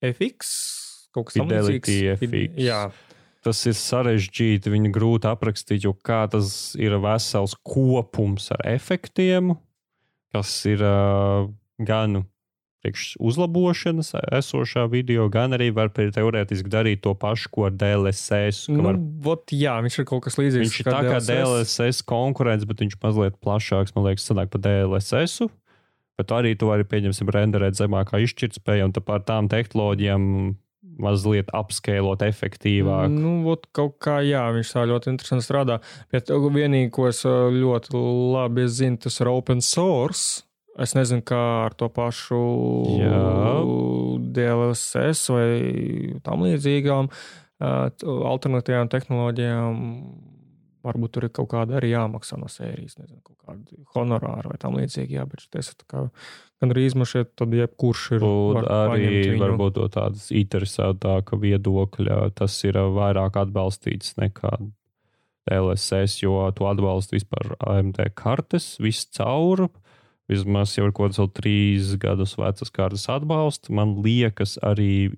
FX 0.00 0.54
kaut 1.14 1.28
kas 1.28 1.38
Fidelity 1.38 1.98
FX. 2.14 2.56
Jā. 2.60 2.80
Tas 3.44 3.60
ir 3.70 3.76
sarežģīti, 3.78 4.72
viņu 4.72 4.90
grūti 4.94 5.28
aprakstīt, 5.30 5.84
jo 5.86 5.94
kā 5.94 6.24
tas 6.30 6.74
ir 6.80 6.96
vesels 7.02 7.54
kopums 7.62 8.50
ar 8.56 8.64
efektiem, 8.72 9.54
kas 10.34 10.50
ir 10.68 10.82
uh, 10.84 11.46
gan 11.78 12.24
priekš 12.82 13.16
uzlabošanas 13.18 14.12
esošā 14.38 14.86
video, 14.92 15.26
gan 15.32 15.56
arī 15.56 15.70
var 15.74 15.90
teorētiski 15.94 16.70
darīt 16.70 17.02
to 17.06 17.14
pašu, 17.18 17.50
ko 17.54 17.66
ar 17.68 17.74
DLSS. 17.78 18.68
Nu, 18.72 18.84
var... 18.86 19.00
vot, 19.24 19.50
jā, 19.54 19.74
viņš 19.84 19.98
ir 20.02 20.08
kaut 20.08 20.26
kas 20.28 20.38
līdzīgs. 20.38 20.64
Viņš 20.68 20.78
ir 20.84 20.90
tā 20.90 21.02
kā 21.06 21.18
DLSS, 21.18 21.74
DLSS 21.80 22.06
konkurents, 22.08 22.68
bet 22.68 22.84
viņš 22.84 22.98
mazliet 23.02 23.40
plašāks, 23.42 23.96
man 23.96 24.08
liekas, 24.08 24.28
sanāk 24.30 24.52
pa 24.54 24.62
DLSS. 24.62 25.50
Bet 26.18 26.32
arī 26.34 26.56
tu 26.58 26.70
vari, 26.70 26.86
pieņemsim, 26.86 27.28
renderēt 27.30 27.78
zemākā 27.78 28.18
izšķirtspēja 28.24 28.88
un 28.88 28.96
par 29.06 29.22
tām 29.26 29.50
tehnoloģijām 29.50 30.24
mazliet 30.98 31.52
apskēlot 31.54 32.24
efektīvāk. 32.26 33.06
Nu, 33.12 33.36
ot, 33.52 33.68
kaut 33.76 33.96
kā, 34.02 34.18
jā, 34.26 34.42
viņš 34.54 34.72
tā 34.74 34.84
ļoti 34.90 35.12
interesanti 35.12 35.46
strādā. 35.46 35.78
Bet 36.10 36.32
vienīgi, 36.32 36.90
ko 36.94 37.06
es 37.10 37.22
ļoti 37.24 38.02
labi 38.34 38.66
zinu, 38.66 38.98
tas 39.06 39.20
ir 39.22 39.30
open 39.30 39.62
source. 39.64 40.47
Es 40.78 40.94
nezinu, 40.94 41.24
kā 41.26 41.40
ar 41.66 41.74
to 41.78 41.88
pašu 41.90 42.38
Jā. 43.00 43.22
DLSS 44.38 45.30
vai 45.34 45.50
tam 46.22 46.46
līdzīgām 46.46 47.10
alternatīvām 47.58 48.90
tehnoloģijām 48.92 49.80
varbūt 50.86 51.14
tur 51.14 51.26
ir 51.26 51.32
kaut 51.34 51.50
kāda 51.52 51.78
arī 51.78 51.92
jāmaksā 51.92 52.38
no 52.40 52.48
sērijas, 52.50 52.96
nezinu, 53.00 53.20
kaut 53.26 53.38
kāda 53.42 53.80
honorāra 53.96 54.52
vai 54.52 54.58
tam 54.62 54.76
līdzīgi. 54.78 55.18
Jā, 55.18 55.26
bet 55.28 55.44
ir 55.44 55.72
gan 55.90 56.74
arī 56.74 56.86
izmašiet, 56.88 57.34
tad 57.38 57.54
jebkurš 57.54 58.04
ir. 58.16 58.26
Var 58.58 58.70
arī 58.76 59.10
varbūt 59.40 59.80
no 59.82 59.88
tādas 59.92 60.30
interesētāka 60.34 61.38
viedokļa, 61.40 62.20
tas 62.38 62.56
ir 62.68 62.80
vairāk 62.94 63.40
atbalstīts 63.42 64.16
nekā 64.20 64.54
LSS, 65.48 66.22
jo 66.22 66.40
tu 66.56 66.68
atbalsti 66.68 67.18
vispār 67.18 67.54
AMD 67.58 68.02
kartes, 68.18 68.76
viss 68.84 69.08
cauri. 69.16 69.70
Vismaz 70.28 70.74
jau 70.76 70.84
ir 70.88 70.92
kaut 70.92 71.16
kāds 71.16 71.34
trīs 71.36 71.94
gadus 72.00 72.36
vecas 72.36 72.70
kartes 72.74 73.08
atbalsts. 73.08 73.70
Man 73.72 73.96
liekas, 74.04 74.58
arī 74.60 75.08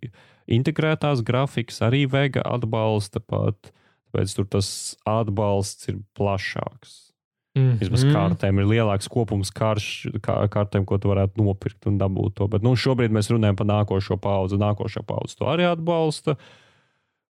integrētās 0.50 1.24
grafikas 1.26 1.82
arī 1.82 2.04
Vega 2.11 2.44
atbalsta 2.46 3.22
pat. 3.22 3.72
Tāpēc 4.11 4.34
tur 4.34 4.46
tas 4.50 4.68
atbalsts 5.06 5.90
ir 5.90 6.00
plašāks. 6.18 7.11
Mm 7.54 7.62
-hmm. 7.62 7.78
Vismaz 7.80 8.04
kārtēm 8.04 8.61
ir 8.61 8.66
lielāks 8.66 9.08
kopums 9.11 9.50
karš, 9.50 10.06
kā, 10.22 10.48
kartēm, 10.48 10.84
ko 10.84 10.98
tu 10.98 11.08
varētu 11.11 11.42
nopirkt 11.42 11.86
un 11.86 11.98
dabūt 11.98 12.34
to. 12.34 12.46
Bet 12.46 12.62
nu, 12.62 12.76
šobrīd 12.76 13.11
mēs 13.11 13.30
runājam 13.30 13.56
par 13.56 13.66
nākošo 13.66 14.16
paudzi. 14.16 14.56
Nākošā 14.56 15.02
paudze 15.02 15.36
to 15.36 15.44
arī 15.44 15.66
atbalsta. 15.66 16.36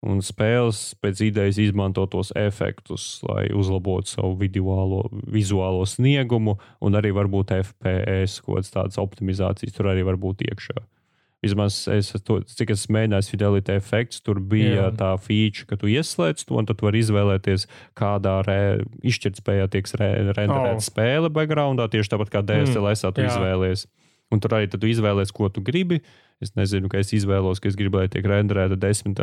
Un 0.07 0.21
spēles 0.23 0.93
pēc 1.03 1.25
idejas 1.27 1.57
izmanto 1.59 2.05
tos 2.07 2.29
efektus, 2.39 3.19
lai 3.27 3.49
uzlabotu 3.51 4.13
savu 4.13 4.37
vizuālo, 4.39 5.01
vizuālo 5.27 5.83
sniegumu, 5.91 6.55
un 6.79 6.99
arī 6.99 7.11
varbūt 7.17 7.57
FPS, 7.57 8.39
kaut 8.45 8.61
kādas 8.61 8.71
tādas 8.77 9.01
optimizācijas 9.03 9.75
tur 9.75 9.91
arī 9.91 10.07
var 10.07 10.21
būt 10.23 10.47
iekšā. 10.47 10.79
Vismaz 11.43 11.85
es, 11.95 12.11
to, 12.27 12.41
cik 12.51 12.73
es 12.75 12.89
mēģināju, 12.91 13.27
Fidelity 13.31 13.75
efekts, 13.79 14.23
tur 14.27 14.41
bija 14.43 14.89
Jā. 14.89 14.89
tā 14.99 15.11
feature, 15.23 15.69
ka 15.71 15.79
tu 15.79 15.91
ieslēdz 15.91 16.49
to, 16.49 16.57
un 16.59 16.67
tad 16.67 16.83
vari 16.83 16.99
izvēlēties, 17.03 17.69
kādā 17.99 18.41
re, 18.47 18.59
izšķirtspējā 19.07 19.69
tiek 19.71 19.91
re, 20.01 20.09
renderēta 20.33 20.81
oh. 20.81 20.83
spēle 20.83 21.31
backgroundā, 21.31 21.87
tieši 21.91 22.15
tāpat 22.15 22.33
kā 22.35 22.43
DSLS 22.43 23.07
mm. 23.07 23.15
tu 23.15 23.23
Jā. 23.23 23.31
izvēlies. 23.31 23.87
Un 24.35 24.43
tur 24.43 24.59
arī 24.59 24.67
tu 24.71 24.83
izvēlējies, 24.83 25.35
ko 25.35 25.47
tu 25.51 25.63
gribi. 25.65 26.03
Es 26.43 26.53
nezinu, 26.59 26.91
ka 26.91 26.99
es 27.01 27.15
izvēlos, 27.15 27.63
ka 27.63 27.71
es 27.71 27.79
gribu, 27.79 28.03
lai 28.03 28.11
tiek 28.11 28.27
renderēta 28.27 28.77
10, 28.79 29.15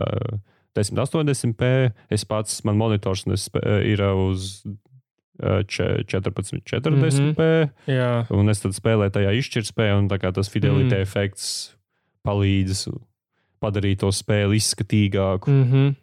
1080p. 0.76 1.92
Es 2.10 2.26
pats, 2.26 2.64
man 2.68 2.78
monitors 2.78 3.26
ir 3.84 4.02
uz 4.02 4.64
14, 5.40 6.62
40p. 6.64 6.92
Mm 6.92 7.36
-hmm. 7.36 7.70
Jā. 7.88 8.26
Un 8.30 8.50
es 8.50 8.60
tad 8.60 8.72
spēlēju 8.72 9.12
tajā 9.12 9.32
izšķirtspējā, 9.40 9.98
un 9.98 10.08
tas 10.08 10.50
fidelity 10.50 10.96
mm. 10.96 11.02
efekts 11.02 11.76
palīdz 12.24 12.88
padarīt 13.62 14.00
to 14.00 14.12
spēli 14.12 14.56
izskatīgāku. 14.56 15.52
Mm 15.52 15.64
-hmm. 15.72 15.96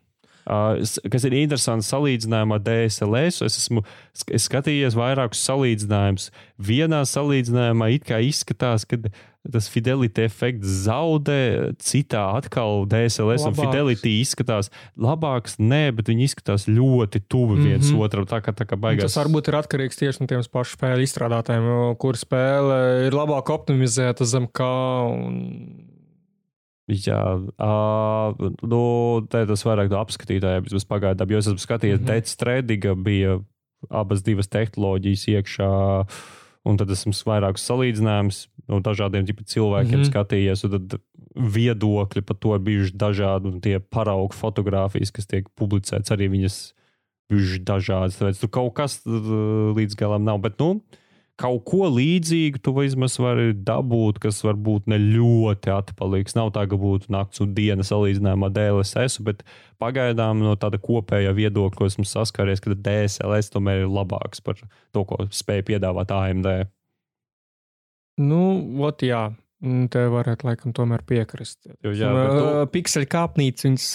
Uh, 0.43 0.81
kas 1.07 1.27
ir 1.29 1.37
interesants 1.39 1.91
salīdzinājumā 1.93 2.59
ar 2.59 2.65
DSLS. 2.67 3.43
Es 3.47 3.59
esmu 3.61 3.85
es 4.13 4.49
skatījies 4.49 4.97
vairākus 4.99 5.43
salīdzinājumus. 5.47 6.33
Vienā 6.59 7.05
salīdzinājumā 7.07 7.93
it 7.95 8.09
kā 8.09 8.19
izskatās, 8.27 8.87
ka 8.89 8.99
tas 9.51 9.67
fidelity 9.71 10.23
efekts 10.23 10.85
zaudē, 10.85 11.73
citā 11.83 12.23
atkal 12.39 12.85
DSLS 12.91 13.43
labāks. 13.43 13.47
un 13.49 13.57
fidelity 13.59 14.13
izskatās 14.21 14.71
labāks. 14.99 15.57
Nē, 15.59 15.91
bet 15.99 16.11
viņi 16.11 16.29
izskatās 16.31 16.69
ļoti 16.71 17.23
tuvi 17.27 17.57
mm 17.57 17.63
-hmm. 17.63 17.69
viens 17.69 17.93
otram. 18.07 18.27
Tā 18.27 18.43
kā, 18.43 18.55
tā 18.55 18.67
kā 18.67 18.79
baigās. 18.79 19.11
Tas 19.11 19.19
varbūt 19.23 19.51
ir 19.51 19.59
atkarīgs 19.59 19.99
tieši 19.99 20.23
no 20.23 20.27
tiem 20.27 20.43
pašu 20.43 20.79
spēļu 20.79 21.07
izstrādātājiem, 21.07 21.97
kur 21.99 22.19
spēle 22.19 23.07
ir 23.07 23.13
labāk 23.15 23.51
optimizēta 23.51 24.25
zem 24.25 24.47
kā. 24.47 25.07
Un 25.11 25.92
Jā, 26.91 27.21
uh, 27.39 28.49
nu, 28.67 28.83
tas 29.31 29.63
vairāk 29.63 29.91
no 29.93 30.01
apskatītājiem 30.03 30.67
vismaz 30.67 30.87
pagaidām, 30.91 31.31
jo 31.31 31.39
es 31.39 31.47
esmu 31.47 31.63
skatījies, 31.63 32.01
mm 32.01 32.03
-hmm. 32.03 32.11
Dead 32.11 32.27
Strandinga 32.27 32.95
bija 32.95 33.39
abas 33.91 34.23
divas 34.23 34.49
tehnoloģijas 34.51 35.29
iekšā, 35.31 35.71
un 36.65 36.77
tad 36.77 36.91
esmu 36.91 37.13
vairākus 37.13 37.67
salīdzinājumus 37.71 38.49
no 38.69 38.81
dažādiem 38.81 39.27
cilvēkiem 39.27 39.99
mm 39.99 40.03
-hmm. 40.03 40.11
skatījies, 40.11 40.65
un 40.65 40.71
tad 40.71 41.01
viedokļi 41.35 42.23
par 42.23 42.37
to 42.37 42.55
ir 42.55 42.61
bijuši 42.61 42.93
dažādi, 42.93 43.47
un 43.47 43.61
tie 43.61 43.79
paraugu 43.79 44.35
fotografijas, 44.35 45.11
kas 45.11 45.27
tiek 45.27 45.49
publicētas, 45.55 46.11
arī 46.11 46.29
viņas 46.29 46.75
bijušas 47.31 47.65
dažādas. 47.65 48.19
Tāpēc 48.19 48.41
tur 48.41 48.51
kaut 48.51 48.75
kas 48.75 49.03
līdz 49.07 49.95
galam 49.97 50.25
nav, 50.25 50.39
bet, 50.39 50.59
nu, 50.59 50.71
uh, 50.71 51.02
kaut 51.43 51.65
ko 51.67 51.89
līdzīgu 51.91 52.61
tu 52.63 52.75
vismaz 52.77 53.17
vari 53.21 53.51
dabūt, 53.67 54.21
kas 54.23 54.41
varbūt 54.47 54.89
ne 54.93 54.99
ļoti 55.03 55.73
atpaliks. 55.75 56.37
Nav 56.39 56.53
tā, 56.55 56.65
ka 56.71 56.79
būtu 56.79 57.11
nakts 57.13 57.43
un 57.43 57.55
diena 57.57 57.87
salīdzinājumā 57.87 58.53
DLSS, 58.55 59.23
bet 59.27 59.43
pagaidām 59.83 60.43
no 60.45 60.55
tāda 60.61 60.81
kopējā 60.83 61.35
viedokļa, 61.39 61.79
ko 61.79 61.91
esmu 61.91 62.07
saskaries, 62.09 62.63
ka 62.63 62.77
DSLS 62.77 63.53
tomēr 63.55 63.85
ir 63.85 63.91
labāks 63.93 64.45
par 64.45 64.61
to, 64.61 65.05
ko 65.09 65.27
spēja 65.35 65.67
piedāvāt 65.73 66.15
AMD. 66.15 66.53
Nu, 68.23 68.43
ot, 68.87 69.03
jā. 69.07 69.31
Te 69.63 70.01
varētu 70.11 70.47
laikam 70.49 70.73
tomēr 70.75 71.05
piekrist. 71.07 71.69
Jo, 71.87 71.93
jā, 71.95 72.09
bet 72.11 72.33
tu... 72.35 72.47
Pikseļu 72.75 73.07
kāpnītes, 73.11 73.67
viņas 73.69 73.91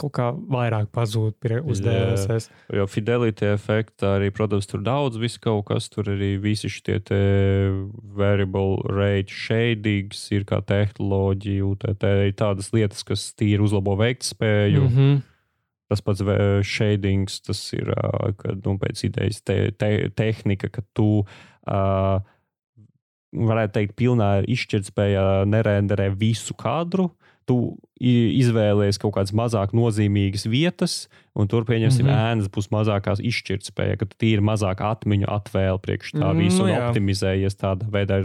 kaut 0.00 0.12
kā 0.16 0.30
vairāk 0.32 0.88
pazūd 0.94 1.36
uz 1.68 1.80
DLSS. 1.84 2.48
Jā, 2.48 2.78
jo 2.80 2.86
fidelity 2.90 3.48
efekta 3.50 4.14
arī, 4.16 4.30
protams, 4.34 4.68
tur 4.70 4.82
daudz 4.84 5.18
viss 5.20 5.40
kaut 5.42 5.66
kas, 5.68 5.88
tur 5.92 6.08
arī 6.12 6.34
visi 6.42 6.70
šie 6.72 6.98
variable 8.16 8.80
rate 8.88 9.32
shadings 9.32 10.26
ir 10.32 10.46
kā 10.48 10.62
tehnoloģija, 10.64 11.66
UTT 11.66 12.06
ir 12.28 12.36
tādas 12.38 12.72
lietas, 12.74 13.04
kas 13.06 13.28
tīri 13.36 13.62
uzlabo 13.62 13.96
veiktspēju. 14.00 14.84
Mm 14.88 14.96
-hmm. 14.96 15.24
Tas 15.86 16.00
pats 16.02 16.22
shadings, 16.66 17.40
tas 17.40 17.60
ir, 17.72 17.92
kad, 18.36 18.58
nu, 18.64 18.78
pēc 18.78 19.04
idejas 19.06 19.42
te, 19.42 19.70
te, 19.70 20.10
tehnika, 20.10 20.68
ka 20.68 20.82
tu 20.92 21.22
uh, 21.22 22.18
varētu 23.32 23.72
teikt, 23.72 23.94
pilnā 23.94 24.30
izšķirtspējā 24.48 25.44
nerenderē 25.46 26.10
visu 26.16 26.54
kadru, 26.58 27.10
tu 27.46 27.56
izvēlējies 27.96 28.98
kaut 29.00 29.14
kādas 29.14 29.32
mazāk 29.36 29.72
nozīmīgas 29.76 30.44
vietas, 30.50 30.96
un 31.38 31.48
tur 31.48 31.64
pieņemsim, 31.68 32.04
mm 32.04 32.12
-hmm. 32.12 32.32
ēnas 32.32 32.50
būs 32.52 32.68
mazākās 32.74 33.22
izšķirtspēja, 33.22 33.96
ka 34.00 34.08
tu 34.10 34.26
ir 34.28 34.42
mazāk 34.44 34.82
atmiņu 34.84 35.28
atvēle 35.30 35.78
priekš 35.82 36.12
tā 36.18 36.26
mm, 36.26 36.40
visu 36.42 36.64
un 36.64 36.70
jā. 36.70 36.80
optimizējies 36.88 37.56
tādā 37.56 37.88
veidā. 37.92 38.18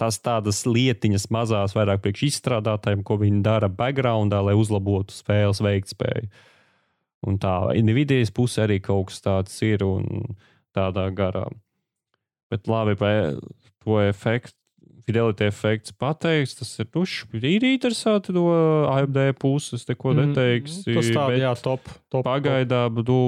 Tās 0.00 0.18
tādas 0.18 0.64
lietiņas 0.66 1.28
mazās, 1.30 1.76
vairāk 1.76 2.02
priekš 2.02 2.24
izstrādātājiem, 2.30 3.04
ko 3.04 3.18
viņi 3.20 3.42
dara 3.42 3.68
backgroundā, 3.68 4.40
lai 4.42 4.56
uzlabotu 4.58 5.14
spēles 5.14 5.62
veiktspēju. 5.62 6.32
Un 7.26 7.38
tā 7.38 7.70
Nvidias 7.78 8.32
puse 8.34 8.64
arī 8.64 8.80
kaut 8.80 9.12
kas 9.12 9.20
tāds 9.22 9.62
ir 9.62 9.84
un 9.84 10.34
tādā 10.74 11.06
garā. 11.14 11.46
Bet 12.50 12.66
labi, 12.66 12.96
par 12.96 13.38
to 13.84 14.00
efektu 14.00 14.61
Fidelity 15.02 15.48
efekts 15.50 15.94
pateiks, 15.98 16.54
tas 16.54 16.68
ir, 16.78 16.86
nu, 16.94 17.02
ir 17.34 17.64
interesanti 17.66 18.34
no 18.34 18.44
AMD 18.92 19.18
puses, 19.40 19.82
neko 19.88 20.12
mm, 20.12 20.20
neteiks. 20.20 20.76
Tas 20.86 21.08
tāds, 21.10 21.40
jā, 21.42 21.52
top, 21.64 21.90
top. 22.12 22.26
Pagaidām, 22.28 23.00
nu, 23.08 23.18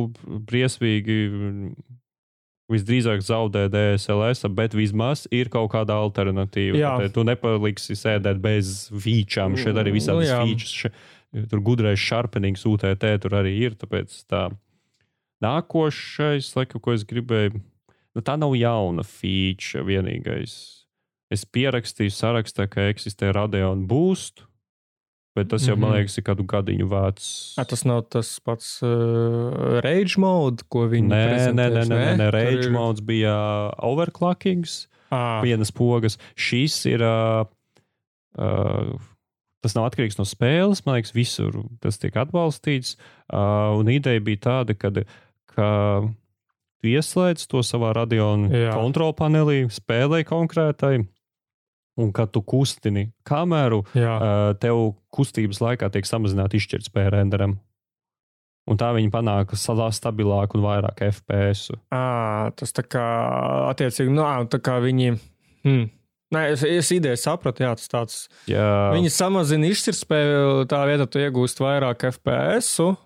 briesmīgi 0.47 1.18
visdrīzāk 2.70 3.25
zaudē 3.25 3.66
DSLS, 3.72 4.47
bet 4.57 4.77
vismaz 4.77 5.27
ir 5.35 5.51
kaut 5.53 5.72
kāda 5.75 5.99
alternatīva. 6.05 6.79
Jā. 6.79 6.95
Tad 7.03 7.16
tu 7.16 7.25
nepaliksi 7.27 7.97
sēdēt 7.99 8.39
bez 8.45 8.87
featurām. 8.93 9.59
Šeit 9.61 9.81
arī 9.81 9.97
visādas 9.99 10.31
nu, 10.31 10.47
features. 10.47 11.03
Tur 11.51 11.64
gudrais 11.66 11.99
sharpenings, 11.99 12.62
UTT 12.70 13.09
tur 13.25 13.35
arī 13.41 13.57
ir. 13.66 13.75
Tāpēc 13.79 14.14
tā 14.31 14.47
nākošais, 15.45 16.55
laikam, 16.55 16.81
ko 16.81 16.95
es 16.95 17.03
gribēju, 17.11 17.59
nu, 17.59 18.22
tā 18.25 18.39
nav 18.39 18.55
jauna 18.57 19.03
feature 19.03 19.83
vienīgais 19.91 20.84
es 21.35 21.45
pierakstīju 21.45 22.14
sarakstā, 22.14 22.68
ka 22.70 22.89
eksistē 22.93 23.32
Radeon 23.35 23.87
Boost. 23.91 24.47
Bet 25.35 25.49
tas 25.51 25.64
jau, 25.66 25.74
mm 25.74 25.78
-hmm. 25.78 25.80
man 25.80 25.91
mhm. 25.91 25.99
liekas, 25.99 26.18
ir 26.18 26.24
kādu 26.24 26.45
gadiņu 26.47 26.87
vecs. 26.87 27.55
A, 27.59 27.64
tas 27.64 27.85
nav 27.85 28.03
tas 28.07 28.41
pats 28.41 28.82
uh, 28.82 29.80
rage 29.82 30.14
mode, 30.16 30.62
ko 30.68 30.87
viņi 30.87 31.09
nē, 31.09 31.24
nē, 31.26 31.53
nē, 31.53 31.66
nē, 31.74 31.85
nē, 31.91 32.16
nē, 32.20 32.30
rage 32.30 32.68
ir... 32.68 32.70
modes 32.70 33.03
bija 33.03 33.35
overclockings, 33.82 34.87
ah. 35.11 35.43
vienas 35.43 35.72
pogas. 35.72 36.18
Šis 36.37 36.87
ir. 36.87 37.03
Uh, 37.03 37.47
uh, 38.39 38.95
tas 39.64 39.74
nav 39.74 39.89
atkarīgs 39.89 40.18
no 40.20 40.24
spēles. 40.28 40.85
Man 40.87 41.01
liekas, 41.01 41.14
visur 41.16 41.64
tas 41.80 41.99
tiek 41.99 42.14
atbalstīts. 42.14 42.95
Uh, 43.32 43.74
un 43.80 43.89
ideja 43.89 44.20
bija 44.20 44.39
tāda, 44.39 44.76
kad, 44.78 45.03
ka 45.51 45.68
tu 46.78 46.93
ieslēdz 46.93 47.49
to 47.49 47.64
savā 47.64 47.95
radio 47.97 48.37
kontrolpanelī, 48.76 49.64
spēlē 49.72 50.22
konkrētai 50.28 51.09
un 52.01 52.11
kad 52.14 52.32
tu 52.34 52.42
kustini 52.42 53.09
kameru, 53.26 53.82
Jā. 53.95 54.16
tev 54.62 54.97
kustības 55.14 55.61
laikā 55.62 55.90
tiek 55.95 56.09
samazināta 56.09 56.59
izšķirtspēja 56.59 57.14
renderam. 57.18 57.59
Un 58.64 58.78
tā 58.80 58.95
viņi 58.97 59.12
panāk 59.12 59.53
stabilāku 59.59 60.57
un 60.57 60.64
vairāk 60.64 61.03
FPS. 61.11 61.74
À, 61.92 62.49
tas 62.57 62.72
tā 62.72 62.86
kā 62.88 63.05
attiecīgi, 63.68 64.14
nu, 64.14 64.24
tā 64.49 64.61
kā 64.64 64.78
viņi. 64.80 65.18
Hmm. 65.66 65.90
Nē, 66.34 66.47
es, 66.55 66.64
es 66.66 66.88
ideju 66.97 67.18
sapratu, 67.20 67.62
jā, 67.62 67.74
tas 67.76 67.90
tāds. 67.92 68.16
Jā. 68.51 68.64
Viņi 68.95 69.12
samazina 69.12 69.68
izšķirtspēju, 69.68 70.64
tā 70.70 70.80
vietā 70.88 71.07
tu 71.07 71.20
iegūst 71.20 71.61
vairāk 71.62 72.09
FPS. 72.09 72.80
-u. 72.80 72.97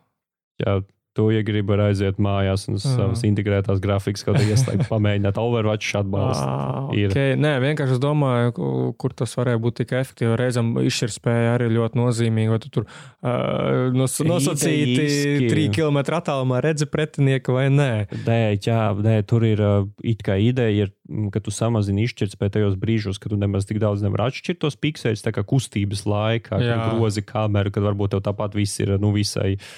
Jā, 0.62 0.78
tu, 1.18 1.26
ja 1.34 1.42
gribi 1.42 1.74
aiziet 1.82 2.20
mājās 2.22 2.68
un 2.70 2.78
savas 2.82 3.24
integrētās 3.26 3.80
grafikas 3.82 4.22
kaut 4.26 4.38
kā 4.38 4.44
ieslēgt, 4.46 4.86
pamēģināt 4.92 5.38
Overwatch 5.40 5.98
atbalstu. 5.98 6.44
Ah, 6.44 6.92
okay. 6.92 7.34
Nē, 7.38 7.56
vienkārši 7.64 7.96
es 7.96 8.02
domāju, 8.02 8.68
kur 9.00 9.14
tas 9.18 9.34
varēja 9.38 9.60
būt 9.64 9.80
tik 9.82 9.96
efektīvi. 9.98 10.36
Reizēm 10.38 10.70
izšķirtspēja 10.84 11.56
arī 11.56 11.70
ļoti 11.74 11.98
nozīmīga. 11.98 12.54
Vai 12.54 12.60
tu 12.62 12.70
tur 12.76 12.86
uh, 12.86 13.88
nos, 13.96 14.14
nosacīti 14.22 15.48
trīs 15.50 15.74
km 15.74 16.00
attālumā 16.20 16.62
redzi 16.64 16.88
pretinieku 16.90 17.58
vai 17.58 17.66
nē? 17.74 17.90
Nē, 18.22 18.40
jā, 18.62 18.80
nē, 18.94 19.18
tur 19.28 19.46
ir 19.48 19.64
it 20.06 20.22
kā 20.26 20.38
ideja, 20.38 20.86
ir, 20.86 20.94
ka 21.34 21.42
tu 21.42 21.54
samazini 21.54 22.06
izšķirtspēju 22.06 22.56
tajos 22.60 22.78
brīžos, 22.80 23.18
kad 23.18 23.34
tu 23.34 23.40
nemaz 23.40 23.66
tik 23.68 23.82
daudz 23.82 24.06
nevar 24.06 24.28
atšķirt 24.28 24.62
tos 24.62 24.78
pikseļus, 24.78 25.26
tā 25.26 25.34
kā 25.34 25.46
kustības 25.46 26.06
laikā, 26.08 26.62
kad 26.62 26.88
grozi 26.94 27.26
kameru, 27.26 27.74
kad 27.74 27.86
varbūt 27.90 28.14
tev 28.14 28.26
tāpat 28.30 28.54
viss 28.58 28.78
ir 28.84 28.96
nu, 29.02 29.10
visai 29.16 29.56
uh, 29.58 29.70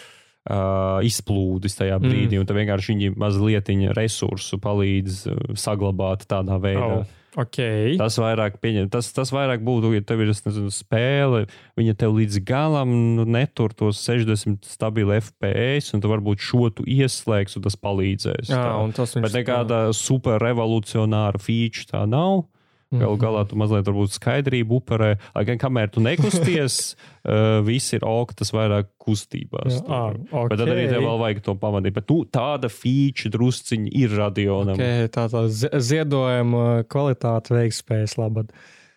izplūdis 1.04 1.76
tajā 1.76 1.98
brīdī, 2.00 2.38
mm. 2.38 2.42
un 2.42 2.48
tad 2.48 2.56
vienkārši 2.56 2.94
viņi 2.94 3.14
mazliet 3.20 3.72
resursu 3.96 4.58
palīdz 4.62 5.24
uh, 5.28 5.40
saglabāt 5.58 6.24
tādā 6.30 6.60
veidā. 6.62 7.00
Oh. 7.02 7.16
Okay. 7.38 7.94
Tas 7.94 8.16
vairāk, 8.18 8.56
pieņem, 8.58 8.88
tas, 8.90 9.06
tas 9.14 9.30
vairāk 9.30 9.62
būtu, 9.62 9.92
ja 9.94 10.02
tev 10.02 10.24
ir 10.24 10.32
nezinu, 10.32 10.70
spēle, 10.74 11.44
viņa 11.78 11.94
tev 12.00 12.16
līdz 12.16 12.40
galam 12.42 12.90
nu, 13.14 13.26
netur 13.28 13.70
tos 13.70 14.00
60 14.02 14.66
stabili 14.66 15.20
FPS, 15.20 15.92
un 15.94 16.02
tu 16.02 16.10
varbūt 16.10 16.42
šo 16.42 16.72
tu 16.74 16.86
ieslēgs, 16.90 17.54
un 17.54 17.66
tas 17.68 17.78
palīdzēs. 17.78 18.50
Jā, 18.50 18.64
un 18.82 18.90
tas 18.96 19.14
Bet 19.14 19.36
nekāda 19.36 19.84
super 19.94 20.42
revolucionāra 20.42 21.38
feature 21.38 21.86
tā 21.92 22.02
nav. 22.10 22.48
Galu 22.90 23.14
mhm. 23.14 23.20
galā 23.22 23.44
tu 23.46 23.54
mazliet 23.54 23.86
varbūt 23.86 24.16
skaidrību 24.16 24.80
upurē, 24.80 25.12
lai 25.36 25.44
gan 25.46 25.60
kamēr 25.62 25.92
tu 25.94 26.02
nekusties, 26.02 26.78
uh, 27.22 27.60
viss 27.68 27.94
ir 27.94 28.02
ok, 28.06 28.34
tas 28.40 28.50
vairāk 28.50 28.90
kustībās. 28.98 29.76
Jā, 29.76 29.84
à, 29.86 30.00
okay. 30.16 30.50
Bet 30.50 30.58
tad 30.58 30.72
arī 30.74 30.88
tev 30.90 31.06
vēl 31.06 31.22
vajag 31.22 31.44
to 31.46 31.54
pamanīt. 31.62 31.94
Bet 32.00 32.08
tu, 32.10 32.18
tāda 32.26 32.66
feature 32.72 33.30
drusciņi 33.36 33.94
ir 34.02 34.18
radionam. 34.18 34.74
Okay, 34.74 35.06
tā 35.14 35.28
tā 35.30 35.44
ziedojuma 35.54 36.82
kvalitāte 36.90 37.54
veikspējas 37.54 38.18
labad. 38.18 38.50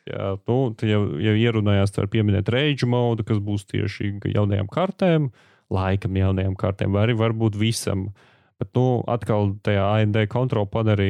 Jā, 0.10 0.34
nu, 0.50 0.60
jau, 0.89 1.04
jau 1.24 1.38
ierunājās 1.46 1.94
ar 2.02 2.10
pieminēt 2.12 2.50
rage 2.52 2.89
modu, 2.89 3.24
kas 3.30 3.38
būs 3.46 3.70
tieši 3.70 4.16
jaunajām 4.34 4.74
kartēm, 4.74 5.30
laikam 5.74 6.18
jaunajām 6.18 6.58
kartēm, 6.58 6.98
vai 6.98 7.06
arī 7.06 7.22
varbūt 7.22 7.62
visam. 7.62 8.10
Uh, 8.10 8.30
Bet, 8.62 8.70
nu, 8.78 9.01
atkal 9.10 9.56
tajā 9.66 9.84
AMD 9.97 10.24
kontrolu 10.32 10.70
panelī, 10.72 11.10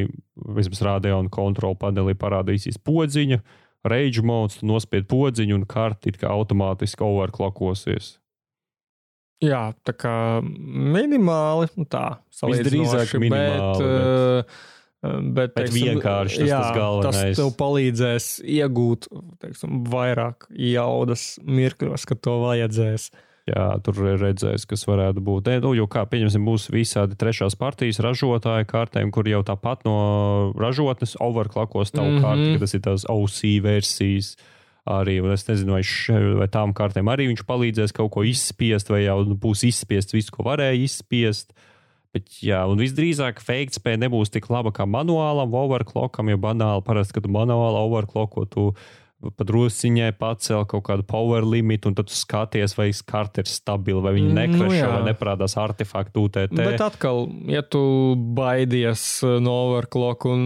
vismaz 0.55 0.81
Radeon 0.85 1.29
kontrolu 1.33 1.77
panelī 1.79 2.15
parādīsies 2.17 2.79
podziņa, 2.81 3.41
rage 3.89 4.23
modes, 4.25 4.61
nospied 4.65 5.09
podziņu 5.11 5.59
un 5.59 5.65
karti 5.69 6.15
kā 6.15 6.31
automātiski 6.33 7.03
overclockosies. 7.05 8.17
Jā, 9.43 9.73
tā 9.83 9.95
kā 9.99 10.15
minimāli, 10.43 11.67
nu 11.75 11.83
tā, 11.89 12.21
salīdzinoši 12.31 13.19
minimāli. 13.25 13.89
Bet, 13.89 14.47
bet... 14.47 14.69
Bet, 15.03 15.33
bet 15.35 15.51
teiksim, 15.57 15.97
vienkārši 15.97 16.37
tas, 16.37 16.47
jā, 16.47 16.57
tas 16.63 16.77
galvenais. 16.77 17.17
Tas 17.35 17.39
tev 17.41 17.49
palīdzēs 17.59 18.27
iegūt 18.53 19.09
teiksim, 19.43 19.81
vairāk 19.91 20.45
jaudas 20.55 21.25
mirkļos, 21.43 22.05
kad 22.07 22.21
to 22.23 22.37
vajadzēs. 22.45 23.09
Uh, 23.11 23.25
Jā, 23.43 23.63
tur 23.83 23.97
ir 24.07 24.21
redzējis, 24.21 24.63
kas 24.71 24.85
varētu 24.87 25.19
būt. 25.23 25.49
E, 25.51 25.59
nu, 25.59 25.73
jo, 25.75 25.83
kā 25.91 26.05
pieņemsim, 26.07 26.45
būs 26.47 26.69
visādi 26.71 27.17
trešās 27.19 27.57
partijas 27.59 27.99
ražotāji 28.03 28.69
kārtēm, 28.69 29.11
kur 29.11 29.27
jau 29.27 29.41
tāpat 29.43 29.83
no 29.83 29.95
ražotnes 30.55 31.17
overklakos 31.19 31.91
tavu 31.91 32.07
mm 32.07 32.15
-hmm. 32.15 32.23
kārtu, 32.23 32.59
tas 32.61 32.73
ir 32.73 32.83
tās 32.87 33.05
OC 33.11 33.41
versijas. 33.65 34.37
Arī, 34.83 35.19
es 35.33 35.47
nezinu, 35.47 35.75
vai, 35.75 35.83
š, 35.83 36.11
vai 36.39 36.47
tām 36.47 36.73
kārtēm 36.75 37.07
arī 37.07 37.27
viņš 37.31 37.43
palīdzēs 37.47 37.93
kaut 37.95 38.11
ko 38.11 38.23
izspiest, 38.23 38.89
vai 38.89 39.03
jau 39.03 39.23
nu, 39.23 39.35
būs 39.35 39.63
izspiests 39.63 40.13
viss, 40.13 40.31
ko 40.31 40.43
varēja 40.43 40.79
izspiest. 40.83 41.53
Bet, 42.13 42.27
jā, 42.43 42.65
un 42.67 42.77
visdrīzāk 42.77 43.39
veiktspēja 43.41 43.97
nebūs 43.97 44.29
tik 44.29 44.49
laba 44.49 44.71
kā 44.71 44.85
manuālam 44.85 45.53
overclockam, 45.53 46.29
jo 46.29 46.37
banāli 46.37 46.83
parasti, 46.83 47.13
kad 47.13 47.31
manuāli 47.31 47.79
overclocko, 47.79 48.45
tu 48.45 48.73
padrusciņai 49.37 50.09
pacēl 50.19 50.65
kaut 50.69 50.83
kādu 50.87 51.05
power 51.07 51.45
limitu, 51.47 51.89
un 51.89 51.97
tad 51.97 52.11
skaties, 52.11 52.75
vai 52.77 52.89
karte 53.07 53.43
ir 53.43 53.49
stabila, 53.49 54.03
vai 54.07 54.15
viņi 54.17 54.33
nekrešo, 54.35 54.67
nu, 54.67 54.75
jā. 54.75 54.89
vai 54.91 55.01
neprādās 55.11 55.55
artefaktu 55.59 56.25
UTT. 56.27 56.55
Bet 56.57 56.83
atkal, 56.83 57.25
ja 57.51 57.63
tu 57.63 57.83
baidies 58.37 59.05
uh, 59.25 59.37
no 59.43 59.55
overclock 59.69 60.27
un 60.29 60.45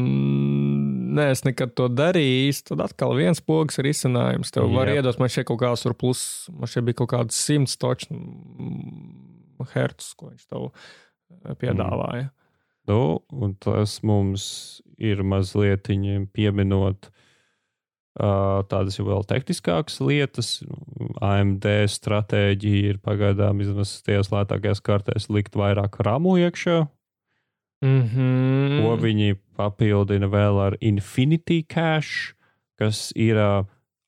neesi 1.17 1.49
nekad 1.49 1.73
to 1.78 1.89
darījis, 1.91 2.63
tad 2.71 2.86
atkal 2.86 3.15
viens 3.17 3.41
pogas 3.41 3.80
ir 3.82 3.89
izcinājums. 3.89 4.53
Tev 4.53 4.69
var 4.75 4.91
iedot, 4.93 5.19
man 5.21 5.34
šeit 5.34 5.49
kaut 5.49 5.61
kāds 5.63 5.86
tur 5.86 5.97
plus, 5.97 6.21
man 6.53 6.71
šeit 6.71 6.86
bija 6.88 7.01
kaut 7.01 7.13
kāds 7.15 7.38
simts 7.47 7.78
toču 7.82 8.17
hertus, 9.73 10.13
ko 10.17 10.32
viņš 10.32 10.49
tev 10.51 10.69
uh, 10.69 11.55
piedāvāja. 11.57 12.28
Mm. 12.30 12.34
Nu, 12.88 13.19
un 13.36 13.51
tas 13.59 13.97
mums 14.07 14.43
ir 14.95 15.19
mazliet 15.28 15.89
pieminot 16.32 17.09
Tādas 18.18 18.97
jau 18.97 19.05
vēl 19.05 19.26
tehniskākas 19.30 19.99
lietas. 20.01 20.51
AMD 21.22 21.65
stratēģija 21.93 22.93
ir 22.93 23.01
pagaidām 23.03 23.61
vismaz 23.61 23.99
tajās 24.05 24.32
lētākajās 24.34 24.82
kartēs 24.82 25.30
likt 25.30 25.57
vairāk 25.57 25.99
ramu 26.05 26.38
iekšā. 26.41 26.88
Mm 27.86 28.09
-hmm. 28.09 28.82
Ko 28.82 28.95
viņi 28.97 29.38
papildina 29.55 30.28
vēl 30.28 30.57
ar 30.61 30.78
Infinity 30.82 31.61
Cache, 31.61 32.34
kas 32.80 33.11
ir 33.15 33.38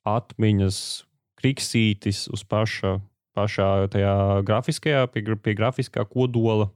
atmiņas 0.05 1.05
kriksītis 1.39 2.28
uz 2.34 2.43
paša, 2.43 2.99
pašā 3.38 3.88
tajā 3.93 4.41
grafiskajā, 4.43 5.07
pie, 5.07 5.22
pie 5.36 5.53
grafiskā 5.53 6.05
kodola. 6.05 6.72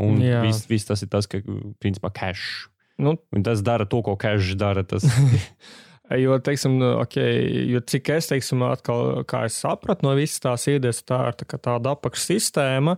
Un 0.00 0.20
viss 0.42 0.68
vis 0.68 0.84
tas 0.84 1.02
ir 1.02 1.08
tas, 1.08 1.26
ka, 1.26 1.38
principā, 1.80 2.12
cache. 2.12 2.68
Nu, 2.98 3.16
Un 3.32 3.42
tas 3.42 3.62
dara 3.62 3.84
to, 3.84 4.02
ko 4.02 4.16
cache 4.16 4.54
dara. 4.54 4.84
Jo, 6.18 6.38
teiksim, 6.42 6.76
nu, 6.80 6.88
okay, 7.00 7.44
jo 7.70 7.80
cik 7.86 8.10
es, 8.16 8.28
teiksim, 8.30 8.62
atkal, 8.66 9.22
kā 9.28 9.44
es 9.48 9.58
sapratu 9.62 10.06
no 10.06 10.14
visas 10.18 10.42
tās 10.42 10.66
idejas, 10.70 11.02
tā 11.06 11.20
ir 11.30 11.36
tā 11.40 11.58
tāda 11.58 11.94
apakšsistēma, 11.96 12.96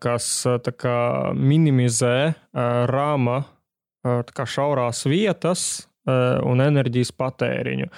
kas 0.00 0.28
kā, 0.80 0.98
minimizē 1.34 2.16
rāma 2.90 3.42
kā, 4.02 4.46
šaurās 4.46 5.04
vietas 5.10 5.66
un 6.06 6.62
enerģijas 6.64 7.12
patēriņu. 7.18 7.90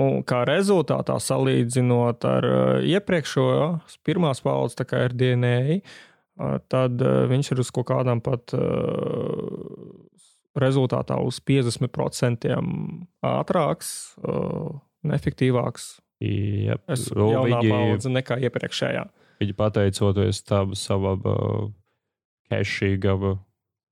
Un 0.00 0.20
kā 0.22 0.44
rezultātā, 0.46 1.16
salīdzinot 1.18 2.24
ar 2.28 2.46
iepriekšējo 2.86 3.70
pirmās 4.06 4.44
paudzes, 4.44 4.78
tā 4.78 4.86
kā 4.86 5.02
ir 5.08 5.16
DNA, 5.18 5.80
tad 6.70 7.02
viņš 7.32 7.50
ir 7.52 7.64
uz 7.64 7.72
kaut 7.74 7.88
kādām 7.90 8.22
pat 8.22 8.54
rezultātā 10.62 11.18
uz 11.24 11.40
50% 11.46 12.50
ātrāks 13.26 13.90
un 14.24 15.16
efektīvāks. 15.16 15.92
Yep. 16.20 16.84
Es 16.92 17.06
nu, 17.16 17.30
jaunā 17.32 17.62
viņi, 17.62 17.72
paudze 17.72 18.12
nekā 18.12 18.36
iepriekšējā. 18.44 19.06
Viņi 19.40 19.54
pateicoties 19.56 20.42
tam 20.44 20.74
savam 20.76 21.22
uh, 21.24 21.70
cashīgam, 22.52 23.38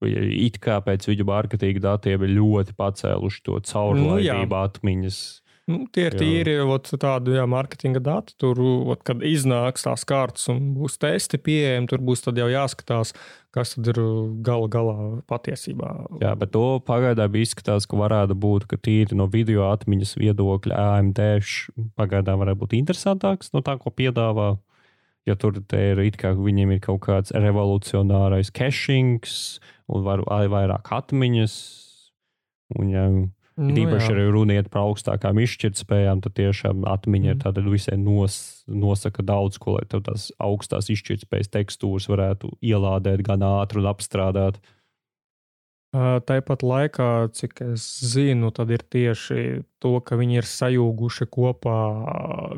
it 0.04 0.58
kā 0.62 0.76
pēc 0.84 1.08
viņu 1.08 1.26
mārketinga 1.28 1.84
datiem 1.86 2.26
ir 2.26 2.34
ļoti 2.36 2.76
pacēluši 2.78 3.44
to 3.48 3.56
caurlaidību 3.70 4.52
nu, 4.52 4.60
atmiņas 4.60 5.20
Nu, 5.68 5.82
tie 5.92 6.06
ir 6.08 6.14
tīri 6.16 6.54
tādi 6.96 7.34
jā, 7.36 7.42
mārketinga 7.44 8.00
dati. 8.00 8.32
Tur, 8.40 8.60
ot, 8.88 9.02
kad 9.04 9.20
iznāks 9.26 9.84
tās 9.84 10.06
kārtas 10.08 10.48
un 10.48 10.72
būs 10.78 10.96
testi 11.02 11.36
pieejami, 11.36 11.90
tur 11.90 12.00
būs 12.00 12.24
jau 12.24 12.48
jāskatās, 12.48 13.12
kas 13.52 13.74
ir 13.76 14.00
gala 14.44 14.70
galā 14.72 14.96
patiesībā. 15.28 15.90
Jā, 16.24 16.32
bet 16.40 16.54
to 16.56 16.80
pagaidām 16.88 17.36
izskatās, 17.36 17.84
ka 17.84 18.00
varētu 18.00 18.38
būt, 18.40 18.64
ka 18.70 18.80
tīri 18.80 19.18
no 19.18 19.28
video 19.28 19.68
atmiņas 19.68 20.16
viedokļa 20.16 20.80
AMD 20.96 21.22
pagaidām 22.00 22.40
varētu 22.40 22.64
būt 22.64 22.78
interesantāks 22.80 23.52
no 23.52 23.60
tā, 23.60 23.76
ko 23.76 23.92
piedāvā. 23.92 24.54
Ja 25.28 25.36
tur 25.36 25.58
ir 25.60 25.98
it 26.00 26.16
kā 26.16 26.32
viņiem 26.32 26.78
ir 26.78 26.80
kaut 26.80 27.02
kāds 27.04 27.34
revolucionārais 27.36 28.48
cachings 28.56 29.58
un 29.92 30.06
var, 30.06 30.24
vairāk 30.24 30.88
atmiņas. 30.96 31.56
Un, 32.78 32.88
ja, 32.92 33.04
Nu, 33.59 33.74
Īpaši 33.74 34.12
arī 34.12 34.24
runiet 34.30 34.68
par 34.70 34.84
augstākām 34.86 35.40
izšķirtspējām, 35.42 36.20
tad 36.22 36.36
tiešām 36.38 36.84
atmiņa 36.86 37.26
mm. 37.26 37.34
ir 37.34 37.40
tāda 37.42 37.64
visai 37.66 37.96
nos, 37.98 38.36
nosaka 38.70 39.24
daudz 39.26 39.59
ko, 39.59 39.74
lai 39.80 39.86
tās 39.90 40.28
augstās 40.38 40.86
izšķirtspējas 40.94 41.50
tekstūras 41.56 42.06
varētu 42.06 42.52
ielādēt 42.62 43.24
gan 43.26 43.42
ātri 43.42 43.82
un 43.82 43.90
apstrādāt. 43.90 44.61
Tāpat 45.88 46.62
laikā, 46.62 47.11
cik 47.34 47.62
es 47.72 47.84
zinu, 48.12 48.52
tad 48.54 48.70
ir 48.70 48.82
tieši 48.84 49.64
to, 49.82 49.94
ka 50.04 50.18
viņi 50.20 50.42
ir 50.42 50.46
sajūguši 50.46 51.26
kopā, 51.32 51.78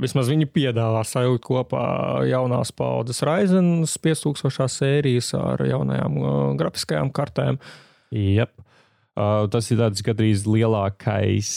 vismaz 0.02 0.28
viņi 0.28 0.50
piedāvā 0.50 1.04
sajūt 1.06 1.46
kopā 1.46 1.84
jaunās 2.28 2.74
paudzes 2.76 3.22
Raizenas 3.24 3.94
5000 4.02 4.66
sērijas 4.74 5.30
ar 5.38 5.62
jaunajām 5.64 6.18
grafiskajām 6.60 7.14
kartēm. 7.14 7.62
Yep. 8.10 8.66
Uh, 9.20 9.44
tas 9.52 9.66
ir 9.68 9.76
tāds 9.76 10.00
gandrīz 10.06 10.46
lielākais 10.48 11.48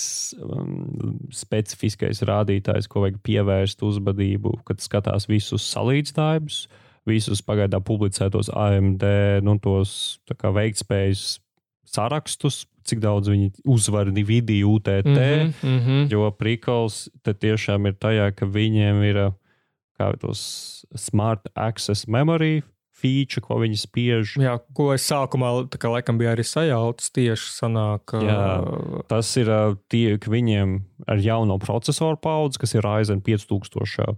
um, 0.43 1.13
specifiskais 1.31 2.19
rādītājs, 2.27 2.89
ko 2.91 3.05
vajag 3.05 3.21
pievērst 3.23 3.85
uzmanību, 3.87 4.57
kad 4.67 4.83
skatās 4.83 5.29
visus 5.31 5.67
salīdzinājumus. 5.71 6.65
visus 7.07 7.41
pagaidām 7.43 7.83
publicētos 7.83 8.47
AMD 8.55 9.03
nu, 9.43 9.57
tos 9.59 10.19
veiktspējas 10.39 11.23
sarakstus, 11.83 12.61
cik 12.87 13.01
daudz 13.03 13.27
viņi 13.27 13.49
uzvar 13.67 14.07
Nvidia 14.07 14.67
UTT. 14.67 15.05
Mm 15.05 15.15
-hmm, 15.15 15.53
mm 15.63 15.79
-hmm. 15.79 16.11
Jo 16.11 16.31
prikals 16.31 17.09
tiešām 17.23 17.87
ir 17.87 17.93
tajā, 17.93 18.31
ka 18.31 18.45
viņiem 18.45 19.03
ir 19.03 19.33
kā 19.99 20.13
tos 20.19 20.85
smart 20.95 21.47
access 21.55 22.07
memory 22.07 22.63
feature, 23.03 23.43
ko 23.43 23.59
viņi 23.61 23.79
spiež. 23.83 24.35
Jā, 24.41 24.57
ko 24.75 24.91
es 24.95 25.05
sākumā 25.11 25.51
kā, 25.75 25.91
laikam 25.91 26.19
bija 26.21 26.33
arī 26.37 26.45
sajaucis 26.47 27.11
tieši 27.15 27.51
sanāk. 27.57 28.15
Jā, 28.23 28.43
tas 29.11 29.33
ir 29.39 29.51
tie, 29.91 30.15
ka 30.21 30.31
viņiem 30.31 30.79
ar 31.11 31.23
jauno 31.23 31.59
procesoru 31.61 32.19
paudzi, 32.23 32.63
kas 32.63 32.77
ir 32.77 32.87
Ryzen 32.87 33.23
5000 33.25 34.15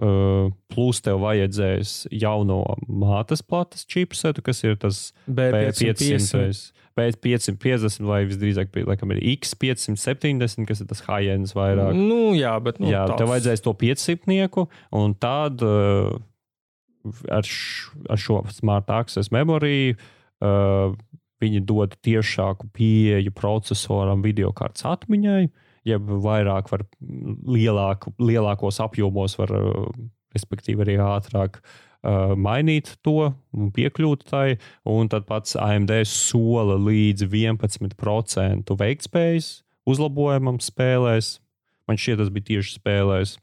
Uh, 0.00 0.46
plus 0.72 1.02
tev 1.04 1.18
vajadzēs 1.20 2.06
jauno 2.14 2.62
mātes 2.88 3.42
plates 3.44 3.82
čipsetu, 3.90 4.40
kas 4.40 4.62
ir 4.64 4.78
tas 4.80 5.00
B550, 5.28 6.70
B550 6.96 8.06
vai 8.08 8.22
visdrīzāk, 8.30 8.70
laikam, 8.88 9.12
ir 9.12 9.20
X570, 9.34 10.64
kas 10.70 10.80
ir 10.80 10.88
tas 10.88 11.04
high-ends 11.04 11.52
vairāk. 11.58 11.92
Nu, 11.98 12.30
jā, 12.38 12.54
bet. 12.64 12.80
Nu, 12.80 12.88
jā, 12.88 13.02
tās. 13.10 13.20
tev 13.20 13.32
vajadzēs 13.34 13.66
to 13.66 13.74
500, 13.82 14.64
un 15.02 15.18
tad 15.20 15.66
uh, 15.66 16.16
ar, 17.30 17.46
š, 17.46 17.94
ar 18.10 18.20
šo 18.20 18.42
smart 18.54 18.90
access 18.92 19.32
memoriju 19.34 19.96
uh, 19.96 20.94
viņi 21.40 21.64
dod 21.64 21.96
tiešāku 22.04 22.68
pieeju 22.76 23.32
procesoram, 23.32 24.20
video 24.24 24.52
kārtas 24.56 24.84
atmiņai. 24.88 25.44
Uh, 25.48 25.66
jeb 25.88 26.08
vairāk 26.24 26.70
var 26.72 26.84
lielāku, 27.00 28.12
lielākos 28.20 28.80
apjomos, 28.84 29.36
var, 29.40 29.52
respektīvi, 30.34 30.84
arī 30.84 30.96
ātrāk 31.02 31.60
uh, 31.60 32.36
mainīt 32.36 32.94
to 33.06 33.30
un 33.32 33.72
piekļūt 33.74 34.26
tai. 34.30 34.46
Un 34.88 35.10
tad 35.12 35.26
pats 35.30 35.56
AMD 35.58 35.92
sola 36.08 36.78
līdz 36.80 37.26
11% 37.28 38.76
veiktspējas 38.84 39.52
uzlabojumam 39.90 40.60
spēlēs. 40.62 41.38
Man 41.88 41.98
šķiet, 41.98 42.20
tas 42.20 42.34
bija 42.34 42.52
tieši 42.52 42.76
spēlēs. 42.78 43.38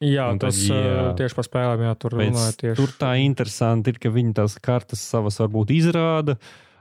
Jā, 0.00 0.30
tad, 0.32 0.48
tas 0.48 0.56
jā. 0.64 1.12
tieši 1.18 1.36
par 1.36 1.44
spēlēm, 1.44 1.82
jā, 1.84 1.92
tur 2.00 2.14
runāja 2.16 2.54
tieši. 2.56 2.76
Tur 2.78 2.88
tā 2.96 3.10
interesanti 3.20 3.92
ir, 3.92 3.98
ka 4.00 4.08
viņi 4.14 4.32
tās 4.38 4.54
kartas 4.64 5.02
savas 5.04 5.36
varbūt 5.42 5.68
izrāda. 5.76 6.38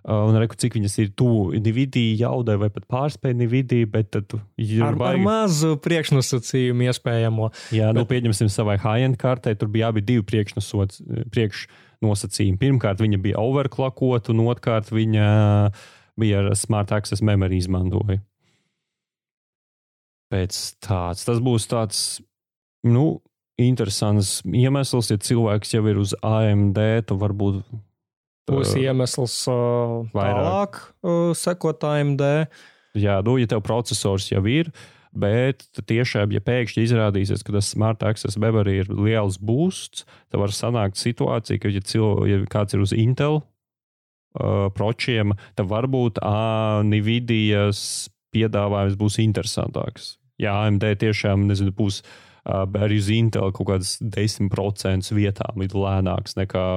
Un 0.09 0.32
reku, 0.39 0.55
cik 0.55 0.78
viņas 0.78 0.93
ir 1.03 1.09
tuvu 1.20 1.51
Nvidia 1.59 2.15
jaudai 2.22 2.55
vai 2.61 2.70
pat 2.72 2.86
pārspēj 2.89 3.34
Nvidia, 3.36 3.84
bet 3.91 4.07
tad 4.15 4.32
ar, 4.32 4.39
baigi... 4.55 5.03
ar 5.03 5.20
mazu 5.20 5.76
priekšnosacījumu 5.84 6.88
iespējamo. 6.88 7.51
Jā, 7.76 7.91
nu 7.91 8.05
bet... 8.05 8.11
pieņemsim 8.13 8.47
savai 8.53 8.78
high-end 8.80 9.20
kartei, 9.20 9.51
tur 9.59 9.67
bija 9.74 9.91
abi 9.91 9.99
divi 10.07 10.24
priekšnosacījumi. 10.32 12.55
Pirmkārt, 12.63 13.03
viņa 13.03 13.20
bija 13.28 13.43
overclockot, 13.43 14.32
un 14.32 14.38
otrkārt, 14.47 14.88
viņa 14.95 15.28
bija 16.20 16.36
ar 16.45 16.55
smart 16.55 16.95
access 16.95 17.20
memory 17.20 17.59
izmantoja. 17.59 18.24
Pēc 20.32 20.53
tāds, 20.86 21.28
tas 21.28 21.39
būs 21.43 21.67
tāds, 21.67 22.24
nu, 22.88 23.20
interesants 23.60 24.40
iemesls, 24.48 25.12
ja 25.12 25.20
cilvēks 25.20 25.76
jau 25.76 25.84
ir 25.92 26.00
uz 26.00 26.16
AMD, 26.26 26.80
tad 27.10 27.20
varbūt 27.20 27.64
Būs 28.50 28.76
iemesls 28.80 29.44
uh, 29.52 30.00
vairāk 30.16 30.80
uh, 31.06 31.32
sekot 31.38 31.84
AMD. 31.86 32.24
Jā, 32.98 33.20
nu, 33.26 33.38
ja 33.38 33.50
tev 33.50 33.62
processors 33.66 34.30
jau 34.32 34.42
ir, 34.50 34.72
bet 35.14 35.68
tiešām, 35.78 36.34
ja 36.34 36.42
pēkšņi 36.42 36.86
izrādīsies, 36.88 37.44
ka 37.46 37.54
tas 37.54 37.70
smart 37.76 38.02
access 38.06 38.40
memory 38.42 38.80
ir 38.82 38.90
liels 38.90 39.38
boosts, 39.38 40.08
tad 40.32 40.42
var 40.42 40.54
sanākt 40.56 40.98
situācija, 40.98 41.62
ka, 41.62 41.74
ja, 41.74 41.84
cilvē, 41.86 42.30
ja 42.32 42.40
kāds 42.50 42.74
ir 42.74 42.86
uz 42.86 42.96
Intel 42.96 43.42
uh, 43.42 44.70
pročiem, 44.74 45.36
tad 45.60 45.70
varbūt 45.70 46.18
uh, 46.24 46.82
Nvidias 46.88 48.10
piedāvājums 48.34 48.98
būs 48.98 49.20
interesantāks. 49.22 50.16
Jā, 50.42 50.56
AMD 50.66 50.86
tiešām 51.02 51.46
nezinu, 51.50 51.74
būs 51.76 52.02
uh, 52.02 52.29
arī 52.48 53.00
uz 53.02 53.10
Intel 53.14 53.52
kaut 53.56 53.72
kādas 53.72 53.98
10% 54.02 55.14
vietām 55.18 55.66
lēnāks 55.66 56.38
nekā 56.40 56.70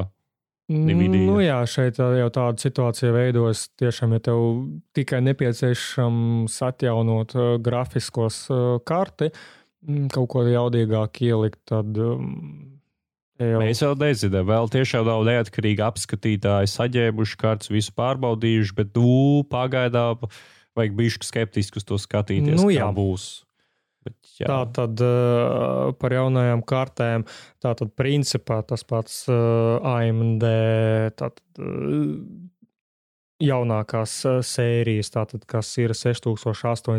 Nvidia. 0.73 1.27
Nu, 1.27 1.39
jā, 1.43 1.59
šeit 1.69 1.99
jau 1.99 2.29
tāda 2.33 2.63
situācija 2.63 3.13
veidojas. 3.15 3.67
Tiešām, 3.81 4.15
ja 4.17 4.23
tev 4.29 4.45
tikai 4.97 5.21
nepieciešams 5.27 6.59
atjaunot 6.69 7.35
uh, 7.37 7.49
grafiskos 7.63 8.45
uh, 8.53 8.79
karti, 8.87 9.33
mm, 9.85 10.07
kaut 10.15 10.31
ko 10.33 10.45
jaudīgāk 10.47 11.23
ielikt, 11.27 11.61
tad. 11.69 11.99
Um, 11.99 12.79
jau... 13.43 13.61
Mēs 13.65 13.83
vēl 13.85 13.99
nezinām, 14.05 14.49
vēl 14.49 14.73
tiešām 14.73 15.07
nav 15.11 15.27
neatkarīgi 15.29 15.85
apskatītāji, 15.91 16.73
saģēbuši 16.73 17.39
kartes, 17.43 17.73
visu 17.73 17.95
pārbaudījuši, 17.99 18.77
bet 18.79 18.95
nu, 18.97 19.43
pagaidām 19.51 20.29
vajag 20.79 20.99
bišķi 20.99 21.29
skeptiski 21.29 21.83
uz 21.83 21.89
to 21.89 21.99
skatīties, 22.01 22.63
nu, 22.63 22.71
jā. 22.73 22.87
būs. 22.95 23.43
Tā 24.43 24.61
tad 24.75 25.03
uh, 25.05 25.93
par 25.99 26.15
jaunajām 26.17 26.63
kartēm, 26.67 27.27
tā 27.63 27.75
tad 27.79 27.93
principā 27.99 28.61
tas 28.67 28.83
pats 28.89 29.21
uh, 29.31 29.79
AMD, 29.87 30.47
tātad, 31.19 31.45
uh, 31.63 32.17
jaunākās 33.43 34.17
sērijas, 34.47 35.13
tātad, 35.15 35.45
kas 35.51 35.71
ir 35.83 35.95
6800 35.99 36.95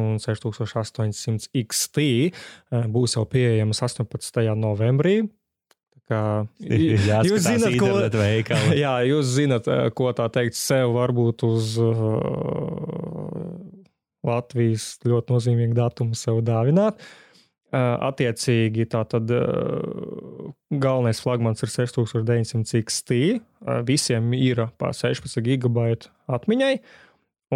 un 0.00 0.20
6800 0.22 1.50
XT, 1.64 2.06
uh, 2.30 2.86
būs 2.94 3.18
jau 3.18 3.26
pieejamas 3.30 3.82
18. 3.88 4.46
novembrī. 4.58 5.24
Kā, 6.06 6.46
jūs 7.26 7.42
zināt, 7.42 7.72
ko, 7.82 7.90
jā, 8.84 8.94
jūs 9.10 9.32
zināt, 9.40 9.66
ko 9.98 10.12
tā 10.14 10.28
teikt 10.30 10.54
sev 10.54 10.94
varbūt 10.94 11.42
uz 11.48 11.74
uh, 11.82 11.96
Latvijas 14.26 14.96
ļoti 15.06 15.34
nozīmīgu 15.34 15.76
datumu 15.76 16.18
sev 16.18 16.42
dāvināt. 16.46 17.00
Attiecīgi, 17.76 18.86
tātad 18.88 19.30
galvenais 20.70 21.20
flagmans 21.20 21.64
ir 21.66 21.72
6900 21.72 22.78
XT. 22.84 23.18
Visiem 23.88 24.30
ir 24.38 24.62
pa 24.78 24.92
16 24.94 25.42
gigabaitu 25.44 26.12
atmiņai. 26.30 26.76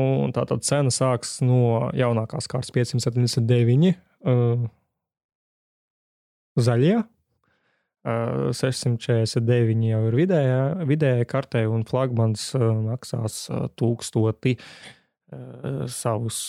Un 0.00 0.34
tā 0.34 0.44
tad 0.46 0.66
cena 0.66 0.90
sākas 0.94 1.38
no 1.42 1.90
jaunākās 1.96 2.50
kārtas 2.50 2.74
579 2.74 3.94
zaļie. 6.58 6.98
649 8.00 9.82
jau 9.90 10.04
ir 10.08 10.14
vidējā, 10.16 10.60
vidējā 10.88 11.26
kartē, 11.28 11.66
un 11.68 11.82
flagmans 11.88 12.46
maksās 12.56 13.42
1000 13.76 14.56
Eh, 14.56 14.99
savus 15.90 16.42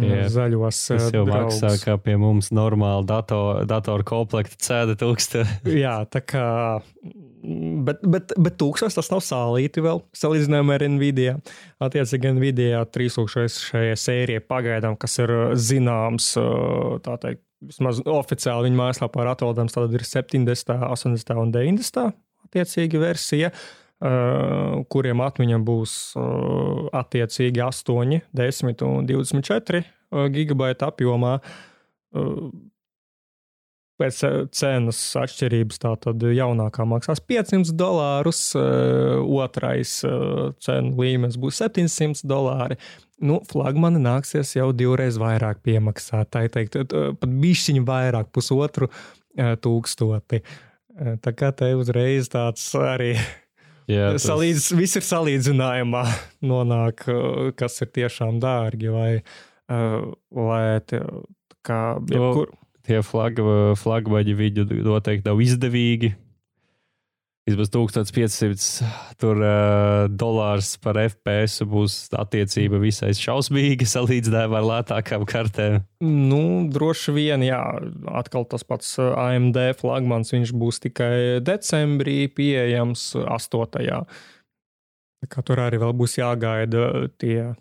Jā, 0.00 0.28
zaļos. 0.32 0.78
Tas 0.88 1.08
jau 1.12 1.24
draugs. 1.28 1.58
maksā 1.60 1.72
kā 1.82 1.96
pie 2.00 2.14
mums 2.20 2.48
normāli 2.54 3.04
dator, 3.08 3.64
datoru 3.68 4.06
komplekta 4.08 4.56
cēda 4.64 4.96
tūkstoši. 5.00 5.74
Jā, 5.84 5.98
tā 6.08 6.22
kā. 6.24 6.46
Bet, 7.42 8.02
bet, 8.06 8.32
bet 8.38 8.56
tūkstoši 8.60 8.96
tas 9.00 9.10
nav 9.12 9.20
sālīti 9.26 9.82
vēl, 9.84 10.00
salīdzinājumā 10.16 10.78
ar 10.78 10.86
Nvidia. 10.94 11.36
Attiecīgi, 11.82 12.32
Nvidia 12.38 12.84
3000 12.94 13.56
šajā 13.66 13.98
sērijā 13.98 14.44
pagaidām, 14.46 14.96
kas 15.00 15.18
ir 15.24 15.34
zināms, 15.58 16.32
tā 17.04 17.18
teikt, 17.24 17.42
vismaz 17.66 18.00
oficiāli 18.06 18.70
viņa 18.70 18.78
mājaslapā 18.78 19.26
ir 19.26 19.32
atrodams, 19.34 19.74
tad 19.74 19.92
ir 19.98 20.06
70, 20.06 20.72
80 20.88 21.42
un 21.42 21.52
90 21.54 22.12
attiecīgi 22.46 23.00
versija. 23.00 23.50
Uh, 23.52 23.81
kuriem 24.02 25.20
atmiņa 25.22 25.58
būs 25.62 25.92
uh, 26.18 26.88
attiecīgi 26.98 27.62
8, 27.62 28.16
10 28.34 28.84
un 28.88 29.06
24 29.06 29.82
uh, 29.82 30.26
gigabaita 30.32 30.90
apjomā. 30.90 31.36
Pēc 34.02 34.18
cenas 34.56 34.98
atšķirības 35.20 35.78
tātad 35.80 36.24
jaunākā 36.34 36.84
maksās 36.88 37.22
500 37.22 37.76
dolārus, 37.78 38.40
otrais 38.56 39.92
cenu 40.66 40.92
līmenis 40.98 41.38
būs 41.40 41.60
700 41.62 42.26
dolāri. 42.28 42.76
Nu, 43.22 43.38
flagmani 43.48 44.02
nāksies 44.02 44.56
jau 44.56 44.72
divreiz 44.74 45.20
vairāk 45.22 45.62
piemaksāt, 45.64 46.32
tā 46.34 46.42
teikt, 46.52 46.80
pat 46.90 47.38
bišķiņu 47.44 47.86
vairāk, 47.88 48.32
pusotru 48.34 48.90
tūkstoti. 49.38 50.42
Tā 51.22 51.32
kā 51.38 51.52
te 51.56 51.70
uzreiz 51.78 52.28
tāds 52.32 52.66
arī 52.76 53.14
Jā, 53.92 54.08
tas... 54.16 54.26
Salīdz, 54.26 54.70
viss 54.78 54.98
ir 54.98 55.06
salīdzinājumā, 55.06 56.02
nonāk, 56.52 57.06
kas 57.58 57.80
ir 57.84 57.92
tiešām 58.00 58.40
dārgi. 58.42 58.90
Vai, 58.92 59.12
vai 59.68 60.64
tie, 60.88 61.02
kā, 61.66 61.80
jebkur... 62.10 62.52
tie 62.88 63.02
flag, 63.06 63.40
flagmaņi 63.82 64.36
viņu 64.38 64.68
noteikti 64.88 65.28
nav 65.28 65.42
izdevīgi. 65.44 66.14
Vismaz 67.42 67.72
1500 67.74 68.86
tur, 69.18 69.40
uh, 69.42 70.04
dolārs 70.06 70.76
par 70.78 70.94
FPS 71.02 71.64
būs 71.66 71.96
attiecība 72.14 72.78
visai 72.78 73.10
šausmīga 73.18 73.88
salīdzinājumā 73.96 74.60
ar 74.60 74.68
lētākām 74.68 75.24
kartēm. 75.26 75.80
Nu, 76.06 76.42
droši 76.70 77.14
vien, 77.16 77.42
jā, 77.42 77.58
atkal 78.14 78.46
tas 78.46 78.62
pats 78.62 78.94
AMD 79.02 79.58
flagmans, 79.80 80.30
viņš 80.36 80.54
būs 80.54 80.78
tikai 80.86 81.16
decembrī 81.42 82.28
pieejams 82.30 83.08
8. 83.24 84.06
Kā 85.30 85.42
tur 85.46 85.62
arī 85.62 85.82
vēl 85.82 85.94
būs 85.98 86.18
jāgaida 86.18 87.08
tie 87.18 87.52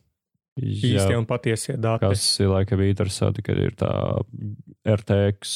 īstie 0.62 1.16
un 1.18 1.26
patiesie 1.26 1.78
dati. 1.82 2.06
Kas 2.06 2.26
ir 2.42 2.52
laikam 2.52 2.82
interesanti, 2.86 3.44
ka 3.46 3.56
ir 3.56 3.74
tā 3.80 3.94
RTX 4.86 5.56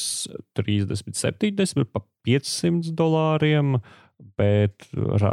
3070 0.58 1.86
par 1.92 2.06
500 2.26 2.94
dolāriem. 2.96 3.76
Bet 4.16 4.86
ra 5.20 5.30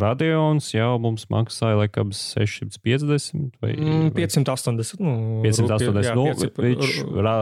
Radions 0.00 0.70
jau 0.72 0.94
mums 1.00 1.26
maksāja 1.32 1.76
laikam 1.76 2.08
650 2.16 3.58
vai 3.60 3.74
mm, 3.76 4.14
580. 4.16 5.02
Nu, 5.04 5.42
580. 5.44 6.00
Jā, 6.06 6.14
nu, 6.16 6.24
viņš 6.56 6.94
ra 7.24 7.34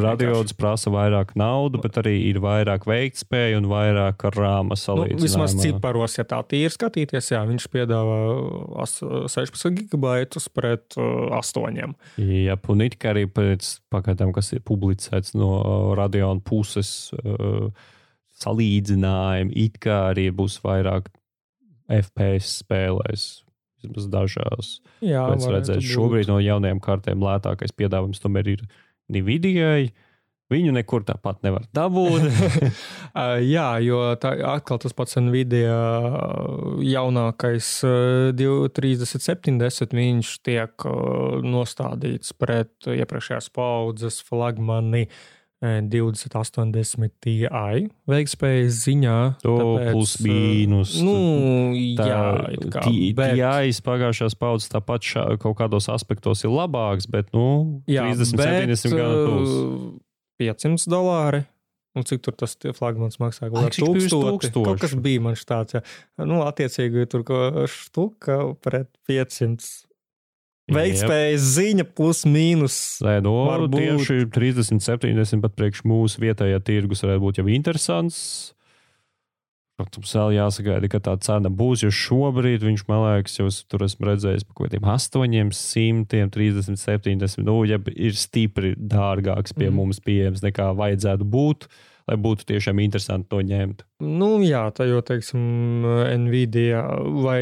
Radions 0.00 0.56
prasa 0.56 0.92
vairāk 0.92 1.34
naudu, 1.40 1.82
bet 1.84 2.00
arī 2.00 2.14
ir 2.30 2.40
vairāk 2.40 2.88
veiktspēju 2.88 3.60
un 3.60 3.68
vairāk 3.68 4.24
rāma 4.36 4.78
salīdzinājumā. 4.80 5.20
Nu, 5.20 5.26
vismaz 5.26 5.58
ciparos, 5.60 6.16
ja 6.16 6.24
tā 6.32 6.40
tīri 6.48 6.72
skatīties, 6.72 7.32
jā, 7.36 7.44
viņš 7.52 7.68
piedāvā 7.76 8.18
16 8.88 9.78
gigabaitus 9.82 10.48
pret 10.48 10.96
8. 10.96 11.96
Jā, 12.24 12.60
un 12.72 12.88
it 12.88 12.96
kā 13.00 13.12
arī 13.12 13.28
pēc 13.28 13.76
pagaidām, 13.92 14.32
kas 14.32 14.54
ir 14.56 14.64
publicēts 14.64 15.36
no 15.36 15.52
Radiona 15.98 16.40
puses. 16.40 17.10
Uh, 17.20 17.68
salīdzinājumi, 18.40 19.54
it 19.66 19.78
kā 19.82 20.10
arī 20.14 20.28
būs 20.34 20.60
vairāk 20.64 21.10
FPS 21.90 22.60
spēlēs. 22.62 23.30
Vismaz 23.80 24.10
dažās. 24.12 24.74
Jā, 25.00 25.24
Pēc 25.30 25.48
redzēt, 25.48 25.82
šobrīd 25.86 26.28
no 26.28 26.36
jaunajām 26.42 26.82
kartēm 26.84 27.22
lētākais 27.24 27.72
piedāvājums 27.72 28.20
tomēr 28.20 28.52
ir 28.52 28.64
Nvidia. 29.10 29.72
Viņu 30.50 30.72
nekur 30.74 31.04
tāpat 31.06 31.44
nevar 31.46 31.68
dabūt. 31.74 32.24
Jā, 33.54 33.66
jo 33.86 34.00
tā 34.18 34.32
atkal 34.50 34.80
tas 34.82 34.94
pats 34.98 35.14
Nvidia 35.22 35.76
jaunākais 36.82 37.68
3070, 38.74 39.94
viņš 39.94 40.32
tiek 40.46 40.86
nostādīts 41.46 42.34
pret 42.34 42.90
iepriekšējās 42.90 43.52
paudzes 43.54 44.18
flagmani. 44.26 45.06
2080 45.60 47.12
Ti 47.20 47.34
veiktspējas 48.08 48.78
ziņā. 48.86 49.16
To 49.42 49.56
tāpēc, 49.60 49.90
plus 49.92 50.14
mīnus. 50.24 50.94
Nu, 51.04 51.16
tā, 51.98 52.06
jā, 52.08 52.20
kā, 52.72 52.84
bet... 53.18 53.82
Pagājušās 53.84 54.36
paudzes 54.40 54.72
tāpat 54.72 55.04
šā, 55.04 55.24
kaut 55.42 55.58
kādos 55.58 55.90
aspektos 55.92 56.46
ir 56.46 56.54
labāks, 56.54 57.08
bet, 57.10 57.28
nu, 57.36 57.82
jā, 57.90 58.08
30, 58.08 58.40
bet, 58.40 58.74
70 58.80 58.96
gan 58.96 59.16
tūs. 59.28 59.56
500 60.40 60.88
dolāri. 60.88 61.44
Un 61.98 62.06
cik 62.06 62.22
tur 62.22 62.36
tas 62.38 62.54
flagmans 62.78 63.18
maksā? 63.18 63.48
Kaut 63.50 63.66
kā 63.66 63.82
tūkstoši. 63.82 64.52
Kaut 64.54 64.80
kas 64.80 64.94
bija 64.94 65.22
man 65.24 65.36
štāds. 65.36 65.74
Ja. 65.76 65.82
Nu, 66.22 66.44
attiecīgi 66.46 67.08
tur 67.10 67.24
ko 67.26 67.40
štuka 67.68 68.38
pret 68.62 68.92
500 69.10 69.89
Veiktspējas 70.70 71.48
ziņa 71.56 71.86
plus 71.96 72.22
mīnus. 72.28 72.76
Nē, 73.02 73.18
no 73.24 73.34
tieši 73.72 74.26
30, 74.30 74.82
70 74.84 75.42
pat 75.42 75.56
priekš 75.58 75.84
mūsu 75.88 76.22
vietējā 76.22 76.60
tirgus 76.62 77.02
varētu 77.04 77.24
būt 77.24 77.40
jau 77.40 77.46
interesants. 77.50 78.20
Protams, 79.80 80.12
vēl 80.12 80.34
jāsagaida, 80.36 80.88
ka 80.92 80.98
tā 81.00 81.14
cena 81.24 81.48
būs, 81.48 81.86
jo 81.86 81.90
šobrīd 81.94 82.64
viņš, 82.66 82.82
man 82.90 83.00
liekas, 83.06 83.38
jau 83.38 83.46
tur 83.70 83.86
esmu 83.86 84.10
redzējis 84.10 84.44
par 84.44 84.58
kaut 84.58 84.68
kādiem 84.68 84.88
800, 84.92 86.26
30, 86.34 86.76
70. 86.76 87.40
Nu, 87.46 87.62
ja 87.64 87.78
ir 87.94 88.18
stipri 88.18 88.74
dārgāks 88.76 89.56
pie 89.56 89.70
mm. 89.70 89.78
mums 89.80 90.02
pieejams 90.04 90.44
nekā 90.44 90.68
vajadzētu 90.76 91.24
būt, 91.32 91.70
lai 92.10 92.18
būtu 92.20 92.50
tiešām 92.50 92.82
interesanti 92.84 93.30
to 93.32 93.40
ņemt. 93.40 93.86
Nu, 94.04 94.34
jā, 94.44 94.66
tā 94.76 94.90
jau, 94.90 95.00
teiksim, 95.06 95.40
Nvidia 96.26 96.84
vai 97.24 97.40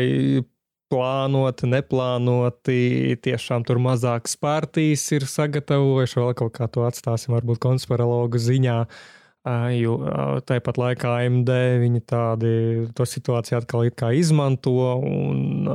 plānoti, 0.92 1.68
neplānoti, 1.68 2.80
tiešām 3.24 3.66
tur 3.68 3.80
mazākas 3.82 4.36
partijas 4.40 5.04
ir 5.16 5.28
sagatavojuši, 5.28 6.20
vēl 6.20 6.34
kaut 6.38 6.54
kā 6.56 6.68
to 6.72 6.86
atstāsim 6.88 7.36
varbūt 7.36 7.60
konspirologu 7.62 8.40
ziņā. 8.40 8.78
Jo 9.78 9.94
tāpat 10.44 10.76
laikā 10.76 11.12
AMD 11.22 11.50
viņi 11.80 12.02
tādi 12.04 12.54
to 12.96 13.06
situāciju 13.08 13.60
atkal 13.62 13.86
izmanto. 14.12 14.74
Un, 14.98 15.68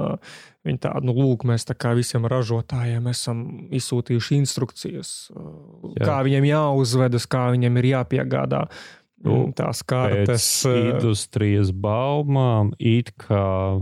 viņi 0.64 0.82
tādu, 0.84 1.10
nu, 1.10 1.16
lūk, 1.18 1.46
mēs 1.48 1.66
tā 1.68 1.76
kā 1.76 1.94
visiem 1.98 2.28
ražotājiem 2.30 3.08
esam 3.12 3.40
izsūtījuši 3.74 4.38
instrukcijas, 4.40 5.14
Jā. 5.98 6.06
kā 6.06 6.20
viņiem 6.28 6.48
jāuzvedas, 6.52 7.28
kā 7.28 7.50
viņiem 7.56 7.82
ir 7.82 7.90
jāpiegādā. 7.94 8.68
Nu, 9.24 9.48
tās 9.56 9.80
kartes. 9.88 10.46
Industrijas 10.68 11.72
baumām 11.72 12.74
it 12.76 13.14
kā 13.24 13.80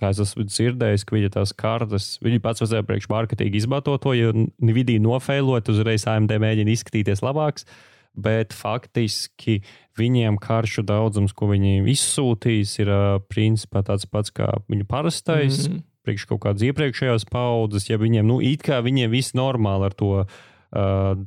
kā 0.00 0.10
es 0.10 0.20
esmu 0.24 0.46
dzirdējis, 0.48 1.06
ka 1.06 1.16
viņa 1.16 1.32
tās 1.36 1.54
kartes, 1.56 2.08
viņa 2.24 2.42
pats 2.42 2.62
vajadzēja 2.62 2.86
priekš 2.88 3.08
mārketīgi 3.12 3.60
izmantot 3.62 4.02
to, 4.02 4.14
jo 4.18 4.32
Nvidia 4.34 5.02
nofēlot, 5.02 5.70
uzreiz 5.70 6.06
AMD 6.10 6.34
mēģina 6.42 6.74
izskatīties 6.74 7.22
labāks. 7.24 7.68
Bet 8.14 8.54
faktiski 8.54 9.58
viņiem 9.98 10.36
karšu 10.38 10.84
daudzums, 10.86 11.32
ko 11.34 11.48
viņi 11.50 11.80
izsūtīs, 11.90 12.76
ir 12.78 12.90
principā 13.26 13.82
tāds 13.86 14.06
pats 14.06 14.30
kā 14.34 14.52
viņu 14.70 14.86
parastais, 14.86 15.64
mm 15.64 15.72
-hmm. 15.72 15.84
priekš 16.06 16.26
kaut 16.30 16.44
kādas 16.46 16.62
iepriekšējās 16.62 17.26
paudzes. 17.30 17.88
Ja 17.90 17.98
viņiem, 17.98 18.26
nu, 18.26 18.38
it 18.40 18.62
kā 18.62 18.78
viņiem 18.82 19.10
viss 19.10 19.34
normāli 19.34 19.90
ar 19.90 19.94
to 19.98 20.12
uh, 20.22 20.26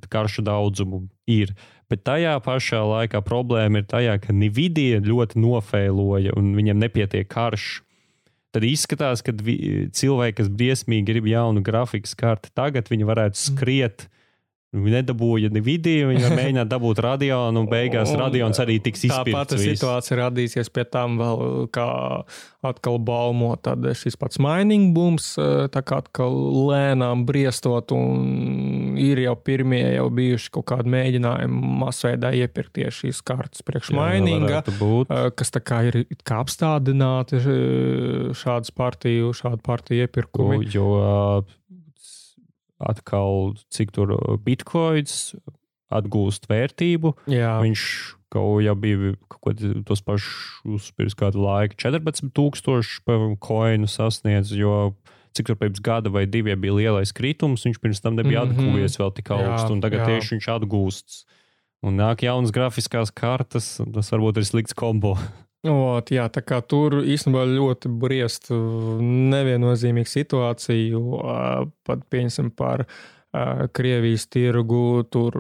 karšu 0.10 0.42
daudzumu 0.48 1.10
ir. 1.28 1.52
Bet 1.90 2.04
tajā 2.04 2.40
pašā 2.44 2.84
laikā 2.84 3.22
problēma 3.22 3.80
ir 3.80 3.84
tajā, 3.88 4.20
ka 4.20 4.34
Nvidia 4.34 5.00
ļoti 5.00 5.40
nofēloja 5.40 6.36
un 6.36 6.56
viņiem 6.56 6.80
nepietiek 6.80 7.28
karš 7.28 7.82
tad 8.56 8.66
izskatās, 8.68 9.24
ka 9.26 9.34
cilvēki, 9.36 10.38
kas 10.40 10.52
briesmīgi 10.52 11.08
grib 11.10 11.28
jaunu 11.30 11.64
grafikas 11.66 12.16
karti, 12.18 12.54
tagad 12.58 12.90
viņi 12.92 13.08
varētu 13.08 13.42
skriet. 13.42 14.08
Viņi 14.76 14.98
nedabūja 14.98 15.48
ne 15.56 15.62
video, 15.64 16.10
viņi 16.10 16.28
mēģināja 16.28 16.68
dabūt 16.68 17.00
radionu, 17.00 17.62
un 17.64 17.70
beigās 17.72 18.12
radions 18.20 18.60
arī 18.60 18.82
tiks 18.84 19.06
izpildīts. 19.08 19.32
Tā 19.32 19.40
pati 19.40 19.60
situācija 19.64 20.18
radīsies 20.20 20.70
pie 20.76 20.84
tam 20.92 21.16
vēl, 21.22 21.70
kā 21.72 21.86
atkal 22.68 23.00
baumo, 23.00 23.54
šis 23.96 24.20
pats 24.20 24.42
mining 24.44 24.92
bums, 24.92 25.30
tā 25.72 25.82
kā 25.88 26.02
atkal 26.04 26.36
lēnām 26.68 27.24
briestot, 27.30 27.94
un 27.96 29.00
ir 29.00 29.22
jau 29.24 29.38
pirmie 29.40 29.86
jau 29.96 30.10
bijuši 30.20 30.52
kaut 30.58 30.68
kādi 30.74 30.92
mēģinājumi 30.98 31.72
masveidā 31.86 32.34
iepirkt 32.36 32.76
tieši 32.76 33.08
šīs 33.08 33.24
kartas 33.24 33.64
priekš 33.64 33.94
mininga, 33.96 34.66
kas 35.32 35.56
tā 35.56 35.64
kā 35.64 35.86
ir 35.88 36.02
kā 36.28 36.42
apstādināti 36.44 37.40
šādas 38.36 38.76
partiju, 38.76 39.32
šādu 39.32 39.64
partiju 39.64 40.10
iepirkumi. 40.10 40.68
Jo, 40.76 40.92
atkal, 42.80 43.56
cik 43.74 43.94
tur 43.96 44.14
uh, 44.16 44.38
bitkoins 44.42 45.36
atgūst 45.94 46.50
vērtību. 46.52 47.14
Jā. 47.32 47.58
Viņš 47.64 47.84
kaut 48.34 48.60
jau 48.66 48.76
bija 48.76 49.14
kaut 49.32 49.62
tos 49.88 50.04
pašus 50.04 50.90
pirms 50.98 51.16
kādu 51.16 51.46
laiku 51.46 51.78
14,000 51.80 53.38
koinu 53.40 53.88
sasniedz, 53.88 54.52
jo 54.52 54.92
cik 55.38 55.52
tur 55.52 55.60
pirms 55.60 55.82
gada 55.84 56.12
vai 56.12 56.26
diviem 56.28 56.60
bija 56.60 56.76
lielais 56.76 57.14
kritums, 57.16 57.66
viņš 57.68 57.80
pirms 57.84 58.04
tam 58.04 58.18
nebija 58.18 58.44
mm 58.44 58.52
-hmm. 58.52 58.68
atguvies 58.68 59.00
vēl 59.00 59.14
tik 59.16 59.32
augstu, 59.32 59.74
un 59.74 59.82
tagad 59.82 60.04
jā. 60.04 60.08
tieši 60.12 60.36
viņš 60.36 60.48
atgūsts. 60.58 61.26
Un 61.86 61.96
nāk 61.96 62.24
jaunas 62.26 62.52
grafiskās 62.52 63.12
kartes, 63.14 63.78
tas 63.94 64.12
varbūt 64.12 64.42
ir 64.42 64.46
slikts 64.46 64.74
kombo. 64.74 65.18
Ot, 65.72 66.12
jā, 66.14 66.28
tā 66.34 66.44
kā 66.46 66.60
tur 66.64 67.02
īstenībā 67.04 67.44
ļoti 67.50 67.92
briest 68.02 68.52
neviennozīmīga 68.52 70.12
situācija, 70.12 70.94
jo 70.94 71.20
pat 71.88 72.06
pieņemsim 72.12 72.52
par 72.58 72.86
Krievijas 73.78 74.26
tirgu, 74.32 75.04
tur, 75.12 75.36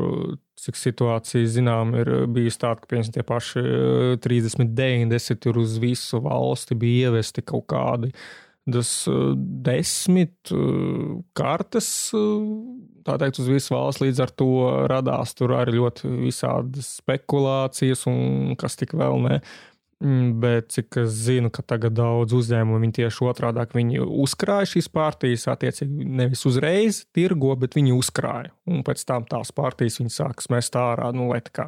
cik 0.60 0.78
situācija 0.78 1.48
zinām, 1.50 1.96
ir 1.98 2.12
bijis 2.34 2.60
tāda, 2.62 2.82
ka 2.82 2.92
pieņemsim 2.92 3.16
tie 3.16 3.24
paši 3.26 3.64
30, 4.26 4.74
90 4.78 5.40
tur 5.46 5.62
uz 5.62 5.78
visu 5.82 6.20
valsti 6.26 6.78
bija 6.78 7.12
ievesti 7.12 7.46
kaut 7.48 7.70
kādi 7.72 8.12
tas 8.68 8.90
desmit 9.64 10.52
kartes, 11.38 11.90
tā 13.08 13.16
teikt, 13.22 13.40
uz 13.40 13.48
visu 13.48 13.72
valsts. 13.72 14.04
Līdz 14.04 14.20
ar 14.26 14.34
to 14.36 14.50
radās 14.92 15.32
tur 15.38 15.54
arī 15.56 15.78
ļoti 15.78 16.12
visādas 16.26 16.98
spekulācijas 17.00 18.04
un 18.12 18.58
kas 18.60 18.76
tik 18.80 18.98
vēl 18.98 19.24
ne. 19.24 19.40
Mm, 19.40 19.77
bet 19.98 20.70
cik 20.76 21.00
es 21.02 21.14
zinu, 21.26 21.50
ka 21.50 21.64
tagad 21.66 21.96
daudz 21.98 22.36
uzņēmumu 22.38 22.92
tieši 22.94 23.24
otrādi 23.26 23.66
viņi 23.74 24.04
uzkrāja 24.06 24.70
šīs 24.76 24.90
partijas, 24.94 25.48
attiecīgi 25.50 26.06
nevis 26.20 26.46
uzreiz 26.46 27.02
tirgo, 27.16 27.56
bet 27.58 27.74
viņi 27.78 27.96
uzkrāja. 27.98 28.54
Un 28.70 28.84
pēc 28.86 29.02
tam 29.10 29.26
tās 29.26 29.50
partijas 29.56 29.98
viņi 29.98 30.14
sākas 30.14 30.52
mest 30.54 30.78
ārā, 30.78 31.10
nu, 31.18 31.32
lai 31.32 31.42
tā 31.42 31.54
kā 31.56 31.68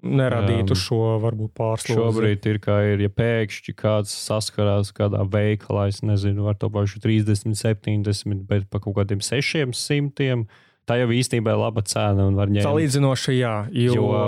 neradītu 0.00 0.72
um, 0.72 0.80
šo 0.80 1.00
varbūt 1.20 1.52
pārslodzi. 1.60 1.98
Šobrīd 2.00 2.48
ir 2.48 2.60
kā 2.64 2.78
ir, 2.94 3.04
ja 3.04 3.12
pēkšņi 3.12 3.74
kāds 3.76 4.14
saskarās 4.16 4.94
kādā 4.96 5.20
veikalā, 5.28 5.90
es 5.92 6.00
nezinu, 6.00 6.48
ar 6.48 6.56
to 6.56 6.70
pašu 6.72 7.02
30, 7.04 7.52
70, 7.60 8.46
bet 8.48 8.64
pa 8.72 8.80
kaut 8.80 8.96
kādiem 9.02 9.20
600. 9.20 10.46
Tā 10.88 10.96
jau 10.96 11.10
īstenībā 11.12 11.52
ir 11.52 11.60
laba 11.60 11.84
cena 11.84 12.24
un 12.30 12.40
var 12.40 12.48
ņemt. 12.48 12.64
Salīdzinoši, 12.64 13.36
jā. 13.36 13.54
Jo... 13.76 13.98
jo 14.00 14.24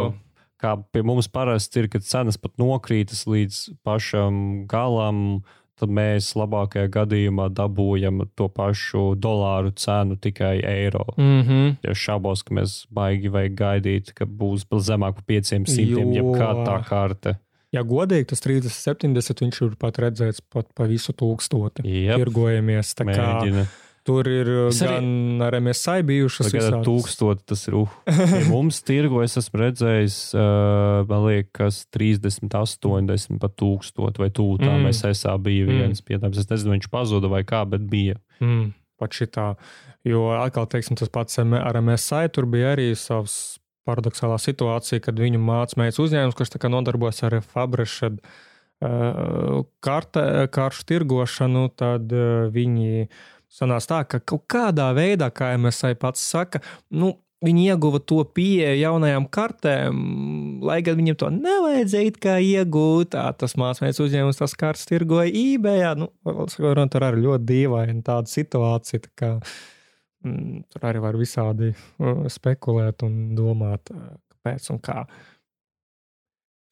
kā 0.63 0.77
pie 0.95 1.03
mums 1.07 1.29
parasti 1.33 1.83
ir, 1.83 1.91
kad 1.93 2.07
cenas 2.07 2.39
pat 2.41 2.55
nokrītas 2.61 3.27
līdz 3.29 3.59
pašam 3.87 4.65
galam, 4.71 5.43
tad 5.81 5.91
mēs 5.91 6.33
labākajā 6.39 6.91
gadījumā 6.95 7.49
dabūjam 7.57 8.23
to 8.39 8.47
pašu 8.53 9.13
dolāru 9.19 9.73
cenu 9.75 10.17
tikai 10.17 10.61
eiro. 10.63 11.07
Mm 11.17 11.41
-hmm. 11.43 11.77
Ja 11.83 11.95
šaubos, 11.95 12.43
ka 12.43 12.55
mēs 12.55 12.87
baigi 12.91 13.29
vajag 13.29 13.55
gaidīt, 13.59 14.13
ka 14.15 14.25
būs 14.25 14.67
zemāk 14.71 15.15
par 15.15 15.25
500, 15.27 16.15
jebkāda 16.15 16.67
tā 16.67 16.85
karte. 16.89 17.39
Ja 17.73 17.81
godīgi, 17.83 18.27
tas 18.29 18.43
30, 18.45 18.69
70, 18.69 19.41
viņš 19.41 19.63
ir 19.65 19.77
pat 19.81 19.99
redzēts 19.99 20.43
pat 20.53 20.67
pa 20.77 20.85
visu 20.85 21.13
tūkstoti. 21.13 21.81
Yep. 21.89 22.19
Tirgojamies. 22.21 22.95
Mēģina. 23.01 23.65
Kā, 23.65 23.82
Tur 24.03 24.27
ir 24.27 24.49
es 24.67 24.81
gan 24.83 25.05
arī, 25.07 25.45
ar 25.47 25.57
MSI 25.63 26.03
bijušas 26.09 26.49
visādas. 26.51 26.83
Tūkstoti 26.89 27.45
tas 27.53 27.61
ir. 27.69 27.77
Uh. 27.79 27.93
Ja 28.11 28.41
mums 28.49 28.81
tirgo 28.89 29.23
es 29.23 29.39
esmu 29.39 29.61
redzējis, 29.63 30.19
uh, 30.35 31.05
man 31.07 31.27
liekas, 31.29 31.85
30, 31.95 32.51
80 32.51 33.39
pat 33.43 33.55
tūkstoti 33.63 34.25
vai 34.25 34.31
tūtā 34.35 34.73
mm. 34.73 34.89
MSI 34.89 35.15
bija 35.45 35.69
mm. 35.69 35.71
viens 35.71 36.03
mm. 36.03 36.09
piedāvājums. 36.09 36.43
Es 36.43 36.51
nezinu, 36.51 36.75
viņš 36.75 36.91
pazuda 36.91 37.31
vai 37.31 37.45
kā, 37.47 37.63
bet 37.71 37.87
bija. 37.87 38.19
Mm. 38.43 38.73
Pat 38.99 39.15
šitā. 39.15 39.53
Jo 40.07 40.33
atkal, 40.35 40.67
teiksim, 40.71 40.99
tas 40.99 41.11
pats 41.13 41.39
ar 41.39 41.79
MSI 41.79 42.27
tur 42.35 42.51
bija 42.51 42.75
arī 42.75 42.91
savs 42.99 43.61
paradoxālā 43.87 44.39
situācija, 44.43 45.03
kad 45.03 45.19
viņu 45.19 45.41
mācīja 45.43 45.95
uzņēmums, 46.03 46.39
kurš 46.39 46.57
nodarbojas 46.71 47.23
ar 47.27 47.39
Fabrešu 47.43 48.11
uh, 48.83 49.63
karšu 49.83 50.87
tirgošanu, 50.91 51.69
tad 51.79 52.15
uh, 52.15 52.51
viņi 52.55 53.09
sanāca 53.53 53.91
tā, 53.95 54.01
ka 54.15 54.23
kaut 54.33 54.47
kādā 54.51 54.89
veidā, 54.97 55.29
kā 55.35 55.53
MSI 55.61 55.97
pats 56.01 56.25
saka, 56.33 56.63
nu, 56.91 57.15
viņi 57.43 57.67
ieguva 57.73 57.99
to 58.07 58.21
pieeju 58.37 58.79
jaunajām 58.79 59.27
kartēm, 59.35 59.99
lai 60.65 60.79
gan 60.87 60.99
viņiem 61.01 61.19
to 61.19 61.31
nevajadzēja 61.35 62.15
kā 62.23 62.37
iegūt. 62.43 63.13
Tā, 63.17 63.27
tas 63.39 63.57
mākslinieks 63.59 64.01
uzņēmums, 64.05 64.39
tas 64.39 64.55
kartes 64.59 64.87
tirgoja 64.89 65.31
eBay. 65.31 65.85
Nu, 65.99 66.13
tur 66.23 67.09
arī 67.09 67.25
ļoti 67.27 67.49
dīvaina 67.51 67.99
tāda 68.07 68.31
situācija. 68.31 69.03
Tā 69.09 69.13
kā, 69.19 69.33
mm, 70.27 70.65
tur 70.73 70.89
arī 70.91 71.03
var 71.03 71.19
visādi 71.19 71.73
uh, 71.75 72.25
spekulēt 72.31 73.03
un 73.09 73.21
domāt, 73.39 73.91
uh, 73.95 74.15
kāpēc 74.37 74.71
un 74.75 74.83
kā. 74.85 75.03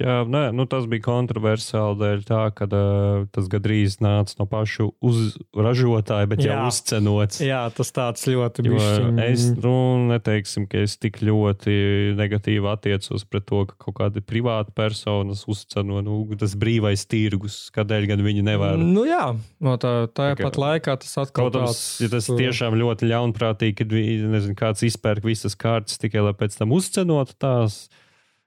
Jā, 0.01 0.21
nē, 0.25 0.47
nu 0.57 0.65
tas 0.71 0.87
bija 0.89 1.05
kontroversiāli 1.05 1.99
dēļ 2.01 2.23
tā, 2.25 2.41
ka 2.57 2.67
uh, 2.67 3.27
tas 3.35 3.49
gandrīz 3.53 3.99
nāca 4.01 4.39
no 4.39 4.47
pašu 4.49 4.89
uzražotāja, 5.05 6.29
bet 6.31 6.41
jā, 6.45 6.55
jau 6.57 6.71
uzcenots. 6.71 7.43
Jā, 7.45 7.61
tas 7.77 7.93
tāds 7.93 8.25
ļoti 8.31 8.65
bišķiņ... 8.65 9.21
Es, 9.27 9.45
nu, 9.61 9.75
neteiksim, 10.09 10.65
ka 10.71 10.81
es 10.87 10.97
tik 11.01 11.21
ļoti 11.27 11.77
negatīvi 12.17 12.73
attiecos 12.73 13.27
pret 13.29 13.45
to, 13.51 13.67
ka 13.69 13.77
kaut 13.85 13.99
kādi 14.01 14.25
privāti 14.25 14.73
personas 14.77 15.45
uzceno, 15.51 16.01
nu, 16.07 16.23
tas 16.41 16.57
brīvais 16.57 17.05
tirgus, 17.11 17.61
kādēļ 17.77 18.11
gan 18.15 18.25
viņi 18.25 18.49
nevar. 18.49 18.81
Nu 18.81 19.05
jā, 19.09 19.35
no 19.61 19.77
tā, 19.81 19.95
tā 20.17 20.33
pat 20.41 20.61
laikā 20.61 20.97
tas 21.05 21.17
atkal 21.27 21.51
Protams, 21.51 21.77
tāds... 21.77 22.05
ja 22.07 22.13
tas 22.17 22.31
tiešām 22.31 22.81
ļoti 22.81 23.13
ļaunprātīgi, 23.13 23.81
kad, 23.83 23.99
nezinu, 24.33 24.57
kāds 24.57 24.89
izpērk 24.89 25.29
visas 25.29 25.59
kārtas 25.61 26.01
tikai, 26.01 26.25
lai 26.25 26.37
pēc 26.41 26.57
tam 26.57 26.73
uzcenotu 26.73 27.37
tās, 27.37 27.83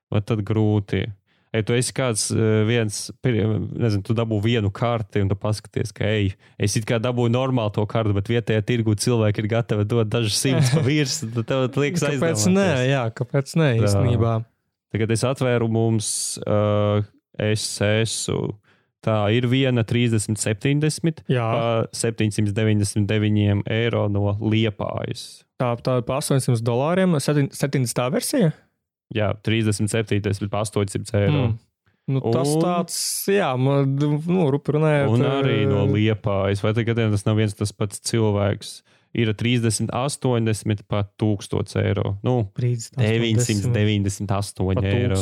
vai 0.10 0.26
tad 0.26 0.41
grūti. 0.47 1.12
Ja 1.54 1.62
tu 1.62 1.76
esi 1.78 1.93
kāds 1.93 2.28
eh, 2.34 2.64
viens, 2.66 2.95
nezinu, 3.22 4.01
tu 4.08 4.16
dabū 4.18 4.39
vienu 4.41 4.72
karti 4.74 5.22
un 5.22 5.30
tu 5.30 5.38
paskaties, 5.38 5.91
ka, 5.93 6.08
ej, 6.10 6.32
es 6.58 6.78
it 6.80 6.88
kā 6.89 6.97
dabūju 7.01 7.30
normālu 7.36 7.76
to 7.76 7.86
kartu, 7.89 8.16
bet 8.18 8.32
vietējā 8.32 8.64
tirgu 8.66 8.95
cilvēki 8.97 9.43
ir 9.43 9.49
gatavi 9.51 9.86
dot 9.86 10.10
dažus 10.10 10.39
simtus 10.41 10.74
pa 10.74 10.82
virsmu, 10.86 11.30
tad 11.38 11.51
tev 11.51 11.78
liekas 11.84 12.08
aizdomāties. 12.10 12.47
Kāpēc 12.47 12.58
nē, 12.58 12.68
jā, 12.89 13.04
kāpēc 13.20 13.54
nē, 13.62 13.70
īstenībā. 13.84 14.34
Tagad 14.93 15.14
es 15.14 15.26
atvēru 15.30 15.70
mums 15.74 16.10
uh, 16.45 17.06
SS. 17.38 18.34
Tā 19.04 19.18
ir 19.36 19.49
viena 19.51 19.84
30, 19.84 20.38
70, 20.39 21.26
Jā. 21.28 21.43
pa 21.43 21.64
799 21.91 23.66
eiro 23.68 24.06
no 24.08 24.32
liepājas. 24.39 25.43
Tā, 25.60 25.74
tā 25.84 25.97
ir 25.99 26.06
pa 26.08 26.22
800 26.22 26.64
dolāriem, 26.64 27.18
70. 27.20 28.06
versija? 28.14 28.54
Jā, 29.14 29.34
37, 29.45 30.22
bet 30.24 30.58
800 30.58 31.20
eiro. 31.20 31.43
Mm. 31.51 31.62
Nu, 32.12 32.20
tas 32.34 32.49
un, 32.51 32.60
tāds, 32.60 32.95
jā, 33.32 33.54
man, 33.56 33.93
nu, 33.95 34.47
rupi 34.51 34.76
runājot. 34.76 35.14
Un 35.14 35.24
arī 35.24 35.62
no 35.70 35.86
liepājas, 35.88 36.64
vai 36.64 36.74
tagad 36.76 36.99
tas 37.14 37.24
nav 37.24 37.39
viens 37.39 37.56
tas 37.56 37.72
pats 37.76 38.04
cilvēks. 38.10 38.82
Ir 39.14 39.30
30, 39.38 39.91
80, 39.93 40.80
pat 40.89 41.12
1000 41.22 41.76
eiro. 41.84 42.16
Nu, 42.26 42.47
30, 42.58 42.97
998 42.97 44.88
eiro. 44.89 45.20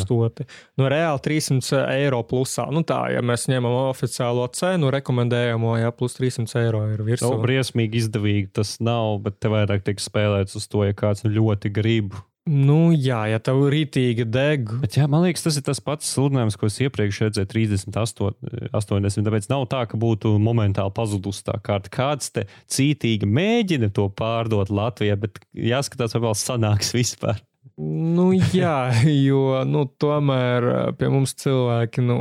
Nu, 0.79 0.87
reāli 0.87 1.21
300 1.27 1.81
eiro 1.97 2.21
plusā. 2.23 2.69
Nu, 2.71 2.85
tā, 2.87 3.01
ja 3.11 3.19
mēs 3.19 3.49
ņemam 3.51 3.75
oficiālo 3.91 4.47
cenu, 4.55 4.93
rekomendējamo, 4.95 5.75
ja 5.83 5.91
plus 5.91 6.15
300 6.15 6.63
eiro 6.63 6.85
ir 6.87 7.03
virsū. 7.03 7.33
Nu, 7.35 7.43
briesmīgi 7.43 7.99
izdevīgi 8.05 8.53
tas 8.61 8.77
nav, 8.79 9.19
bet 9.27 9.41
te 9.43 9.51
vairāk 9.51 9.83
tiek 9.83 9.99
spēlēts 10.01 10.55
uz 10.55 10.71
to, 10.71 10.87
ja 10.87 10.95
kāds 10.95 11.27
ļoti 11.27 11.75
grib 11.75 12.15
Nu, 12.49 12.89
jā, 12.89 13.19
ja 13.29 13.37
tev 13.37 13.59
ir 13.67 13.75
rītīga 13.75 14.25
dega. 14.25 14.79
Bet, 14.81 14.95
jā, 14.97 15.05
man 15.11 15.21
liekas, 15.27 15.43
tas 15.45 15.59
ir 15.59 15.65
tas 15.67 15.77
pats 15.83 16.09
sludinājums, 16.09 16.57
ko 16.57 16.71
es 16.71 16.79
iepriekš 16.81 17.19
redzēju, 17.27 17.49
38, 17.51 18.31
80. 18.73 19.27
Tāpēc 19.27 19.49
nav 19.51 19.67
tā, 19.69 19.83
ka 19.91 19.99
būtu 20.01 20.33
momentāli 20.41 20.93
pazudusi 20.97 21.45
tā 21.45 21.59
kārta. 21.61 21.93
Kāds 21.93 22.33
te 22.33 22.47
cītīgi 22.73 23.29
mēģina 23.29 23.91
to 23.93 24.07
pārdot 24.17 24.73
Latvijā, 24.73 25.19
bet 25.21 25.37
jāskatās, 25.53 26.17
vai 26.17 26.25
vēl 26.25 26.35
sanāks 26.41 26.95
vispār. 26.97 27.43
Nu, 27.81 28.31
jā, 28.33 28.91
jo 29.05 29.61
nu, 29.69 29.85
tomēr 30.01 30.65
eh, 30.67 30.81
pie 30.97 31.07
mums 31.13 31.33
cilvēki 31.39 32.03
nu, 32.03 32.17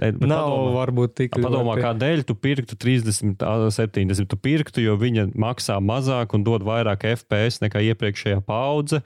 ne, 0.00 0.10
nav 0.18 0.48
padomā, 0.50 0.72
varbūt 0.74 1.14
tik 1.20 1.36
ļoti. 1.36 1.46
Padomā, 1.46 1.76
kādēļ 1.80 2.24
tu 2.28 2.36
pirktu 2.36 2.76
30, 2.80 3.44
70. 3.76 4.28
Tu 4.28 4.40
pirktu, 4.40 4.82
jo 4.84 4.96
viņa 5.00 5.30
maksā 5.40 5.78
mazāk 5.84 6.34
un 6.36 6.44
dod 6.48 6.66
vairāk 6.66 7.06
FPS 7.14 7.62
nekā 7.64 7.84
iepriekšējā 7.92 8.42
paudze. 8.48 9.04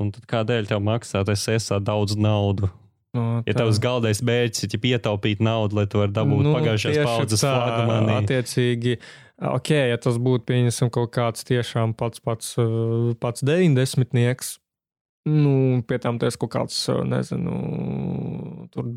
Un 0.00 0.12
tad 0.14 0.24
kādēļ 0.30 0.70
tev 0.70 0.80
maksā 0.84 1.20
tas 1.28 1.42
esā 1.52 1.80
daudz 1.82 2.16
naudu? 2.16 2.70
No, 3.12 3.42
tā. 3.42 3.50
ja 3.50 3.58
tavs 3.58 3.76
galvenais 3.82 4.22
mērķis 4.24 4.64
ir 4.70 4.86
ietaupīt 4.94 5.42
naudu, 5.44 5.76
lai 5.76 5.84
tu 5.90 6.00
varētu 6.00 6.16
dabūt 6.16 6.46
nu, 6.46 6.54
pagājušās 6.56 7.00
paudzes 7.04 7.44
flagmanī. 7.44 8.14
Attiecīgi, 8.22 8.94
ok, 9.50 9.72
ja 9.92 9.98
tas 10.00 10.16
būtu 10.16 10.48
pieņemsim 10.48 10.92
kaut 10.94 11.12
kāds 11.12 11.44
tiešām 11.48 11.92
pats 11.98 12.24
pats, 12.24 12.54
pats 13.20 13.44
90. 13.44 14.16
nieks, 14.16 14.54
nu, 15.28 15.82
pie 15.84 16.00
tam 16.00 16.16
tas 16.22 16.40
kaut 16.40 16.54
kāds, 16.56 16.78
nezinu, 17.12 17.58
tur 18.72 18.88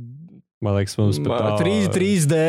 Man 0.65 0.77
liekas, 0.79 0.97
mums 0.99 1.19
pat 1.23 1.43
tā... 1.45 1.51
3, 1.63 1.89
3D 1.95 2.39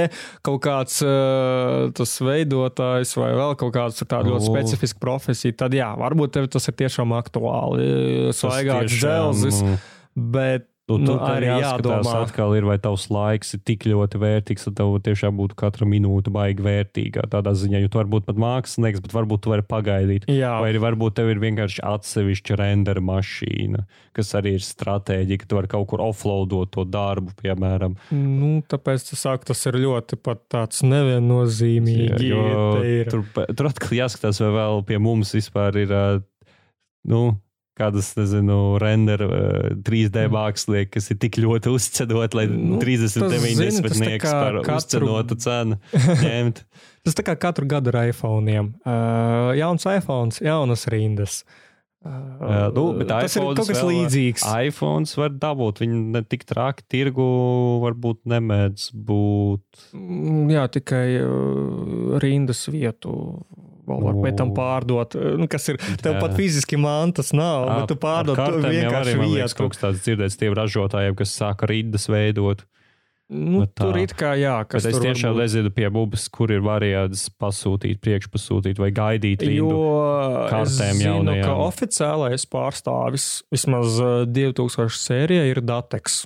kaut 0.46 0.62
kāds 0.64 1.00
uh, 1.04 1.88
tas 1.96 2.14
veidotājs 2.24 3.16
vai 3.20 3.32
vēl 3.36 3.56
kaut 3.60 3.74
kāds 3.76 4.04
tāda 4.04 4.30
ļoti 4.30 4.48
specifiska 4.48 5.02
profesija, 5.02 5.58
tad 5.64 5.76
jā, 5.76 5.90
varbūt 6.00 6.36
tev 6.38 6.48
tas 6.52 6.70
ir 6.70 6.78
tiešām 6.84 7.12
aktuāli. 7.16 7.90
Svaigāks 8.36 8.96
dzelzis, 9.00 9.60
bet 10.16 10.70
Nu, 10.86 11.00
nu, 11.02 11.14
arī 11.18 11.48
jādomā, 11.50 12.12
atkal 12.22 12.52
ir, 12.54 12.62
vai 12.68 12.76
tavs 12.78 13.08
laiks 13.10 13.56
ir 13.56 13.60
tik 13.66 13.88
ļoti 13.90 14.20
vērtīgs, 14.22 14.68
ka 14.68 14.72
tev 14.78 14.92
tiešām 15.02 15.34
būtu 15.34 15.56
katra 15.58 15.86
minūte 15.88 16.30
baigi 16.30 16.62
vērtīga. 16.62 17.24
Tādā 17.32 17.56
ziņā, 17.58 17.80
jo 17.82 17.90
tu 17.90 17.98
vari 17.98 18.12
būt 18.12 18.26
pat 18.28 18.38
mākslinieks, 18.38 19.02
bet 19.02 19.16
varbūt 19.16 19.42
tu 19.42 19.50
vari 19.50 19.64
pagaidīt. 19.66 20.28
Jā. 20.30 20.52
Vai 20.62 20.68
arī 20.70 20.82
varbūt 20.84 21.16
tev 21.18 21.32
ir 21.32 21.40
vienkārši 21.42 21.82
atsevišķa 21.90 22.58
rendera 22.60 23.02
mašīna, 23.02 23.82
kas 24.14 24.30
arī 24.38 24.52
ir 24.60 24.62
stratēģija, 24.62 25.40
ka 25.42 25.50
tu 25.50 25.58
vari 25.58 25.72
kaut 25.74 25.88
kur 25.90 26.04
offloadot 26.06 26.70
to 26.76 26.84
darbu, 26.86 27.34
piemēram. 27.40 27.96
Nu, 28.14 28.52
tāpēc 28.70 29.08
tas, 29.08 29.24
sāk, 29.26 29.48
tas 29.48 29.66
ir 29.66 29.80
ļoti 29.82 30.20
tāds 30.22 30.84
neviennozīmīgi. 30.86 32.30
Jā, 32.30 33.10
tur, 33.10 33.26
tur 33.50 33.70
atkal 33.72 33.98
jāskatās, 33.98 34.38
vai 34.44 34.52
vēl 34.60 34.86
pie 34.86 35.02
mums 35.02 35.34
vispār 35.34 35.82
ir. 35.82 35.96
Nu, 37.06 37.24
kādas, 37.76 38.10
nezinu, 38.16 38.76
renderu 38.80 39.28
3D 39.84 40.26
mm. 40.26 40.32
mākslinieki, 40.32 40.92
kas 40.96 41.10
ir 41.12 41.20
tik 41.22 41.38
ļoti 41.42 41.72
uzcenot, 41.74 42.36
lai 42.38 42.46
nu, 42.50 42.80
30, 42.82 43.28
90 43.28 44.00
nieks 44.02 44.30
par 44.30 44.60
katru... 44.62 44.80
uzcenotu 44.80 45.38
cenu 45.44 45.78
ņemt. 46.24 46.64
tas 47.06 47.18
tā 47.18 47.26
kā 47.26 47.36
katru 47.46 47.68
gadu 47.70 47.92
ar 47.92 48.02
iPhone. 48.08 48.58
Uh, 48.80 49.52
jauns 49.58 49.86
iPhone, 49.92 50.34
jaunas 50.40 50.88
rindas. 50.92 51.42
Uh, 52.06 52.68
nu, 52.70 52.82
tas 53.08 53.34
ir 53.34 53.42
kaut 53.42 53.66
kas 53.66 53.82
līdzīgs. 53.82 54.44
iPhone 54.68 55.08
var 55.18 55.32
dabūt. 55.42 55.82
Viņi 55.82 56.02
ne 56.14 56.22
tik 56.22 56.44
traki 56.46 56.84
tirgu, 56.92 57.26
varbūt 57.82 58.22
nemēdz 58.30 58.92
būt. 58.94 59.86
Mm, 59.96 60.44
jā, 60.54 60.66
tikai 60.78 61.06
rindas 62.22 62.62
vietu 62.70 63.16
vēl 63.86 64.06
var 64.06 64.20
pēc 64.24 64.38
tam 64.40 64.52
pārdot, 64.56 65.16
nu, 65.40 65.48
kas 65.50 65.70
ir, 65.72 65.80
tev 66.02 66.20
pat 66.22 66.36
fiziski 66.38 66.78
mantas 66.80 67.32
nav, 67.36 67.68
bet 67.72 67.92
tu 67.92 67.98
pārdod 68.00 68.38
to 68.40 68.62
vienkārši 68.64 69.18
vietu. 69.22 69.58
Kaut 69.60 69.74
kas 69.74 69.84
tāds 69.84 70.06
dzirdēts 70.06 70.40
tiem 70.40 70.56
ražotājiem, 70.58 71.18
kas 71.18 71.36
sāka 71.38 71.70
rindas 71.70 72.08
veidot. 72.12 72.66
Nu, 73.26 73.64
bet 73.64 73.72
tur 73.74 73.96
ir 73.98 74.12
kā 74.14 74.36
jā, 74.38 74.54
kas 74.70 74.84
bet 74.86 74.92
es 74.94 75.02
tiešām 75.02 75.32
varbūt... 75.32 75.42
nezinu 75.42 75.70
pie 75.74 75.88
mums, 75.90 76.28
kur 76.30 76.52
ir 76.54 76.60
variants 76.62 77.24
pasūtīt, 77.42 77.98
priekšpasūtīt 78.04 78.78
vai 78.78 78.92
gaidīt 78.94 79.42
rindu 79.42 79.80
kartēm 80.52 81.02
jaunajām. 81.02 81.42
Ka 81.42 81.56
oficiālais 81.64 82.46
pārstāvis 82.46 83.26
vismaz 83.50 83.98
2000 84.30 84.94
sērijā 84.94 85.48
ir 85.50 85.62
Datex. 85.66 86.22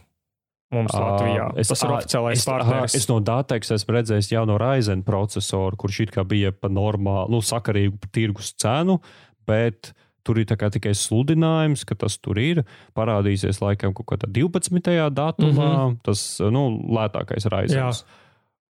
Mums 0.70 0.92
Latvijā 0.94 1.48
es, 1.58 1.70
tas 1.72 1.80
ir 1.82 1.92
oficiālais 1.96 2.44
partneris. 2.46 2.94
Es 2.94 3.08
no 3.10 3.16
Datex 3.26 3.72
esmu 3.74 3.96
redzējis 3.96 4.30
jauno 4.36 4.54
Ryzen 4.60 5.02
procesoru, 5.06 5.78
kurš 5.80 6.04
it 6.04 6.12
kā 6.14 6.22
bija 6.28 6.52
pa 6.54 6.70
normālu, 6.70 7.34
nu, 7.34 7.40
sakarīgu 7.42 7.98
tirgus 8.14 8.52
cenu, 8.54 9.00
bet 9.50 9.90
tur 10.26 10.38
ir 10.38 10.46
tikai 10.46 10.92
sludinājums, 10.94 11.82
ka 11.88 11.96
tas 11.98 12.20
tur 12.22 12.38
ir. 12.38 12.62
Parādīsies 12.94 13.58
laikam 13.64 13.96
kaut 13.96 14.12
kādā 14.12 14.30
12. 14.30 14.94
datumā, 15.16 15.50
mm 15.50 15.90
-hmm. 15.90 15.98
tas, 16.06 16.24
nu, 16.54 16.68
lētākais 16.86 17.50
Ryzen. 17.50 18.04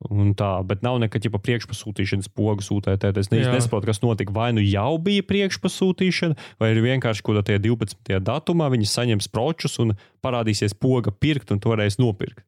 Un 0.09 0.31
tā, 0.33 0.49
bet 0.65 0.81
nav 0.81 0.97
nekad 1.03 1.27
jau 1.27 1.37
priekšpasūtīšanas 1.37 2.31
pogas 2.33 2.71
UTT. 2.73 3.05
Es 3.21 3.29
īsti 3.29 3.53
nesaprotu, 3.53 3.91
kas 3.91 4.01
notika. 4.01 4.33
Vai 4.33 4.49
nu 4.57 4.63
jau 4.65 4.95
bija 5.03 5.27
priekšpasūtīšana, 5.29 6.39
vai 6.63 6.71
ir 6.73 6.81
vienkārši 6.87 7.25
kaut 7.27 7.43
kādā 7.43 7.59
12. 7.61 8.15
datumā 8.25 8.71
viņi 8.73 8.89
saņems 8.89 9.29
pročus 9.35 9.77
un 9.83 9.93
parādīsies 10.25 10.73
poga 10.81 11.13
pirkt 11.13 11.53
un 11.53 11.61
toreiz 11.61 12.01
nopirkt. 12.01 12.47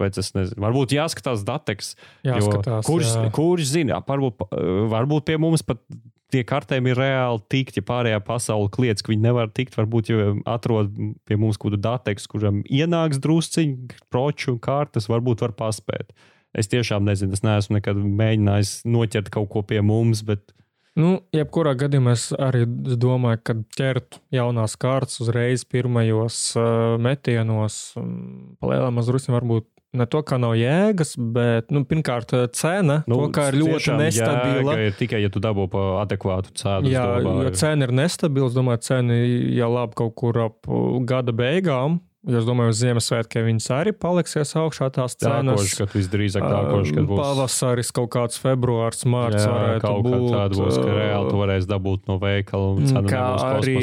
Vai 0.00 0.12
tas 0.14 0.30
nezinu? 0.36 0.62
Varbūt 0.62 0.94
jāskatās 0.94 1.42
dateks. 1.44 1.92
Jāskatās, 2.24 2.86
kurš, 2.86 3.10
jā. 3.18 3.26
kurš 3.36 3.66
zina, 3.74 3.98
varbūt, 4.06 4.46
varbūt 4.94 5.26
pie 5.28 5.36
mums 5.42 5.66
pat 5.66 5.82
tie 6.30 6.42
kartēm 6.46 6.88
ir 6.90 6.98
reāli 6.98 7.42
tikt, 7.50 7.78
ja 7.80 7.84
pārējā 7.86 8.20
pasaule 8.24 8.70
kliedz, 8.72 9.02
ka 9.02 9.12
viņi 9.12 9.26
nevar 9.26 9.50
tikt. 9.54 9.76
Varbūt 9.78 10.12
jau 10.12 10.32
atrod 10.48 10.92
pie 11.28 11.38
mums 11.40 11.58
kādu 11.60 11.80
dateks, 11.80 12.28
kuram 12.30 12.62
ienāks 12.70 13.20
drusciņi, 13.22 13.96
proču 14.12 14.54
un 14.54 14.60
kartes, 14.62 15.10
varbūt 15.10 15.44
var 15.44 15.56
paspēt. 15.58 16.14
Es 16.56 16.70
tiešām 16.70 17.06
nezinu, 17.06 17.36
es 17.36 17.44
neesmu 17.46 17.78
nekad 17.78 17.98
mēģinājis 17.98 18.80
noķert 18.90 19.30
kaut 19.34 19.50
ko 19.52 19.62
pie 19.66 19.82
mums, 19.86 20.24
bet. 20.26 20.50
Nu, 20.98 21.20
jebkurā 21.34 21.76
gadījumā 21.78 22.16
es 22.16 22.30
arī 22.34 22.64
domāju, 22.98 23.42
ka 23.46 23.54
ķert 23.78 24.18
jaunās 24.34 24.74
kārtas 24.80 25.20
uzreiz 25.22 25.62
pirmajos 25.62 26.40
uh, 26.58 26.96
metienos, 27.00 27.92
um, 28.00 28.56
palielināt 28.58 28.96
mazliet, 28.98 29.30
varbūt 29.30 29.68
ne 29.96 30.06
to, 30.10 30.20
kā 30.26 30.38
nav 30.40 30.54
jēgas, 30.58 31.14
bet, 31.34 31.70
nu, 31.74 31.82
pirmkārt, 31.88 32.34
cena, 32.56 33.00
nu, 33.10 33.16
to, 33.24 33.30
kā 33.34 33.48
ir 33.50 33.58
ļoti 33.62 33.96
nestabila. 33.98 34.76
Ir 34.86 34.98
tikai, 34.98 35.22
ja 35.24 35.30
tu 35.32 35.42
dabū 35.42 35.66
pa 35.70 35.86
adekvātu 36.02 36.54
cenu. 36.58 36.90
Jā, 36.92 37.06
jo 37.22 37.54
cena 37.58 37.88
ir 37.88 37.94
nestabila, 38.02 38.50
es 38.50 38.58
domāju, 38.58 38.84
cena 38.86 39.16
jau 39.16 39.72
labi 39.74 39.98
kaut 40.02 40.14
kur 40.18 40.42
ap 40.46 40.70
gada 41.10 41.34
beigām. 41.36 42.00
Jo 42.28 42.36
es 42.36 42.44
domāju, 42.44 42.74
uz 42.74 42.80
Ziemassvētkiem 42.82 43.46
viņas 43.46 43.66
arī 43.72 43.92
paliksies 43.96 44.50
augšā 44.60 44.90
tās 44.92 45.14
cenas. 45.16 45.46
Nākošais, 45.46 45.78
kad 45.78 45.94
visdrīzāk 45.96 46.44
nākošais, 46.44 46.92
kad 46.98 47.06
būs 47.08 47.20
pavasaris, 47.22 47.92
kaut 47.96 48.10
kāds 48.12 48.40
februārs, 48.42 49.06
mārts 49.08 49.46
jā, 49.46 49.78
kaut 49.80 50.04
būt. 50.04 50.26
Tāda 50.34 50.58
būs, 50.60 50.76
ka 50.76 50.98
reāli 50.98 51.32
tu 51.32 51.40
varēs 51.40 51.68
dabūt 51.70 52.10
no 52.10 52.18
veikala 52.20 53.04
kā 53.08 53.24
arī 53.54 53.78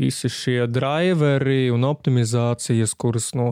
visi 0.00 0.32
šie 0.32 0.62
driveri 0.72 1.66
un 1.74 1.84
optimizācijas, 1.90 2.96
kuras, 2.96 3.34
nu, 3.36 3.50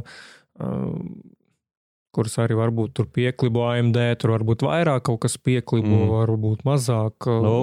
kuras 2.16 2.38
arī 2.40 2.56
varbūt 2.58 2.94
tur 2.96 3.08
pieklibo 3.12 3.66
AMD, 3.68 3.98
tur 4.20 4.32
varbūt 4.36 4.64
vairāk 4.66 5.04
kaut 5.08 5.20
kas 5.26 5.36
pieklibo, 5.36 5.92
mm. 5.92 6.12
varbūt 6.14 6.64
mazāk. 6.68 7.28
Nu, 7.44 7.54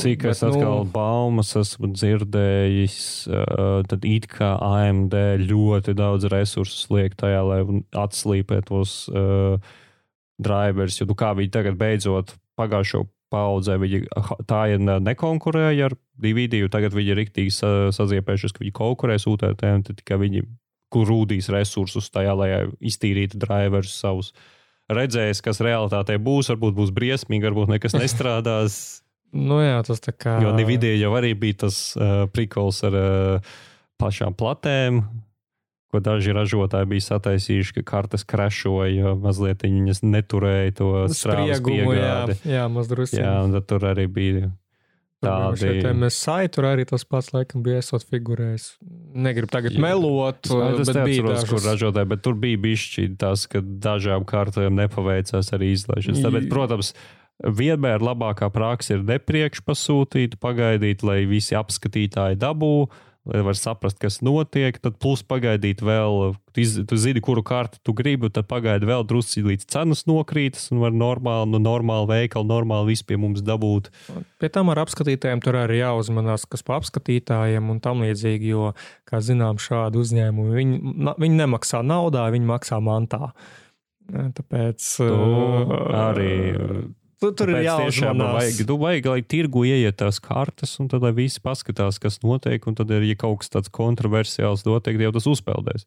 cik 0.00 0.24
bet, 0.24 0.36
es 0.36 0.42
atkal 0.46 0.84
nu, 0.84 0.90
baumas 0.94 1.52
esmu 1.58 1.92
dzirdējis, 1.92 2.98
tad 3.90 4.06
it 4.08 4.28
kā 4.30 4.54
AMD 4.62 5.16
ļoti 5.44 5.96
daudz 5.98 6.30
resursus 6.32 6.86
liek 6.94 7.18
tajā, 7.18 7.42
lai 7.48 7.62
atslīpē 8.04 8.62
tos 8.68 9.04
uh, 9.10 9.58
drivers, 10.42 11.00
jo 11.00 11.08
nu, 11.10 11.18
kā 11.18 11.32
viņi 11.38 11.52
tagad 11.52 11.78
beidzot 11.80 12.36
pagājušo 12.58 13.04
paudzē, 13.32 13.78
viņi 13.80 14.02
tā 14.50 14.64
ir 14.74 14.82
nekonkurēja 14.82 15.88
ar 15.88 15.96
DVD, 16.20 16.60
tagad 16.72 16.94
viņi 16.96 17.14
ir 17.14 17.20
riktīgi 17.22 17.54
saziepējušies, 17.96 18.52
ka 18.52 18.64
viņi 18.64 18.74
konkurēs 18.76 19.26
UTT, 19.30 19.64
un 19.72 19.86
tikai 19.88 20.20
viņi 20.20 20.44
kur 20.92 21.08
rūdīs 21.08 21.50
resursus 21.52 22.10
tajā, 22.12 22.34
lai 22.38 22.50
iztīrītu 22.80 23.40
driverus 23.40 23.94
savus. 24.02 24.32
Redzējis, 24.92 25.40
kas 25.44 25.62
realitātē 25.64 26.18
būs, 26.20 26.50
varbūt 26.52 26.76
būs 26.76 26.92
briesmīgi, 26.94 27.48
varbūt 27.48 27.72
nekas 27.72 27.96
nestrādās. 27.96 28.78
nu 29.50 29.62
jā, 29.62 29.80
tas 29.86 30.02
tā 30.04 30.12
kā. 30.12 30.38
Jo 30.44 30.54
Nvidia 30.56 30.94
jau 30.98 31.14
arī 31.18 31.32
bija 31.38 31.64
tas 31.66 31.82
uh, 31.96 32.24
prikols 32.32 32.82
ar 32.88 32.98
uh, 32.98 33.52
pašām 34.02 34.36
platēm, 34.36 35.04
ko 35.92 36.00
daži 36.00 36.34
ražotāji 36.36 36.88
bija 36.88 37.06
sataisījuši, 37.06 37.76
ka 37.78 37.86
kartes 37.92 38.24
krešoja, 38.28 39.14
mazliet 39.20 39.64
viņas 39.64 40.02
neturēja 40.04 40.76
to 40.80 40.90
strāvu. 41.12 41.76
Jā, 41.92 42.16
jā 42.48 42.66
mazliet. 42.72 43.16
Jā, 43.16 43.36
un 43.44 43.56
tur 43.68 43.88
arī 43.92 44.08
bija 44.10 44.50
Tādi 45.22 45.92
mēs 45.94 46.18
saitu 46.18 46.64
arī 46.66 46.84
tas 46.88 47.04
pats, 47.06 47.30
laikam, 47.34 47.62
bija 47.62 47.78
esot 47.82 48.04
figurējis. 48.10 48.66
Negribu 49.22 49.52
tagad 49.52 49.76
jā. 49.76 49.82
melot, 49.84 50.50
es 50.82 50.90
bija 50.90 51.26
dažas... 51.28 51.46
kur 51.50 51.62
ražotāji, 51.62 52.10
bet 52.10 52.24
tur 52.26 52.34
bija 52.42 52.58
bišķi 52.64 53.06
tas, 53.22 53.46
ka 53.50 53.62
dažām 53.62 54.26
kārtām 54.28 54.74
nepaveicās 54.80 55.52
arī 55.54 55.72
izlaišanas. 55.76 56.24
Tāpēc, 56.26 56.48
protams, 56.50 56.92
vienmēr 57.42 58.02
labākā 58.02 58.50
praksa 58.54 58.96
ir 58.96 59.06
nepriekš 59.06 59.62
pasūtīt, 59.66 60.36
pagaidīt, 60.42 61.06
lai 61.06 61.22
visi 61.30 61.56
apskatītāji 61.58 62.40
dabū 62.42 62.74
lai 63.28 63.42
var 63.46 63.54
saprast, 63.58 63.98
kas 64.02 64.18
notiek. 64.24 64.78
Tad 64.82 64.96
plus 65.02 65.22
pagaidīt 65.26 65.82
vēl, 65.84 66.34
tu 66.52 66.98
zini, 66.98 67.22
kuru 67.22 67.44
kārtu 67.46 67.78
tu 67.86 67.94
gribi, 67.96 68.30
tad 68.34 68.48
pagaidi 68.50 68.88
vēl 68.88 69.04
drusci 69.08 69.44
līdz 69.46 69.68
cenas 69.70 70.04
nokrītas 70.10 70.70
un 70.74 70.82
var 70.82 70.94
normāli, 70.96 71.52
nu, 71.54 71.60
normāli 71.62 72.10
veikalu, 72.10 72.48
normāli 72.50 72.92
visu 72.92 73.06
pie 73.08 73.18
mums 73.22 73.44
dabūt. 73.46 73.92
Pie 74.42 74.50
tam 74.52 74.72
ar 74.74 74.82
apskatītājiem 74.82 75.42
tur 75.44 75.60
arī 75.62 75.80
jāuzmanās, 75.82 76.48
kas 76.50 76.66
pa 76.66 76.80
apskatītājiem 76.80 77.70
un 77.72 77.82
tam 77.84 78.02
līdzīgi, 78.06 78.54
jo, 78.54 78.72
kā 79.08 79.22
zinām, 79.22 79.60
šādi 79.62 80.02
uzņēmumi, 80.02 80.56
viņi, 80.58 80.80
viņi 81.22 81.42
nemaksā 81.44 81.84
naudā, 81.86 82.26
viņi 82.34 82.50
maksā 82.50 82.82
mantā. 82.82 83.30
Tāpēc 84.12 84.88
to 84.98 85.12
arī 85.94 86.34
Tu, 87.22 87.30
tur 87.38 87.52
ir 87.52 87.60
jāuzmanās. 87.62 88.32
Vajag, 88.34 88.62
tu 88.66 88.76
vajag, 88.82 89.10
lai 89.12 89.20
tirgu 89.22 89.66
ieiet 89.68 89.94
tās 90.00 90.18
kartes, 90.22 90.72
un 90.82 90.88
tad 90.90 91.04
lai 91.06 91.12
visi 91.14 91.38
paskatās, 91.42 92.00
kas 92.02 92.18
notiek, 92.24 92.64
un 92.66 92.78
tad, 92.78 92.90
ja 92.90 93.18
kaut 93.18 93.44
kas 93.44 93.52
tāds 93.52 93.70
kontroversiāls 93.70 94.66
notiek, 94.66 94.98
jau 94.98 95.12
tas 95.14 95.28
uzpeldēs. 95.30 95.86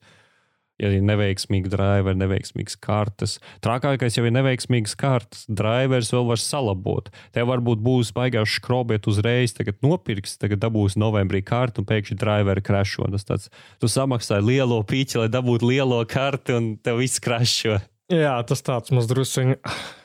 Ja 0.79 0.89
ir 0.91 1.03
neveiksmīgi 1.07 1.69
driveri, 1.71 2.19
neveiksmīgas 2.19 2.75
kartes. 2.83 3.38
Trakākais 3.63 4.17
jau 4.17 4.25
ir 4.27 4.33
neveiksmīgas 4.36 4.95
kartes. 4.99 5.45
Drivers 5.47 6.11
vēl 6.11 6.25
var 6.27 6.41
salabot. 6.43 7.07
Tev 7.36 7.47
varbūt 7.47 7.79
būs 7.83 8.11
baigās 8.15 8.57
skrobiet 8.57 9.07
uzreiz, 9.07 9.55
tagad 9.55 9.79
nopirks, 9.83 10.36
tagad 10.39 10.59
dabūs 10.63 10.97
novembrī 10.99 11.39
kartu 11.47 11.83
un 11.83 11.88
pēkšņi 11.91 12.19
driveri 12.19 12.63
krešo. 12.63 13.07
Tas 13.15 13.27
tāds, 13.27 13.51
tu 13.79 13.91
samaksāji 13.91 14.47
lielo 14.51 14.81
pīķi, 14.83 15.21
lai 15.23 15.31
dabūtu 15.31 15.71
lielo 15.71 16.03
karti 16.11 16.59
un 16.59 16.73
tev 16.83 16.99
viss 17.03 17.23
krešo. 17.23 17.79
Jā, 18.11 18.35
tas 18.45 18.61
tāds 18.61 18.91
mums 18.93 19.07
druskuļi 19.09 19.55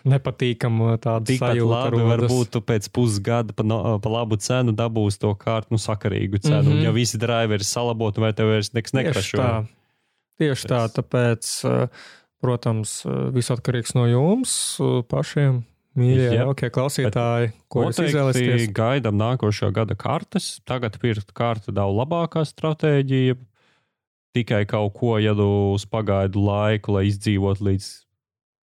nepatīkami. 0.09 0.95
Tikpat 1.29 1.59
labi, 1.61 1.99
rodas. 1.99 2.07
varbūt 2.15 2.53
tu 2.55 2.63
pēc 2.65 2.89
pusgada 2.97 3.53
pa, 3.57 3.67
no, 3.67 3.99
pa 4.01 4.13
labu 4.13 4.39
cenu 4.41 4.73
dabūsi 4.77 5.21
to 5.21 5.35
kārtu, 5.37 5.77
nu, 5.77 5.81
sakarīgu 5.81 6.41
cenu. 6.41 6.63
Mm 6.63 6.73
-hmm. 6.79 6.85
Ja 6.89 6.95
visi 6.97 7.21
driveri 7.21 7.65
salabot, 7.65 8.17
vai 8.17 8.33
tev 8.33 8.49
vairs 8.55 8.73
nekas 8.73 8.97
nekrašo. 8.97 9.37
Tieši 9.37 9.37
tā, 9.37 9.67
Tieši 10.41 10.69
tā 10.73 10.81
tāpēc, 10.97 11.51
protams, 12.41 13.03
viss 13.37 13.53
atkarīgs 13.53 13.95
no 13.95 14.07
jums 14.07 14.81
pašiem. 15.09 15.65
Mīļie, 15.99 16.35
ja. 16.35 16.47
ok, 16.47 16.69
klausītāji, 16.71 17.51
ko 17.69 17.83
jūs 17.89 17.99
izvēlēsieties? 17.99 18.71
Gaidām 18.73 19.19
nākošā 19.19 19.73
gada 19.75 19.97
kartes. 19.99 20.61
Tagad 20.65 20.97
pirkt 21.03 21.33
kartu 21.35 21.75
daudz 21.75 21.99
labākā 21.99 22.45
stratēģija 22.47 23.35
tikai 24.37 24.65
kaut 24.69 24.95
ko, 24.99 25.17
tu 25.19 25.49
uz 25.75 25.87
pagaidu 25.89 26.43
laiku, 26.45 26.97
lai 26.97 27.09
izdzīvot 27.11 27.63
līdz 27.65 27.89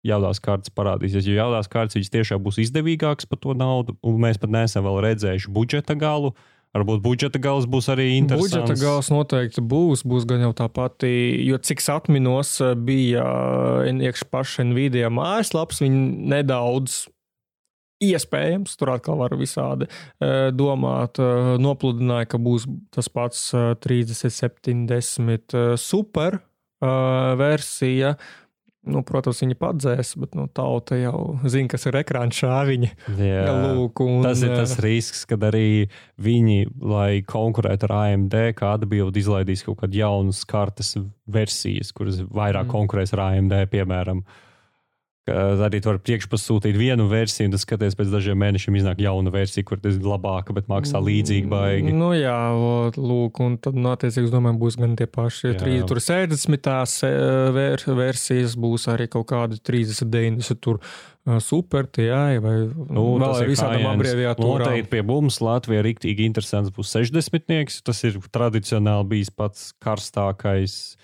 jaunās 0.07 0.41
kārtas 0.43 0.73
parādīsies. 0.75 1.27
Jo 1.29 1.45
jaunās 1.45 1.71
kārtas 1.71 1.99
viņas 1.99 2.15
tiešām 2.17 2.43
būs 2.43 2.59
izdevīgākas 2.65 3.29
par 3.31 3.39
to 3.43 3.55
naudu, 3.55 3.95
un 4.03 4.19
mēs 4.23 4.41
pat 4.43 4.51
neesam 4.51 4.87
vēl 4.87 5.03
redzējuši 5.07 5.53
budžeta 5.55 5.97
galu. 5.99 6.35
Varbūt 6.73 7.03
budžeta 7.05 7.37
gals 7.43 7.67
būs 7.69 7.91
arī 7.93 8.15
interesants. 8.17 8.55
Budžeta 8.55 8.81
gals 8.81 9.11
noteikti 9.13 9.61
būs, 9.61 10.07
būs 10.09 10.25
gan 10.29 10.41
jau 10.41 10.55
tā 10.57 10.71
pati, 10.73 11.11
jo 11.45 11.59
cik 11.61 11.85
atminos, 11.93 12.55
bija 12.81 13.27
iekšā 13.93 14.31
paša 14.33 14.65
Nvidia 14.71 15.11
mājaslaps, 15.13 15.83
viņi 15.85 16.07
nedaudz 16.33 17.05
Iespējams, 18.03 18.77
tur 18.81 18.95
atkal 18.97 19.21
var 19.21 19.37
visādi 19.39 19.89
uh, 19.89 20.51
domāt. 20.55 21.21
Uh, 21.23 21.55
nopludināja, 21.63 22.33
ka 22.35 22.41
būs 22.43 22.67
tas 22.95 23.11
pats 23.13 23.51
uh, 23.57 23.73
3070 23.83 25.59
super 25.81 26.43
versija. 27.39 28.17
Nu, 28.83 29.05
protams, 29.07 29.39
viņi 29.45 29.55
padzēs, 29.55 30.09
bet 30.19 30.33
nu, 30.35 30.49
tauta 30.51 30.97
jau 30.99 31.37
zina, 31.47 31.71
kas 31.71 31.87
ir 31.87 32.01
ekrāna 32.01 32.35
šāviņi. 32.35 32.89
Jā, 33.21 33.45
Lūk, 33.77 34.03
un, 34.03 34.27
tas 34.27 34.43
ir 34.43 34.51
tas 34.51 34.75
risks, 34.83 35.23
kad 35.31 35.47
arī 35.47 35.87
viņi, 36.19 36.65
lai 36.83 37.23
konkurētu 37.23 37.87
ar 37.87 37.95
AMD, 38.01 38.35
kā 38.59 38.73
atbildi 38.81 39.23
izlaidīs 39.23 39.63
kaut 39.63 39.85
kādas 39.85 40.01
jaunas 40.03 40.43
kartes 40.51 40.97
versijas, 41.31 41.95
kuras 41.95 42.19
vairāk 42.27 42.67
mm. 42.67 42.73
konkurēs 42.75 43.15
ar 43.15 43.29
AMD, 43.29 43.61
piemēram. 43.71 44.27
Uh, 44.27 44.41
Arī 45.31 45.79
tu 45.79 45.87
vari 45.87 46.01
priekšpasūtīt 46.03 46.75
vienu 46.75 47.05
versiju, 47.07 47.47
un 47.47 47.53
tas 47.55 47.63
skaties 47.63 47.95
pēc 47.95 48.09
dažiem 48.11 48.41
mēnešiem 48.43 48.75
iznāk 48.81 48.99
jauna 49.05 49.31
versija, 49.31 49.63
kur 49.69 49.79
tas 49.79 49.95
ir 49.95 50.03
labāka, 50.03 50.51
bet 50.57 50.67
maksā 50.67 50.99
līdzīgi 50.99 51.47
baigi. 51.47 51.93
Nu 51.95 52.09
jā, 52.11 52.35
lūk, 52.99 53.39
un 53.45 53.55
tad, 53.63 53.79
nu, 53.79 53.93
attiecīgi, 53.95 54.27
es 54.27 54.33
domāju, 54.35 54.59
būs 54.65 54.77
gan 54.81 54.97
tie 54.99 55.07
paši 55.07 55.53
360 55.61 56.65
tās 56.67 56.97
ver, 57.55 57.85
versijas, 58.01 58.57
būs 58.59 58.89
arī 58.91 59.07
kaut 59.13 59.29
kādi 59.31 59.61
30, 59.63 60.11
90 60.11 60.59
tur 60.59 60.83
super, 61.39 61.87
tie 61.87 62.09
jā, 62.09 62.25
vai 62.43 62.57
nu, 62.67 63.07
vēl 63.23 63.37
ar 63.45 63.47
visādām 63.47 63.87
abreviatūrām. 63.93 64.67
Noteikti 64.67 64.91
pie 64.97 65.05
mums 65.07 65.39
Latvijā 65.39 65.87
riktīgi 65.87 66.27
interesants 66.27 66.75
būs 66.75 66.91
60. 66.99 67.79
Tas 67.87 68.03
ir 68.11 68.19
tradicionāli 68.35 69.07
bijis 69.15 69.31
pats 69.31 69.71
karstākais, 69.87 70.97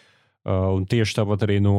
un 0.43 0.91
tieši 0.91 1.21
tāpat 1.21 1.47
arī 1.47 1.63
no 1.63 1.79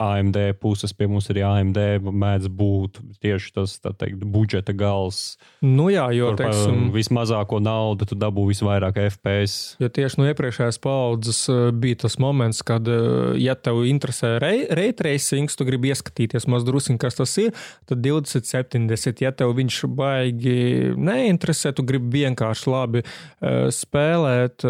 AMD 0.00 0.36
puses 0.60 0.94
pie 0.96 1.06
mums 1.10 1.28
arī 1.32 1.42
AMD 1.44 1.78
mēdz 2.08 2.48
būt 2.56 3.00
tieši 3.20 3.52
tas 3.56 3.76
teikt, 3.84 4.22
budžeta 4.24 4.72
gals. 4.76 5.36
Nu 5.60 5.90
jā, 5.92 6.06
jo 6.16 6.32
teiksim, 6.38 6.88
vismazāko 6.94 7.60
naudu 7.62 8.08
tu 8.08 8.16
dabū 8.18 8.46
visvairāk 8.48 8.96
FPS. 9.10 9.76
Jo 9.82 9.90
tieši 9.92 10.22
no 10.22 10.28
iepriekšējās 10.30 10.80
paudzes 10.82 11.42
eh, 11.52 11.68
bija 11.76 12.00
tas 12.06 12.16
moments, 12.22 12.62
kad, 12.66 12.88
eh, 12.88 13.36
ja 13.42 13.56
tev 13.58 13.82
interesē 13.88 14.38
ray 14.40 14.94
tracing, 14.96 15.52
tu 15.52 15.68
gribi 15.68 15.92
ieskatīties 15.92 16.48
maz 16.50 16.64
drusku, 16.64 16.96
kas 17.00 17.20
tas 17.20 17.36
ir, 17.42 17.52
tad 17.90 18.00
2070, 18.04 19.20
ja 19.26 19.34
tev 19.36 19.52
viņš 19.58 19.82
baigi 20.00 20.56
neinteresē, 20.96 21.74
tu 21.76 21.84
gribi 21.86 22.24
vienkārši 22.24 22.72
labi 22.72 23.04
eh, 23.04 23.68
spēlēt, 23.74 24.64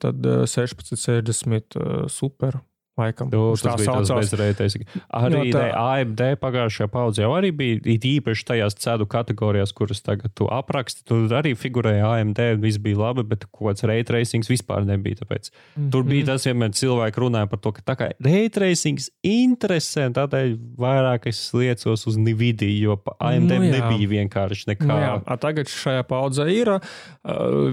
tad 0.00 0.24
1660 0.24 1.76
super 2.10 2.60
Laikam, 3.00 3.30
tu, 3.32 3.42
tas 3.56 3.80
bija 3.80 3.88
saucās. 3.88 4.10
tas 4.10 4.30
bezreitais. 4.30 4.76
Arī 5.08 5.38
no 5.38 5.44
tā... 5.54 5.66
AMD 5.80 6.22
pagājušajā 6.42 6.90
paudzē 6.92 7.24
jau 7.24 7.32
arī 7.36 7.50
bija 7.56 7.96
īpaši 8.10 8.46
tajās 8.52 8.76
cedu 8.80 9.06
kategorijās, 9.10 9.72
kuras 9.76 10.02
tagad 10.04 10.34
tu 10.38 10.48
apraksti. 10.52 11.04
Tur 11.08 11.30
arī 11.40 11.54
figurēja 11.58 12.12
AMD, 12.18 12.42
viss 12.62 12.80
bija 12.82 13.00
labi, 13.00 13.24
bet 13.30 13.46
kaut 13.48 13.70
kāds 13.70 13.86
raytracings 13.88 14.50
vispār 14.50 14.86
nebija. 14.88 15.20
Tāpēc. 15.22 15.50
Mm 15.50 15.82
-hmm. 15.82 15.90
Tur 15.94 16.06
bija 16.08 16.26
tas, 16.32 16.46
vienmēr 16.46 16.74
cilvēki 16.76 17.24
runāja 17.24 17.50
par 17.50 17.58
to, 17.58 17.72
ka 17.72 17.82
tā 17.86 17.96
kā 17.98 18.10
raytracings 18.24 19.10
interesē, 19.26 20.08
tādēļ 20.16 20.56
vairāk 20.78 21.26
es 21.30 21.40
liecos 21.54 22.06
uz 22.06 22.16
Nvidia, 22.16 22.70
jo 22.80 22.98
AMD 23.18 23.50
nu, 23.50 23.64
jā. 23.64 23.72
nebija 23.78 24.08
vienkārši 24.08 24.72
nekā. 24.72 24.86
Nu, 24.86 24.98
jā. 25.00 25.14
A, 25.24 25.36
tagad 25.40 25.70
šajā 25.70 26.04
paudzē 26.08 26.46
ir 26.52 26.72
uh, 26.76 26.80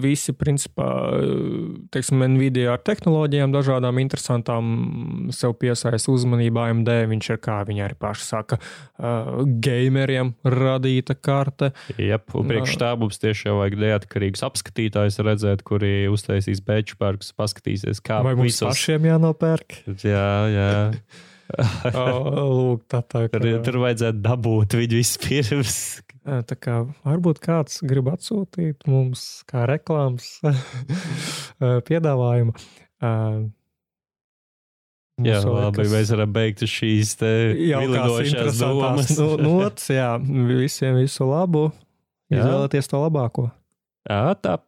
visi, 0.01 0.33
principā, 0.33 0.87
teiksim, 1.93 2.23
Nvidia 2.35 2.73
ar 2.75 2.83
tehnoloģijām 2.85 3.53
dažādām 3.55 4.01
interesantām 4.01 4.71
sev 5.35 5.55
piesaista 5.61 6.11
uzmanību 6.13 6.61
AMD. 6.63 6.91
Viņš 7.13 7.29
ir, 7.33 7.39
kā 7.43 7.59
viņi 7.67 7.85
arī 7.85 7.97
paši 7.99 8.25
saka, 8.27 8.59
uh, 8.59 9.43
gameriem 9.63 10.33
radīta 10.43 11.17
karte. 11.17 11.71
Jā, 12.01 12.19
priekš 12.19 12.77
tā 12.81 12.93
mums 12.99 13.21
tieši 13.21 13.49
jau 13.49 13.59
vajag 13.61 13.77
neatkarīgus 13.83 14.45
apskatītājus 14.47 15.21
redzēt, 15.27 15.63
kuri 15.67 15.93
uztaisīs 16.11 16.63
benchmarks, 16.65 17.33
paskatīsies, 17.37 18.03
kā 18.03 18.21
Vai 18.25 18.35
mums 18.37 18.53
visos... 18.53 18.69
pašiem 18.71 19.09
jānopērk. 19.11 19.81
Jā, 20.05 20.27
jā. 20.53 20.69
lūk, 22.57 22.83
tā, 22.91 23.01
tā, 23.07 23.25
ka... 23.31 23.39
tur, 23.39 23.47
tur 23.63 23.79
vajadzētu 23.85 24.23
dabūt 24.23 24.77
viņu 24.79 24.99
vispirms. 24.99 25.77
Tā 26.27 26.57
kā 26.59 26.81
varbūt 27.07 27.39
kāds 27.43 27.79
grib 27.87 28.09
atsūtīt 28.11 28.83
mums 28.91 29.45
kā 29.47 29.63
reklāmas 29.69 30.41
piedāvājumu. 31.87 32.55
Jā, 35.25 35.39
labi, 35.41 35.81
kas... 35.81 35.93
mēs 35.95 36.09
varam 36.13 36.33
beigt 36.35 36.61
šīs 36.69 37.15
te 37.17 37.31
vilinošās 37.57 38.59
domas. 38.61 39.09
Nots, 39.47 39.89
jā, 39.89 40.11
visiem 40.21 40.99
visu 41.01 41.25
labu. 41.25 41.71
Izvēlēties 42.29 42.91
to 42.91 43.01
labāko. 43.01 43.47
Jā, 44.07 44.35
tā. 44.43 44.59